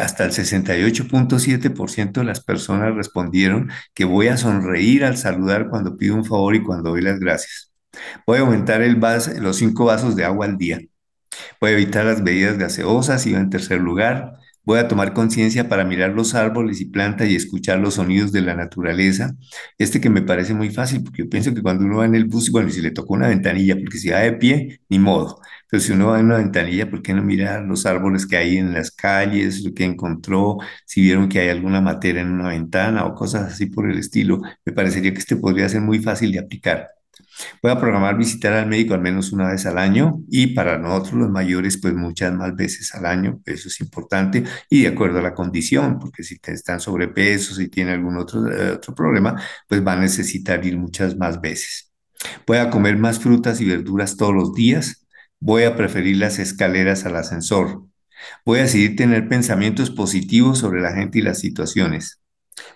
hasta 0.00 0.24
el 0.24 0.30
68.7% 0.30 2.12
de 2.12 2.24
las 2.24 2.40
personas 2.40 2.94
respondieron 2.94 3.70
que 3.92 4.04
voy 4.04 4.28
a 4.28 4.36
sonreír 4.36 5.04
al 5.04 5.16
saludar 5.16 5.68
cuando 5.68 5.96
pido 5.96 6.14
un 6.14 6.24
favor 6.24 6.54
y 6.54 6.62
cuando 6.62 6.90
doy 6.90 7.02
las 7.02 7.18
gracias. 7.18 7.72
Voy 8.26 8.38
a 8.38 8.42
aumentar 8.42 8.82
el 8.82 9.00
los 9.40 9.56
cinco 9.56 9.86
vasos 9.86 10.16
de 10.16 10.24
agua 10.24 10.46
al 10.46 10.56
día. 10.56 10.80
Voy 11.60 11.70
a 11.70 11.72
evitar 11.74 12.04
las 12.04 12.22
bebidas 12.22 12.58
gaseosas 12.58 13.26
y 13.26 13.34
en 13.34 13.50
tercer 13.50 13.80
lugar. 13.80 14.34
Voy 14.64 14.78
a 14.78 14.88
tomar 14.88 15.12
conciencia 15.12 15.68
para 15.68 15.84
mirar 15.84 16.12
los 16.12 16.34
árboles 16.34 16.80
y 16.80 16.86
plantas 16.86 17.28
y 17.28 17.36
escuchar 17.36 17.78
los 17.80 17.94
sonidos 17.94 18.32
de 18.32 18.40
la 18.40 18.54
naturaleza. 18.54 19.34
Este 19.78 20.00
que 20.00 20.08
me 20.08 20.22
parece 20.22 20.54
muy 20.54 20.70
fácil, 20.70 21.02
porque 21.02 21.24
yo 21.24 21.28
pienso 21.28 21.52
que 21.54 21.60
cuando 21.60 21.84
uno 21.84 21.98
va 21.98 22.06
en 22.06 22.14
el 22.14 22.24
bus, 22.24 22.50
bueno, 22.50 22.68
y 22.68 22.72
si 22.72 22.80
le 22.80 22.90
toca 22.90 23.12
una 23.12 23.28
ventanilla, 23.28 23.76
porque 23.76 23.98
si 23.98 24.08
va 24.08 24.20
de 24.20 24.32
pie, 24.32 24.80
ni 24.88 24.98
modo. 24.98 25.40
Si 25.80 25.92
uno 25.92 26.08
va 26.08 26.20
en 26.20 26.26
una 26.26 26.38
ventanilla, 26.38 26.88
¿por 26.90 27.02
qué 27.02 27.14
no 27.14 27.22
mirar 27.22 27.62
los 27.64 27.86
árboles 27.86 28.26
que 28.26 28.36
hay 28.36 28.58
en 28.58 28.72
las 28.72 28.90
calles, 28.90 29.62
lo 29.64 29.72
que 29.74 29.84
encontró, 29.84 30.58
si 30.86 31.02
vieron 31.02 31.28
que 31.28 31.40
hay 31.40 31.48
alguna 31.48 31.80
materia 31.80 32.22
en 32.22 32.30
una 32.30 32.48
ventana 32.48 33.04
o 33.06 33.14
cosas 33.14 33.52
así 33.52 33.66
por 33.66 33.90
el 33.90 33.98
estilo? 33.98 34.40
Me 34.64 34.72
parecería 34.72 35.12
que 35.12 35.18
este 35.18 35.36
podría 35.36 35.68
ser 35.68 35.80
muy 35.80 35.98
fácil 36.00 36.32
de 36.32 36.38
aplicar. 36.40 36.88
Voy 37.62 37.72
a 37.72 37.78
programar 37.80 38.16
visitar 38.16 38.52
al 38.52 38.66
médico 38.68 38.94
al 38.94 39.00
menos 39.00 39.32
una 39.32 39.48
vez 39.48 39.66
al 39.66 39.78
año 39.78 40.20
y 40.30 40.48
para 40.48 40.78
nosotros 40.78 41.14
los 41.14 41.30
mayores 41.30 41.78
pues 41.80 41.94
muchas 41.94 42.32
más 42.34 42.54
veces 42.54 42.94
al 42.94 43.06
año, 43.06 43.40
eso 43.44 43.68
es 43.68 43.80
importante 43.80 44.44
y 44.70 44.82
de 44.82 44.88
acuerdo 44.88 45.18
a 45.18 45.22
la 45.22 45.34
condición, 45.34 45.98
porque 45.98 46.22
si 46.22 46.38
están 46.46 46.80
sobrepeso, 46.80 47.54
si 47.54 47.68
tiene 47.68 47.92
algún 47.92 48.16
otro, 48.16 48.50
eh, 48.50 48.72
otro 48.72 48.94
problema, 48.94 49.40
pues 49.68 49.84
va 49.86 49.94
a 49.94 49.96
necesitar 49.96 50.64
ir 50.64 50.76
muchas 50.76 51.16
más 51.16 51.40
veces. 51.40 51.92
Voy 52.46 52.58
a 52.58 52.70
comer 52.70 52.96
más 52.96 53.18
frutas 53.18 53.60
y 53.60 53.66
verduras 53.66 54.16
todos 54.16 54.34
los 54.34 54.54
días. 54.54 55.03
Voy 55.46 55.64
a 55.64 55.76
preferir 55.76 56.16
las 56.16 56.38
escaleras 56.38 57.04
al 57.04 57.16
ascensor. 57.16 57.84
Voy 58.46 58.60
a 58.60 58.62
decidir 58.62 58.96
tener 58.96 59.28
pensamientos 59.28 59.90
positivos 59.90 60.58
sobre 60.58 60.80
la 60.80 60.94
gente 60.94 61.18
y 61.18 61.22
las 61.22 61.38
situaciones. 61.38 62.22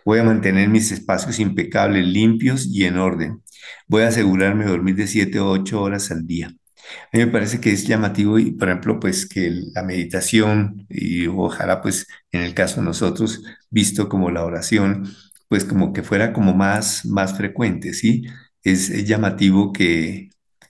Voy 0.05 0.19
a 0.19 0.25
mantener 0.25 0.69
mis 0.69 0.93
espacios 0.93 1.39
impecables, 1.39 2.07
limpios 2.07 2.67
y 2.67 2.85
en 2.85 2.99
orden. 2.99 3.43
Voy 3.87 4.03
a 4.03 4.09
asegurarme 4.09 4.65
de 4.67 4.71
dormir 4.73 4.97
de 4.97 5.07
7 5.07 5.41
o 5.41 5.49
8 5.49 5.81
horas 5.81 6.11
al 6.11 6.27
día. 6.27 6.49
A 6.49 7.17
mí 7.17 7.25
me 7.25 7.29
parece 7.29 7.59
que 7.59 7.73
es 7.73 7.87
llamativo 7.87 8.39
y, 8.39 8.51
por 8.53 8.69
ejemplo, 8.69 9.01
pues 9.01 9.27
que 9.27 9.51
la 9.75 9.83
meditación 9.83 10.87
y 10.91 11.27
ojalá, 11.27 11.81
pues 11.81 12.07
en 12.33 12.43
el 12.43 12.53
caso 12.53 12.81
de 12.81 12.87
nosotros, 12.87 13.45
visto 13.71 14.11
como 14.11 14.31
la 14.31 14.45
oración, 14.45 15.11
pues 15.49 15.65
como 15.65 15.95
que 15.95 16.03
fuera 16.03 16.35
como 16.35 16.53
más, 16.53 17.07
más 17.07 17.35
frecuente, 17.35 17.95
¿sí? 17.95 18.27
Es, 18.63 19.07
llamativo 19.07 19.73
que, 19.73 20.29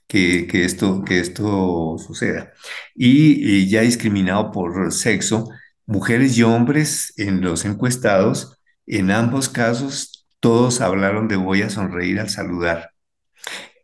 que, 0.09 0.65
esto, 0.65 1.03
que 1.05 1.19
esto 1.21 1.97
suceda. 1.99 2.53
Y, 2.95 3.61
y 3.61 3.69
ya 3.69 3.81
discriminado 3.83 4.51
por 4.51 4.91
sexo, 4.93 5.49
mujeres 5.85 6.37
y 6.37 6.43
hombres 6.43 7.13
en 7.17 7.41
los 7.41 7.65
encuestados, 7.65 8.59
en 8.87 9.11
ambos 9.11 9.49
casos, 9.49 10.27
todos 10.41 10.81
hablaron 10.81 11.27
de 11.29 11.37
voy 11.37 11.61
a 11.61 11.69
sonreír 11.69 12.19
al 12.19 12.29
saludar. 12.29 12.91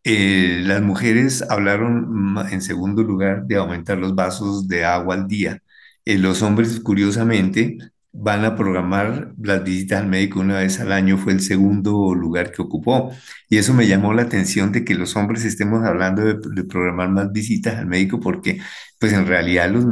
Eh, 0.04 0.62
las 0.64 0.82
mujeres 0.82 1.44
hablaron 1.50 2.38
en 2.52 2.62
segundo 2.62 3.04
lugar 3.04 3.46
de 3.48 3.56
aumentar 3.58 3.98
los 3.98 4.14
vasos 4.16 4.68
de 4.68 4.86
agua 4.86 5.16
al 5.16 5.28
día. 5.28 5.62
Eh, 6.06 6.18
los 6.18 6.42
hombres, 6.44 6.80
curiosamente, 6.82 7.78
van 8.18 8.46
a 8.46 8.56
programar 8.56 9.34
las 9.42 9.64
visitas 9.64 10.02
al 10.02 10.08
médico 10.08 10.40
una 10.40 10.60
vez 10.60 10.80
al 10.80 10.92
año, 10.92 11.18
fue 11.18 11.34
el 11.34 11.42
segundo 11.42 12.16
lugar 12.16 12.52
que 12.52 12.62
ocupó. 12.62 13.12
Y 13.50 13.58
eso 13.58 13.74
me 13.74 13.88
llamó 13.88 14.14
la 14.14 14.24
atención 14.24 14.72
de 14.72 14.86
que 14.86 14.96
los 14.96 15.16
hombres 15.16 15.44
estemos 15.46 15.84
hablando 15.86 16.24
de, 16.24 16.64
programar 16.64 17.10
más 17.10 17.32
visitas 17.32 17.76
al 17.78 17.88
médico 17.88 18.20
porque, 18.20 18.60
pues 19.00 19.14
en 19.14 19.28
realidad 19.28 19.70
los 19.70 19.86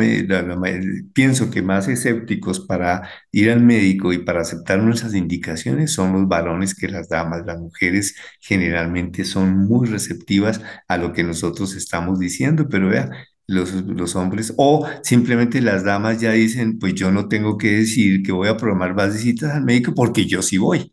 pienso 1.13 1.51
que 1.51 1.61
más 1.61 1.87
escépticos 1.87 2.59
para 2.61 3.09
ir 3.31 3.51
al 3.51 3.61
médico 3.61 4.13
y 4.13 4.19
para 4.19 4.41
aceptar 4.41 4.79
nuestras 4.79 5.13
indicaciones 5.15 5.91
son 5.91 6.13
los 6.13 6.27
varones 6.27 6.75
que 6.75 6.87
las 6.87 7.09
damas. 7.09 7.45
Las 7.45 7.59
mujeres 7.59 8.15
generalmente 8.39 9.25
son 9.25 9.57
muy 9.67 9.87
receptivas 9.87 10.61
a 10.87 10.97
lo 10.97 11.13
que 11.13 11.23
nosotros 11.23 11.75
estamos 11.75 12.19
diciendo, 12.19 12.67
pero 12.69 12.89
vea, 12.89 13.09
los, 13.53 14.15
hombres, 14.15 14.53
o 14.57 14.85
simplemente 15.03 15.61
las 15.61 15.83
damas 15.83 16.19
ya 16.19 16.31
dicen, 16.31 16.79
pues 16.79 16.93
yo 16.95 17.11
no 17.11 17.27
tengo 17.27 17.57
que 17.57 17.71
decir 17.71 18.23
que 18.23 18.31
voy 18.31 18.49
a 18.49 18.57
programar 18.57 18.95
más 18.95 19.13
visitas 19.13 19.51
al 19.51 19.63
médico 19.63 19.93
porque 19.95 20.25
yo 20.25 20.41
sí 20.41 20.57
voy 20.57 20.91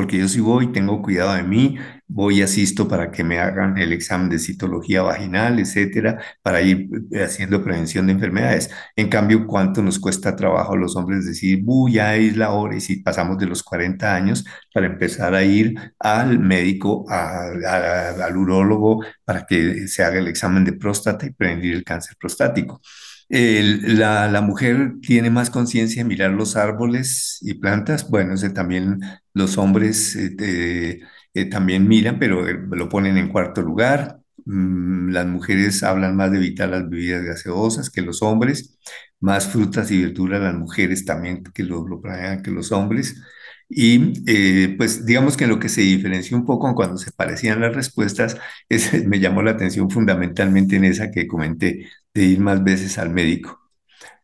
porque 0.00 0.16
yo 0.16 0.28
sí 0.28 0.40
voy, 0.40 0.72
tengo 0.72 1.02
cuidado 1.02 1.34
de 1.34 1.42
mí, 1.42 1.76
voy 2.08 2.40
asisto 2.40 2.88
para 2.88 3.10
que 3.10 3.22
me 3.22 3.38
hagan 3.38 3.76
el 3.76 3.92
examen 3.92 4.30
de 4.30 4.38
citología 4.38 5.02
vaginal, 5.02 5.58
etcétera, 5.58 6.18
para 6.40 6.62
ir 6.62 6.88
eh, 7.12 7.22
haciendo 7.22 7.62
prevención 7.62 8.06
de 8.06 8.14
enfermedades. 8.14 8.70
En 8.96 9.10
cambio, 9.10 9.46
¿cuánto 9.46 9.82
nos 9.82 9.98
cuesta 9.98 10.34
trabajo 10.34 10.72
a 10.72 10.76
los 10.78 10.96
hombres 10.96 11.26
decir, 11.26 11.62
ya 11.90 12.16
es 12.16 12.34
la 12.34 12.52
hora? 12.52 12.76
Y 12.76 12.80
si 12.80 13.02
pasamos 13.02 13.36
de 13.36 13.44
los 13.44 13.62
40 13.62 14.14
años 14.14 14.46
para 14.72 14.86
empezar 14.86 15.34
a 15.34 15.44
ir 15.44 15.74
al 15.98 16.38
médico, 16.38 17.04
al 17.10 18.36
urólogo, 18.38 19.04
para 19.22 19.44
que 19.44 19.86
se 19.86 20.02
haga 20.02 20.18
el 20.18 20.28
examen 20.28 20.64
de 20.64 20.72
próstata 20.72 21.26
y 21.26 21.32
prevenir 21.32 21.74
el 21.74 21.84
cáncer 21.84 22.16
prostático 22.18 22.80
la, 23.30 24.40
mujer 24.42 24.94
tiene 25.02 25.30
más 25.30 25.50
conciencia 25.50 26.02
de 26.02 26.08
mirar 26.08 26.32
los 26.32 26.56
árboles 26.56 27.38
y 27.42 27.54
plantas. 27.54 28.08
Bueno, 28.10 28.34
también 28.52 29.00
los 29.34 29.56
hombres 29.58 30.16
eh, 30.16 31.00
eh, 31.34 31.44
también 31.46 31.86
miran, 31.88 32.18
pero 32.18 32.48
eh, 32.48 32.58
lo 32.70 32.88
ponen 32.88 33.16
en 33.16 33.28
cuarto 33.28 33.62
lugar. 33.62 34.20
Mm, 34.44 35.10
las 35.12 35.26
mujeres 35.26 35.82
hablan 35.82 36.16
más 36.16 36.30
de 36.32 36.38
evitar 36.38 36.68
las 36.70 36.88
bebidas 36.88 37.22
gaseosas 37.24 37.90
que 37.90 38.02
los 38.02 38.22
hombres, 38.22 38.78
más 39.20 39.48
frutas 39.48 39.90
y 39.90 40.02
verduras 40.02 40.40
las 40.40 40.54
mujeres 40.54 41.04
también 41.04 41.42
que 41.44 41.62
lo, 41.62 41.86
lo 41.86 42.00
planean 42.00 42.42
que 42.42 42.50
los 42.50 42.72
hombres. 42.72 43.16
Y 43.72 44.72
pues 44.76 45.06
digamos 45.06 45.36
que 45.36 45.46
lo 45.46 45.60
que 45.60 45.68
se 45.68 45.82
diferenció 45.82 46.36
un 46.36 46.44
poco 46.44 46.74
cuando 46.74 46.96
se 46.98 47.12
parecían 47.12 47.60
las 47.60 47.74
respuestas, 47.74 48.36
es, 48.68 49.06
me 49.06 49.20
llamó 49.20 49.42
la 49.42 49.52
atención 49.52 49.88
fundamentalmente 49.90 50.76
en 50.76 50.84
esa 50.84 51.10
que 51.12 51.26
comenté, 51.28 51.86
de 52.14 52.24
ir 52.24 52.40
más 52.40 52.62
veces 52.64 52.98
al 52.98 53.10
médico. 53.10 53.60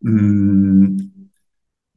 Mm, 0.00 0.98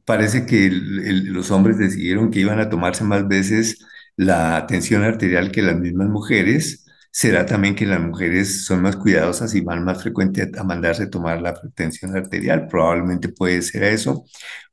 parece 0.04 0.46
que 0.46 0.70
los 0.72 1.50
hombres 1.50 1.78
decidieron 1.78 2.30
que 2.30 2.40
iban 2.40 2.60
a 2.60 2.68
tomarse 2.68 3.04
más 3.04 3.28
veces 3.28 3.84
la 4.16 4.66
tensión 4.66 5.04
arterial 5.04 5.50
que 5.52 5.62
las 5.62 5.78
mismas 5.78 6.08
mujeres. 6.08 6.86
Será 7.12 7.44
también 7.46 7.74
que 7.74 7.86
las 7.86 8.00
mujeres 8.00 8.64
son 8.66 8.82
más 8.82 8.96
cuidadosas 8.96 9.54
y 9.54 9.62
van 9.62 9.84
más 9.84 10.02
frecuente 10.02 10.50
a 10.56 10.64
mandarse 10.64 11.06
tomar 11.08 11.42
la 11.42 11.54
tensión 11.74 12.16
arterial. 12.16 12.68
Probablemente 12.68 13.28
puede 13.30 13.62
ser 13.62 13.84
eso. 13.84 14.24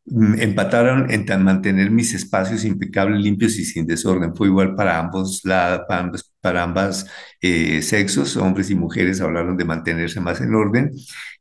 Mm, 0.05 0.39
empataron 0.41 1.11
en 1.11 1.26
mantener 1.43 1.91
mis 1.91 2.13
espacios 2.13 2.63
impecables, 2.65 3.22
limpios 3.22 3.57
y 3.57 3.65
sin 3.65 3.86
desorden. 3.88 4.36
Fue 4.36 4.47
igual 4.47 4.76
para 4.76 4.99
ambos 4.99 5.41
lados, 5.43 5.82
para, 5.88 6.11
ambas 6.56 7.08
eh, 7.41 7.82
sexos, 7.82 8.38
hombres 8.38 8.70
y 8.70 8.76
mujeres 8.76 9.20
hablaron 9.20 9.58
de 9.58 9.66
mantenerse 9.66 10.22
más 10.22 10.39
en 10.39 10.56
orden, 10.56 10.91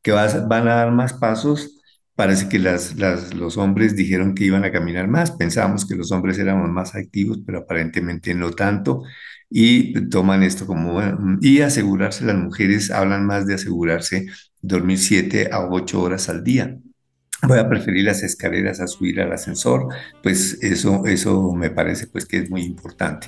que 0.01 0.11
van 0.11 0.67
a 0.67 0.75
dar 0.75 0.91
más 0.91 1.13
pasos. 1.13 1.79
Parece 2.15 2.49
que 2.49 2.59
las, 2.59 2.95
los 3.35 3.57
hombres 3.57 3.95
dijeron 3.95 4.33
que 4.33 4.45
iban 4.45 4.65
a 4.65 4.71
caminar 4.71 5.07
más. 5.07 5.31
Pensábamos 5.31 5.85
que 5.85 5.95
los 5.95 6.11
hombres 6.11 6.39
éramos 6.39 6.67
más 6.69 6.95
activos, 6.95 7.39
pero 7.45 7.59
aparentemente 7.59 8.33
no 8.33 8.51
tanto. 8.51 9.03
Y 9.49 10.09
toman 10.09 10.43
esto 10.43 10.65
como... 10.65 10.99
Y 11.41 11.61
asegurarse, 11.61 12.25
las 12.25 12.35
mujeres 12.35 12.91
hablan 12.91 13.25
más 13.25 13.45
de 13.45 13.53
asegurarse 13.53 14.25
dormir 14.61 14.97
siete 14.97 15.49
a 15.51 15.61
ocho 15.69 16.01
horas 16.01 16.27
al 16.29 16.43
día 16.43 16.77
voy 17.43 17.59
a 17.59 17.69
preferir 17.69 18.05
las 18.05 18.23
escaleras 18.23 18.79
a 18.79 18.87
subir 18.87 19.21
al 19.21 19.31
ascensor, 19.31 19.87
pues 20.23 20.57
eso, 20.61 21.05
eso 21.05 21.53
me 21.53 21.69
parece 21.69 22.07
pues 22.07 22.25
que 22.25 22.37
es 22.37 22.49
muy 22.49 22.63
importante. 22.63 23.27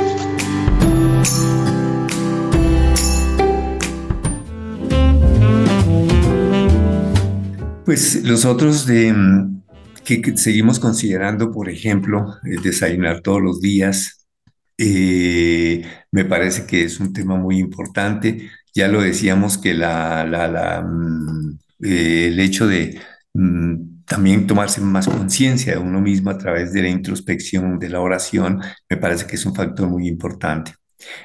Pues 7.85 8.23
los 8.23 8.45
otros 8.45 8.87
mm, 8.87 9.61
que 10.05 10.37
seguimos 10.37 10.79
considerando, 10.79 11.51
por 11.51 11.69
ejemplo, 11.69 12.35
el 12.43 12.61
desayunar 12.61 13.21
todos 13.21 13.41
los 13.41 13.59
días, 13.59 14.27
eh, 14.77 15.83
me 16.11 16.25
parece 16.25 16.65
que 16.65 16.83
es 16.83 16.99
un 16.99 17.13
tema 17.13 17.37
muy 17.37 17.57
importante. 17.59 18.49
Ya 18.73 18.87
lo 18.87 19.01
decíamos 19.01 19.57
que 19.57 19.73
mm, 19.73 21.57
eh, 21.83 22.27
el 22.27 22.39
hecho 22.39 22.67
de 22.67 22.99
mm, 23.33 24.03
también 24.05 24.45
tomarse 24.47 24.81
más 24.81 25.07
conciencia 25.07 25.73
de 25.73 25.79
uno 25.79 26.01
mismo 26.01 26.29
a 26.29 26.37
través 26.37 26.73
de 26.73 26.83
la 26.83 26.89
introspección, 26.89 27.79
de 27.79 27.89
la 27.89 28.01
oración, 28.01 28.61
me 28.89 28.97
parece 28.97 29.25
que 29.25 29.35
es 29.35 29.45
un 29.45 29.55
factor 29.55 29.89
muy 29.89 30.07
importante. 30.07 30.73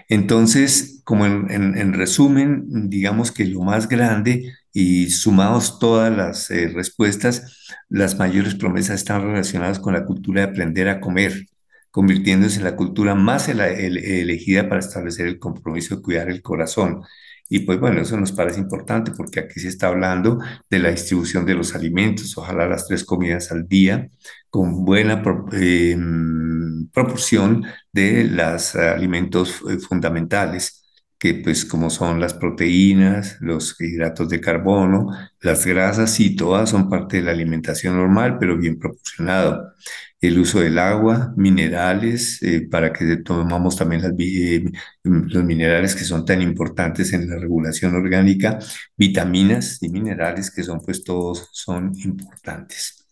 Entonces, 0.08 1.02
como 1.04 1.26
en, 1.26 1.92
resumen, 1.92 2.88
digamos 2.88 3.32
que 3.32 3.44
lo 3.44 3.62
más 3.62 3.88
grande 3.88 4.52
y 4.78 5.08
sumados 5.08 5.78
todas 5.78 6.14
las 6.14 6.50
eh, 6.50 6.68
respuestas, 6.68 7.66
las 7.88 8.18
mayores 8.18 8.56
promesas 8.56 8.96
están 8.96 9.22
relacionadas 9.22 9.78
con 9.78 9.94
la 9.94 10.04
cultura 10.04 10.42
de 10.42 10.48
aprender 10.48 10.90
a 10.90 11.00
comer, 11.00 11.46
convirtiéndose 11.90 12.58
en 12.58 12.64
la 12.64 12.76
cultura 12.76 13.14
más 13.14 13.48
elegida 13.48 14.68
para 14.68 14.80
establecer 14.80 15.28
el 15.28 15.38
compromiso 15.38 15.96
de 15.96 16.02
cuidar 16.02 16.28
el 16.28 16.42
corazón. 16.42 17.00
Y 17.48 17.60
pues 17.60 17.80
bueno, 17.80 18.02
eso 18.02 18.18
nos 18.18 18.32
parece 18.32 18.60
importante 18.60 19.12
porque 19.12 19.40
aquí 19.40 19.60
se 19.60 19.68
está 19.68 19.86
hablando 19.86 20.40
de 20.68 20.78
la 20.78 20.90
distribución 20.90 21.46
de 21.46 21.54
los 21.54 21.74
alimentos, 21.74 22.36
ojalá 22.36 22.68
las 22.68 22.86
tres 22.86 23.02
comidas 23.02 23.50
al 23.52 23.66
día, 23.66 24.10
con 24.50 24.84
buena 24.84 25.22
em, 25.52 26.86
proporción 26.92 27.64
de 27.92 28.24
los 28.24 28.76
alimentos 28.76 29.62
eh, 29.70 29.78
fundamentales 29.78 30.85
que 31.18 31.34
pues 31.34 31.64
como 31.64 31.90
son 31.90 32.20
las 32.20 32.34
proteínas, 32.34 33.38
los 33.40 33.80
hidratos 33.80 34.28
de 34.28 34.40
carbono, 34.40 35.08
las 35.40 35.64
grasas, 35.66 36.18
y 36.20 36.36
todas 36.36 36.70
son 36.70 36.88
parte 36.90 37.18
de 37.18 37.22
la 37.24 37.30
alimentación 37.32 37.96
normal, 37.96 38.38
pero 38.38 38.56
bien 38.58 38.78
proporcionado 38.78 39.74
el 40.20 40.38
uso 40.38 40.60
del 40.60 40.78
agua, 40.78 41.32
minerales, 41.36 42.42
eh, 42.42 42.66
para 42.70 42.92
que 42.92 43.18
tomamos 43.18 43.76
también 43.76 44.02
eh, 44.18 44.64
los 45.04 45.44
minerales 45.44 45.94
que 45.94 46.04
son 46.04 46.24
tan 46.24 46.42
importantes 46.42 47.12
en 47.12 47.28
la 47.28 47.36
regulación 47.36 47.94
orgánica, 47.94 48.58
vitaminas 48.96 49.82
y 49.82 49.88
minerales 49.90 50.50
que 50.50 50.62
son 50.62 50.80
pues 50.80 51.04
todos 51.04 51.48
son 51.52 51.92
importantes. 51.96 53.06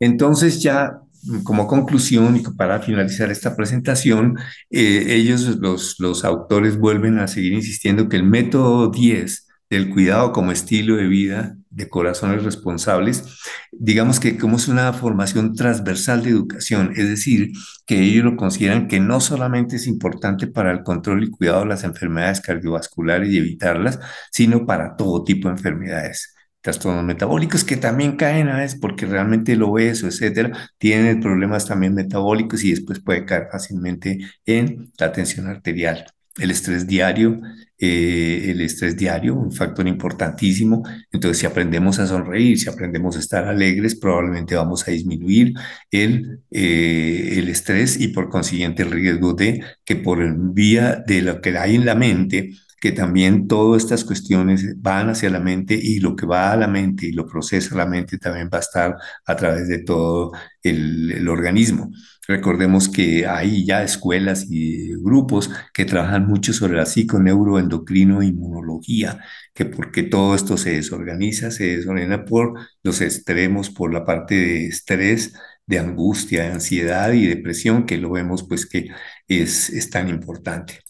Entonces 0.00 0.62
ya 0.62 1.00
como 1.44 1.66
conclusión 1.66 2.36
y 2.36 2.40
para 2.56 2.80
finalizar 2.80 3.30
esta 3.30 3.56
presentación, 3.56 4.38
eh, 4.70 5.06
ellos, 5.08 5.58
los, 5.60 5.96
los 5.98 6.24
autores, 6.24 6.78
vuelven 6.78 7.18
a 7.18 7.28
seguir 7.28 7.52
insistiendo 7.52 8.08
que 8.08 8.16
el 8.16 8.24
método 8.24 8.90
10 8.90 9.46
del 9.70 9.90
cuidado 9.90 10.32
como 10.32 10.52
estilo 10.52 10.96
de 10.96 11.06
vida 11.06 11.56
de 11.70 11.88
corazones 11.88 12.42
responsables, 12.42 13.40
digamos 13.70 14.18
que 14.18 14.38
como 14.38 14.56
es 14.56 14.68
una 14.68 14.92
formación 14.92 15.54
transversal 15.54 16.22
de 16.22 16.30
educación, 16.30 16.92
es 16.96 17.08
decir, 17.08 17.52
que 17.86 18.02
ellos 18.02 18.24
lo 18.24 18.36
consideran 18.36 18.88
que 18.88 19.00
no 19.00 19.20
solamente 19.20 19.76
es 19.76 19.86
importante 19.86 20.46
para 20.46 20.72
el 20.72 20.82
control 20.82 21.24
y 21.24 21.30
cuidado 21.30 21.60
de 21.60 21.66
las 21.66 21.84
enfermedades 21.84 22.40
cardiovasculares 22.40 23.30
y 23.30 23.38
evitarlas, 23.38 24.00
sino 24.32 24.66
para 24.66 24.96
todo 24.96 25.24
tipo 25.24 25.48
de 25.48 25.54
enfermedades 25.54 26.34
trastornos 26.68 27.02
metabólicos 27.02 27.64
que 27.64 27.78
también 27.78 28.16
caen 28.16 28.48
a 28.48 28.58
veces 28.58 28.78
porque 28.78 29.06
realmente 29.06 29.52
el 29.52 29.62
obeso, 29.62 30.06
etcétera, 30.06 30.70
tienen 30.76 31.18
problemas 31.18 31.64
también 31.64 31.94
metabólicos 31.94 32.62
y 32.62 32.70
después 32.70 33.00
puede 33.00 33.24
caer 33.24 33.48
fácilmente 33.50 34.18
en 34.44 34.92
la 34.98 35.10
tensión 35.10 35.46
arterial. 35.46 36.04
El 36.36 36.50
estrés 36.50 36.86
diario, 36.86 37.40
eh, 37.78 38.50
el 38.50 38.60
estrés 38.60 38.98
diario, 38.98 39.34
un 39.34 39.50
factor 39.50 39.88
importantísimo. 39.88 40.82
Entonces, 41.10 41.38
si 41.38 41.46
aprendemos 41.46 41.98
a 42.00 42.06
sonreír, 42.06 42.58
si 42.58 42.68
aprendemos 42.68 43.16
a 43.16 43.20
estar 43.20 43.44
alegres, 43.44 43.94
probablemente 43.94 44.54
vamos 44.54 44.86
a 44.86 44.90
disminuir 44.90 45.54
el, 45.90 46.40
eh, 46.50 47.34
el 47.38 47.48
estrés 47.48 47.98
y 47.98 48.08
por 48.08 48.28
consiguiente 48.28 48.82
el 48.82 48.90
riesgo 48.90 49.32
de 49.32 49.64
que 49.86 49.96
por 49.96 50.18
vía 50.52 51.02
de 51.06 51.22
lo 51.22 51.40
que 51.40 51.56
hay 51.56 51.76
en 51.76 51.86
la 51.86 51.94
mente, 51.94 52.50
que 52.80 52.92
también 52.92 53.48
todas 53.48 53.82
estas 53.82 54.04
cuestiones 54.04 54.80
van 54.80 55.10
hacia 55.10 55.30
la 55.30 55.40
mente 55.40 55.78
y 55.80 56.00
lo 56.00 56.14
que 56.16 56.26
va 56.26 56.52
a 56.52 56.56
la 56.56 56.68
mente 56.68 57.06
y 57.06 57.12
lo 57.12 57.26
procesa 57.26 57.76
la 57.76 57.86
mente 57.86 58.18
también 58.18 58.48
va 58.52 58.58
a 58.58 58.60
estar 58.60 58.96
a 59.26 59.36
través 59.36 59.68
de 59.68 59.78
todo 59.80 60.32
el, 60.62 61.28
organismo. 61.28 61.90
Recordemos 62.26 62.88
que 62.88 63.26
hay 63.26 63.64
ya 63.64 63.82
escuelas 63.82 64.46
y 64.50 64.92
grupos 64.96 65.50
que 65.74 65.84
trabajan 65.84 66.26
mucho 66.26 66.52
sobre 66.52 66.76
la 66.76 66.86
psiconeuroendocrino 66.86 68.22
inmunología, 68.22 69.20
que 69.54 69.64
porque 69.64 70.02
todo 70.04 70.34
esto 70.34 70.56
se 70.56 70.72
desorganiza, 70.72 71.50
se 71.50 71.76
desordena 71.76 72.24
por 72.24 72.54
los 72.82 73.00
extremos, 73.00 73.70
por 73.70 73.92
la 73.92 74.04
parte 74.04 74.34
de 74.34 74.66
estrés, 74.66 75.34
de 75.66 75.78
angustia, 75.78 76.42
de 76.44 76.52
ansiedad 76.52 77.12
y 77.12 77.26
depresión, 77.26 77.86
que 77.86 77.98
lo 77.98 78.10
vemos 78.10 78.44
pues 78.46 78.66
que 78.66 78.88
es, 79.28 79.70
es 79.70 79.90
tan 79.90 80.08
importante. 80.08 80.80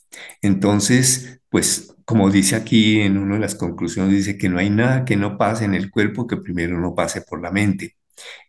Entonces, 0.43 1.41
pues 1.51 1.95
como 2.05 2.31
dice 2.31 2.57
aquí 2.57 3.01
en 3.01 3.19
una 3.19 3.35
de 3.35 3.41
las 3.41 3.55
conclusiones, 3.55 4.15
dice 4.15 4.39
que 4.39 4.49
no 4.49 4.59
hay 4.59 4.71
nada 4.71 5.05
que 5.05 5.17
no 5.17 5.37
pase 5.39 5.65
en 5.67 5.75
el 5.75 5.91
cuerpo 5.91 6.27
que 6.27 6.39
primero 6.39 6.81
no 6.81 6.95
pase 6.95 7.23
por 7.23 7.43
la 7.43 7.51
mente. 7.51 7.97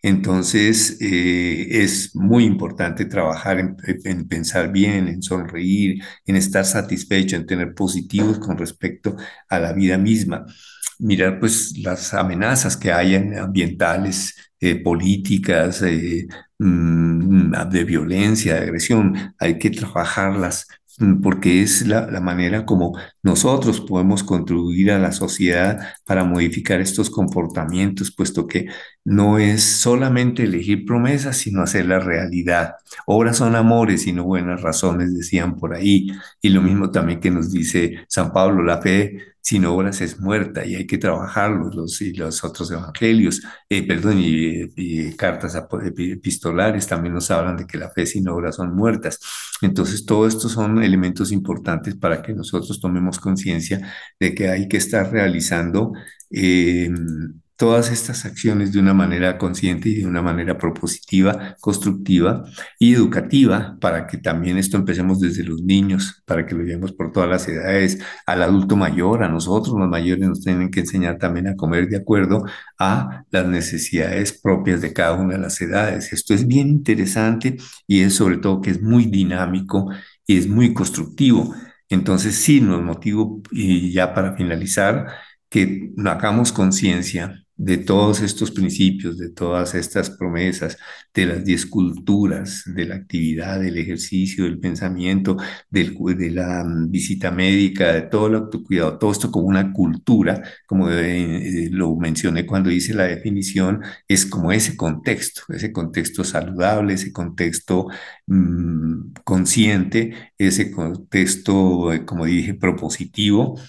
Entonces, 0.02 0.98
eh, 1.02 1.68
es 1.84 2.16
muy 2.16 2.46
importante 2.46 3.06
trabajar 3.06 3.60
en, 3.60 4.28
pensar 4.28 4.72
bien, 4.72 5.08
en 5.08 5.22
sonreír, 5.22 6.02
en 6.26 6.36
estar 6.36 6.66
satisfecho, 6.66 7.36
en 7.36 7.46
tener 7.46 7.74
positivos 7.74 8.40
con 8.40 8.58
respecto 8.58 9.16
a 9.50 9.60
la 9.60 9.74
vida 9.74 9.98
misma. 9.98 10.46
Mirar 11.00 11.40
pues 11.40 11.78
las 11.78 12.14
amenazas 12.14 12.76
que 12.78 12.92
hay 12.92 13.16
ambientales, 13.16 14.36
eh, 14.60 14.82
políticas, 14.84 15.82
eh, 15.84 16.28
mm, 16.58 17.52
de 17.70 17.84
violencia, 17.86 18.56
de 18.56 18.62
agresión, 18.62 19.34
hay 19.40 19.58
que 19.58 19.70
trabajarlas 19.70 20.68
porque 21.22 21.62
es 21.62 21.88
la, 21.88 22.08
manera 22.22 22.66
como 22.66 22.98
nosotros 23.22 23.82
podemos 23.82 24.24
contribuir 24.24 24.92
a 24.92 25.00
la 25.00 25.12
sociedad 25.12 25.80
para 26.06 26.24
modificar 26.24 26.80
estos 26.82 27.10
comportamientos, 27.10 28.12
puesto 28.12 28.48
que 28.48 28.68
no 29.04 29.38
es 29.38 29.64
solamente 29.64 30.44
elegir 30.44 30.86
promesas, 30.86 31.38
sino 31.38 31.62
hacer 31.62 31.86
la 31.86 32.00
realidad. 32.00 32.76
Obras 33.06 33.38
son 33.38 33.56
amores 33.56 34.08
y 34.08 34.14
no 34.14 34.24
buenas 34.24 34.62
razones, 34.62 35.16
decían 35.16 35.56
por 35.58 35.74
ahí. 35.74 36.08
Y 36.42 36.50
lo 36.50 36.62
mismo 36.62 36.92
también 36.92 37.20
que 37.20 37.32
nos 37.32 37.52
dice 37.52 38.06
San 38.08 38.32
Pablo, 38.32 38.64
la 38.64 38.82
fe 38.82 39.30
sin 39.42 39.66
obras 39.66 40.02
es 40.02 40.20
muerta 40.20 40.66
y 40.66 40.76
hay 40.76 40.86
que 40.86 40.98
trabajarlos, 40.98 41.74
los, 41.74 42.02
y 42.02 42.14
los 42.14 42.44
otros 42.44 42.70
evangelios, 42.72 43.42
eh, 43.70 43.88
perdón, 43.88 44.18
y, 44.20 45.14
cartas 45.16 45.56
epistolares 45.84 46.88
también 46.88 47.14
nos 47.16 47.32
hablan 47.32 47.58
de 47.58 47.66
que 47.66 47.78
la 47.78 47.90
fe 47.90 48.06
sin 48.06 48.28
obras 48.28 48.58
son 48.58 48.76
muertas. 48.76 49.20
Entonces, 49.62 50.06
todo 50.06 50.28
esto 50.28 50.50
son 50.50 50.84
elementos 50.84 51.32
importantes 51.32 51.96
para 51.96 52.22
que 52.22 52.34
nosotros 52.34 52.80
tomemos 52.80 53.09
conciencia 53.18 53.82
de 54.20 54.36
que 54.36 54.50
hay 54.50 54.68
que 54.68 54.78
estar 54.78 55.12
realizando 55.12 55.94
eh, 56.30 56.90
todas 57.60 57.92
estas 57.92 58.24
acciones 58.24 58.72
de 58.72 58.80
una 58.80 58.94
manera 58.94 59.38
consciente 59.38 59.90
y 59.90 59.96
de 59.96 60.08
una 60.08 60.22
manera 60.22 60.58
propositiva, 60.58 61.58
constructiva 61.60 62.46
y 62.80 62.94
educativa 62.94 63.78
para 63.82 64.08
que 64.08 64.18
también 64.18 64.58
esto 64.58 64.78
empecemos 64.78 65.20
desde 65.20 65.44
los 65.44 65.62
niños, 65.62 66.24
para 66.26 66.46
que 66.46 66.56
lo 66.56 66.64
llevemos 66.64 66.94
por 66.94 67.12
todas 67.12 67.30
las 67.30 67.46
edades, 67.50 68.00
al 68.26 68.44
adulto 68.44 68.78
mayor, 68.78 69.24
a 69.24 69.28
nosotros 69.28 69.78
los 69.78 69.90
mayores 69.90 70.26
nos 70.26 70.40
tienen 70.40 70.72
que 70.72 70.80
enseñar 70.80 71.18
también 71.18 71.48
a 71.48 71.58
comer 71.58 71.90
de 71.90 71.98
acuerdo 71.98 72.46
a 72.80 73.26
las 73.30 73.46
necesidades 73.46 74.40
propias 74.42 74.80
de 74.80 74.94
cada 74.94 75.16
una 75.16 75.34
de 75.34 75.40
las 75.42 75.60
edades. 75.60 76.14
Esto 76.14 76.34
es 76.34 76.48
bien 76.48 76.70
interesante 76.70 77.58
y 77.88 78.04
es 78.04 78.16
sobre 78.16 78.38
todo 78.38 78.62
que 78.62 78.70
es 78.72 78.82
muy 78.82 79.08
dinámico 79.08 79.90
y 80.26 80.38
es 80.38 80.48
muy 80.48 80.74
constructivo. 80.74 81.54
Entonces 81.90 82.36
sí, 82.36 82.62
nos 82.62 82.82
motivo 82.82 83.42
y 83.52 83.92
ya 83.92 84.14
para 84.14 84.36
finalizar, 84.36 85.08
que 85.50 85.92
hagamos 86.06 86.52
conciencia 86.52 87.46
de 87.60 87.78
todos 87.78 88.22
estos 88.22 88.52
principios, 88.52 89.18
de 89.18 89.32
todas 89.32 89.76
estas 89.76 90.10
promesas, 90.12 90.78
de 91.14 91.26
las 91.26 91.44
diez 91.44 91.66
culturas, 91.66 92.64
de 92.66 92.86
la 92.86 92.96
actividad, 92.96 93.60
del 93.60 93.78
ejercicio, 93.78 94.46
del 94.46 94.60
pensamiento, 94.60 95.36
de 95.70 96.32
la 96.32 96.64
mm, 96.64 96.90
visita 96.90 97.32
médica, 97.32 97.92
de 97.94 98.04
todo 98.04 98.28
el 98.28 98.36
autocuidado, 98.36 98.98
todo 98.98 99.12
esto 99.12 99.30
como 99.30 99.48
una 99.48 99.74
cultura, 99.74 100.42
como 100.66 100.90
eh, 100.90 101.66
eh, 101.66 101.70
lo 101.72 101.96
mencioné 101.98 102.46
cuando 102.46 102.72
hice 102.72 102.94
la 102.94 103.04
definición, 103.04 103.82
es 104.08 104.26
como 104.26 104.54
ese 104.54 104.78
contexto, 104.78 105.42
ese 105.50 105.74
contexto 105.74 106.24
saludable, 106.24 106.94
ese 106.94 107.12
contexto 107.12 107.88
mm, 108.28 109.14
consciente, 109.26 110.32
ese 110.38 110.72
contexto, 110.72 111.92
eh, 111.92 112.06
como 112.06 112.26
dije, 112.26 112.54
propositivo, 112.54 113.60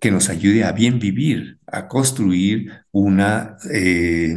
que 0.00 0.10
nos 0.10 0.28
ayude 0.28 0.64
a 0.64 0.72
bien 0.72 0.98
vivir, 0.98 1.58
a 1.66 1.88
construir 1.88 2.70
una 2.92 3.56
eh, 3.72 4.34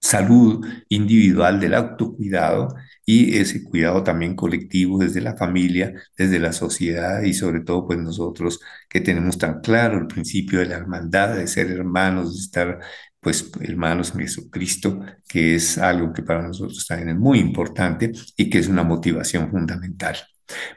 salud 0.00 0.66
individual 0.88 1.60
del 1.60 1.74
autocuidado 1.74 2.74
y 3.04 3.36
ese 3.38 3.62
cuidado 3.64 4.02
también 4.02 4.34
colectivo 4.34 4.98
desde 4.98 5.20
la 5.20 5.36
familia, 5.36 5.92
desde 6.16 6.38
la 6.38 6.52
sociedad 6.52 7.22
y 7.22 7.34
sobre 7.34 7.60
todo 7.60 7.86
pues 7.86 7.98
nosotros 7.98 8.60
que 8.88 9.00
tenemos 9.00 9.36
tan 9.38 9.60
claro 9.60 9.98
el 9.98 10.06
principio 10.06 10.58
de 10.60 10.66
la 10.66 10.76
hermandad, 10.76 11.36
de 11.36 11.46
ser 11.46 11.70
hermanos, 11.70 12.34
de 12.34 12.40
estar 12.40 12.80
pues 13.20 13.50
hermanos 13.60 14.12
en 14.14 14.20
Jesucristo, 14.20 15.00
que 15.28 15.54
es 15.54 15.76
algo 15.78 16.12
que 16.12 16.22
para 16.22 16.42
nosotros 16.42 16.86
también 16.86 17.10
es 17.10 17.16
muy 17.16 17.38
importante 17.38 18.12
y 18.36 18.48
que 18.48 18.58
es 18.58 18.68
una 18.68 18.82
motivación 18.82 19.50
fundamental. 19.50 20.16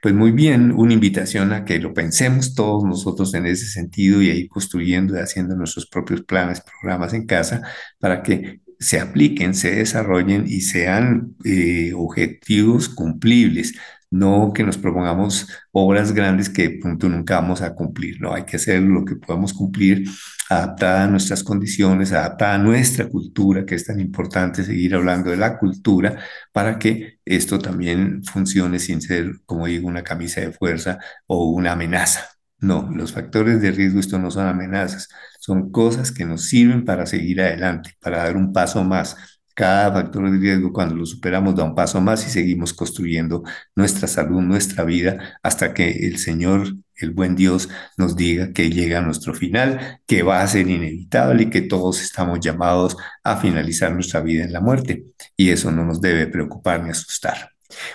Pues 0.01 0.13
muy 0.13 0.31
bien, 0.31 0.71
una 0.71 0.93
invitación 0.93 1.53
a 1.53 1.65
que 1.65 1.79
lo 1.79 1.93
pensemos 1.93 2.53
todos 2.55 2.83
nosotros 2.83 3.33
en 3.33 3.45
ese 3.45 3.65
sentido 3.67 4.21
y 4.21 4.29
ahí 4.29 4.47
construyendo 4.47 5.15
y 5.15 5.19
haciendo 5.19 5.55
nuestros 5.55 5.87
propios 5.87 6.21
planes, 6.23 6.61
programas 6.61 7.13
en 7.13 7.25
casa 7.25 7.61
para 7.99 8.21
que 8.23 8.61
se 8.79 8.99
apliquen, 8.99 9.53
se 9.53 9.75
desarrollen 9.75 10.45
y 10.47 10.61
sean 10.61 11.35
eh, 11.45 11.93
objetivos 11.95 12.89
cumplibles, 12.89 13.73
no 14.13 14.53
que 14.53 14.63
nos 14.63 14.77
propongamos 14.77 15.47
obras 15.71 16.13
grandes 16.13 16.47
que 16.47 16.69
de 16.69 16.79
pronto 16.79 17.09
nunca 17.09 17.35
vamos 17.41 17.61
a 17.63 17.73
cumplir, 17.73 18.21
no, 18.21 18.33
hay 18.33 18.43
que 18.43 18.57
hacer 18.57 18.81
lo 18.81 19.03
que 19.03 19.15
podamos 19.15 19.53
cumplir 19.53 20.07
adaptada 20.49 21.05
a 21.05 21.07
nuestras 21.07 21.43
condiciones, 21.43 22.11
adaptada 22.11 22.55
a 22.55 22.57
nuestra 22.59 23.07
cultura, 23.09 23.65
que 23.65 23.73
es 23.75 23.85
tan 23.85 23.99
importante 23.99 24.63
seguir 24.63 24.93
hablando 24.95 25.31
de 25.31 25.37
la 25.37 25.57
cultura, 25.57 26.19
para 26.51 26.77
que 26.77 27.19
esto 27.25 27.57
también 27.57 28.23
funcione 28.23 28.77
sin 28.79 29.01
ser, 29.01 29.41
como 29.45 29.65
digo, 29.65 29.87
una 29.87 30.03
camisa 30.03 30.41
de 30.41 30.51
fuerza 30.51 30.99
o 31.25 31.49
una 31.49 31.71
amenaza. 31.71 32.29
No, 32.59 32.89
los 32.93 33.11
factores 33.13 33.61
de 33.61 33.71
riesgo, 33.71 33.99
esto 33.99 34.19
no 34.19 34.31
son 34.31 34.47
amenazas, 34.47 35.09
son 35.39 35.71
cosas 35.71 36.11
que 36.11 36.23
nos 36.25 36.45
sirven 36.47 36.85
para 36.85 37.05
seguir 37.07 37.41
adelante, 37.41 37.93
para 37.99 38.19
dar 38.19 38.37
un 38.37 38.53
paso 38.53 38.83
más 38.83 39.17
cada 39.53 39.91
factor 39.93 40.31
de 40.31 40.37
riesgo, 40.37 40.73
cuando 40.73 40.95
lo 40.95 41.05
superamos, 41.05 41.55
da 41.55 41.63
un 41.63 41.75
paso 41.75 42.01
más 42.01 42.25
y 42.27 42.29
seguimos 42.29 42.73
construyendo 42.73 43.43
nuestra 43.75 44.07
salud, 44.07 44.41
nuestra 44.41 44.83
vida, 44.83 45.37
hasta 45.43 45.73
que 45.73 46.07
el 46.07 46.17
Señor, 46.17 46.75
el 46.95 47.11
buen 47.11 47.35
Dios, 47.35 47.69
nos 47.97 48.15
diga 48.15 48.51
que 48.53 48.69
llega 48.69 48.99
a 48.99 49.01
nuestro 49.01 49.33
final, 49.33 49.99
que 50.07 50.23
va 50.23 50.41
a 50.41 50.47
ser 50.47 50.67
inevitable 50.67 51.43
y 51.43 51.49
que 51.49 51.61
todos 51.61 52.01
estamos 52.01 52.39
llamados 52.39 52.97
a 53.23 53.37
finalizar 53.37 53.93
nuestra 53.93 54.21
vida 54.21 54.43
en 54.43 54.53
la 54.53 54.61
muerte. 54.61 55.05
Y 55.37 55.49
eso 55.49 55.71
no 55.71 55.85
nos 55.85 56.01
debe 56.01 56.27
preocupar 56.27 56.83
ni 56.83 56.89
asustar. 56.89 57.53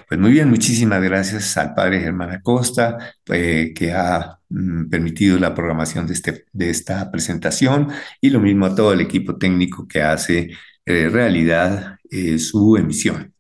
Pues 0.09 0.19
muy 0.21 0.33
bien, 0.33 0.49
muchísimas 0.51 1.03
gracias 1.03 1.57
al 1.57 1.75
padre 1.75 2.01
Germán 2.01 2.31
Acosta, 2.31 3.15
eh, 3.27 3.73
que 3.75 3.93
ha 3.93 4.39
mm, 4.49 4.89
permitido 4.89 5.39
la 5.39 5.55
programación 5.55 6.07
de, 6.07 6.15
este, 6.15 6.47
de 6.53 6.71
esta 6.71 7.11
presentación, 7.11 7.89
y 8.21 8.31
lo 8.31 8.41
mismo 8.41 8.67
a 8.67 8.75
todo 8.75 8.93
el 8.93 9.01
equipo 9.01 9.37
técnico 9.37 9.87
que 9.87 10.03
hace 10.03 10.51
eh, 10.89 11.09
realidad 11.11 11.99
eh, 12.11 12.39
su 12.39 12.77
emisión. 12.77 13.35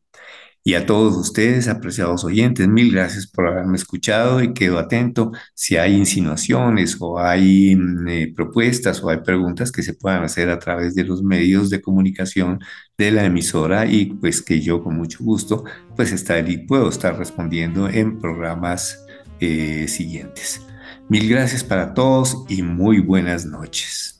Y 0.62 0.74
a 0.74 0.84
todos 0.84 1.16
ustedes, 1.16 1.66
apreciados 1.66 2.24
oyentes, 2.24 2.68
mil 2.68 2.92
gracias 2.92 3.26
por 3.26 3.46
haberme 3.46 3.76
escuchado 3.76 4.42
y 4.42 4.53
quedo 4.53 4.78
atento 4.78 5.32
si 5.55 5.78
hay 5.78 5.94
insinuaciones 5.96 6.99
o 7.01 7.18
hay 7.18 7.74
mm, 7.74 8.09
eh, 8.09 8.32
propuestas 8.36 9.03
o 9.03 9.09
hay 9.09 9.18
preguntas 9.18 9.72
que 9.72 9.82
se 9.82 9.94
puedan 9.94 10.24
hacer 10.24 10.51
a 10.51 10.59
través 10.59 10.94
de 10.94 11.05
los 11.05 11.22
medios 11.22 11.70
de 11.70 11.80
comunicación 11.80 12.61
de 12.99 13.12
la 13.12 13.24
emisora 13.24 13.86
y 13.86 14.07
pues 14.07 14.42
que 14.42 14.61
yo 14.61 14.82
con 14.82 14.96
mucho 14.96 15.24
gusto 15.24 15.64
pues 15.96 16.12
estaré, 16.12 16.59
puedo 16.68 16.90
estar 16.90 17.16
respondiendo 17.16 17.88
en 17.88 18.18
programas 18.18 19.05
siguientes. 19.40 20.61
Mil 21.09 21.28
gracias 21.28 21.64
para 21.64 21.94
todos 21.94 22.44
y 22.49 22.62
muy 22.62 22.99
buenas 23.01 23.46
noches. 23.46 24.17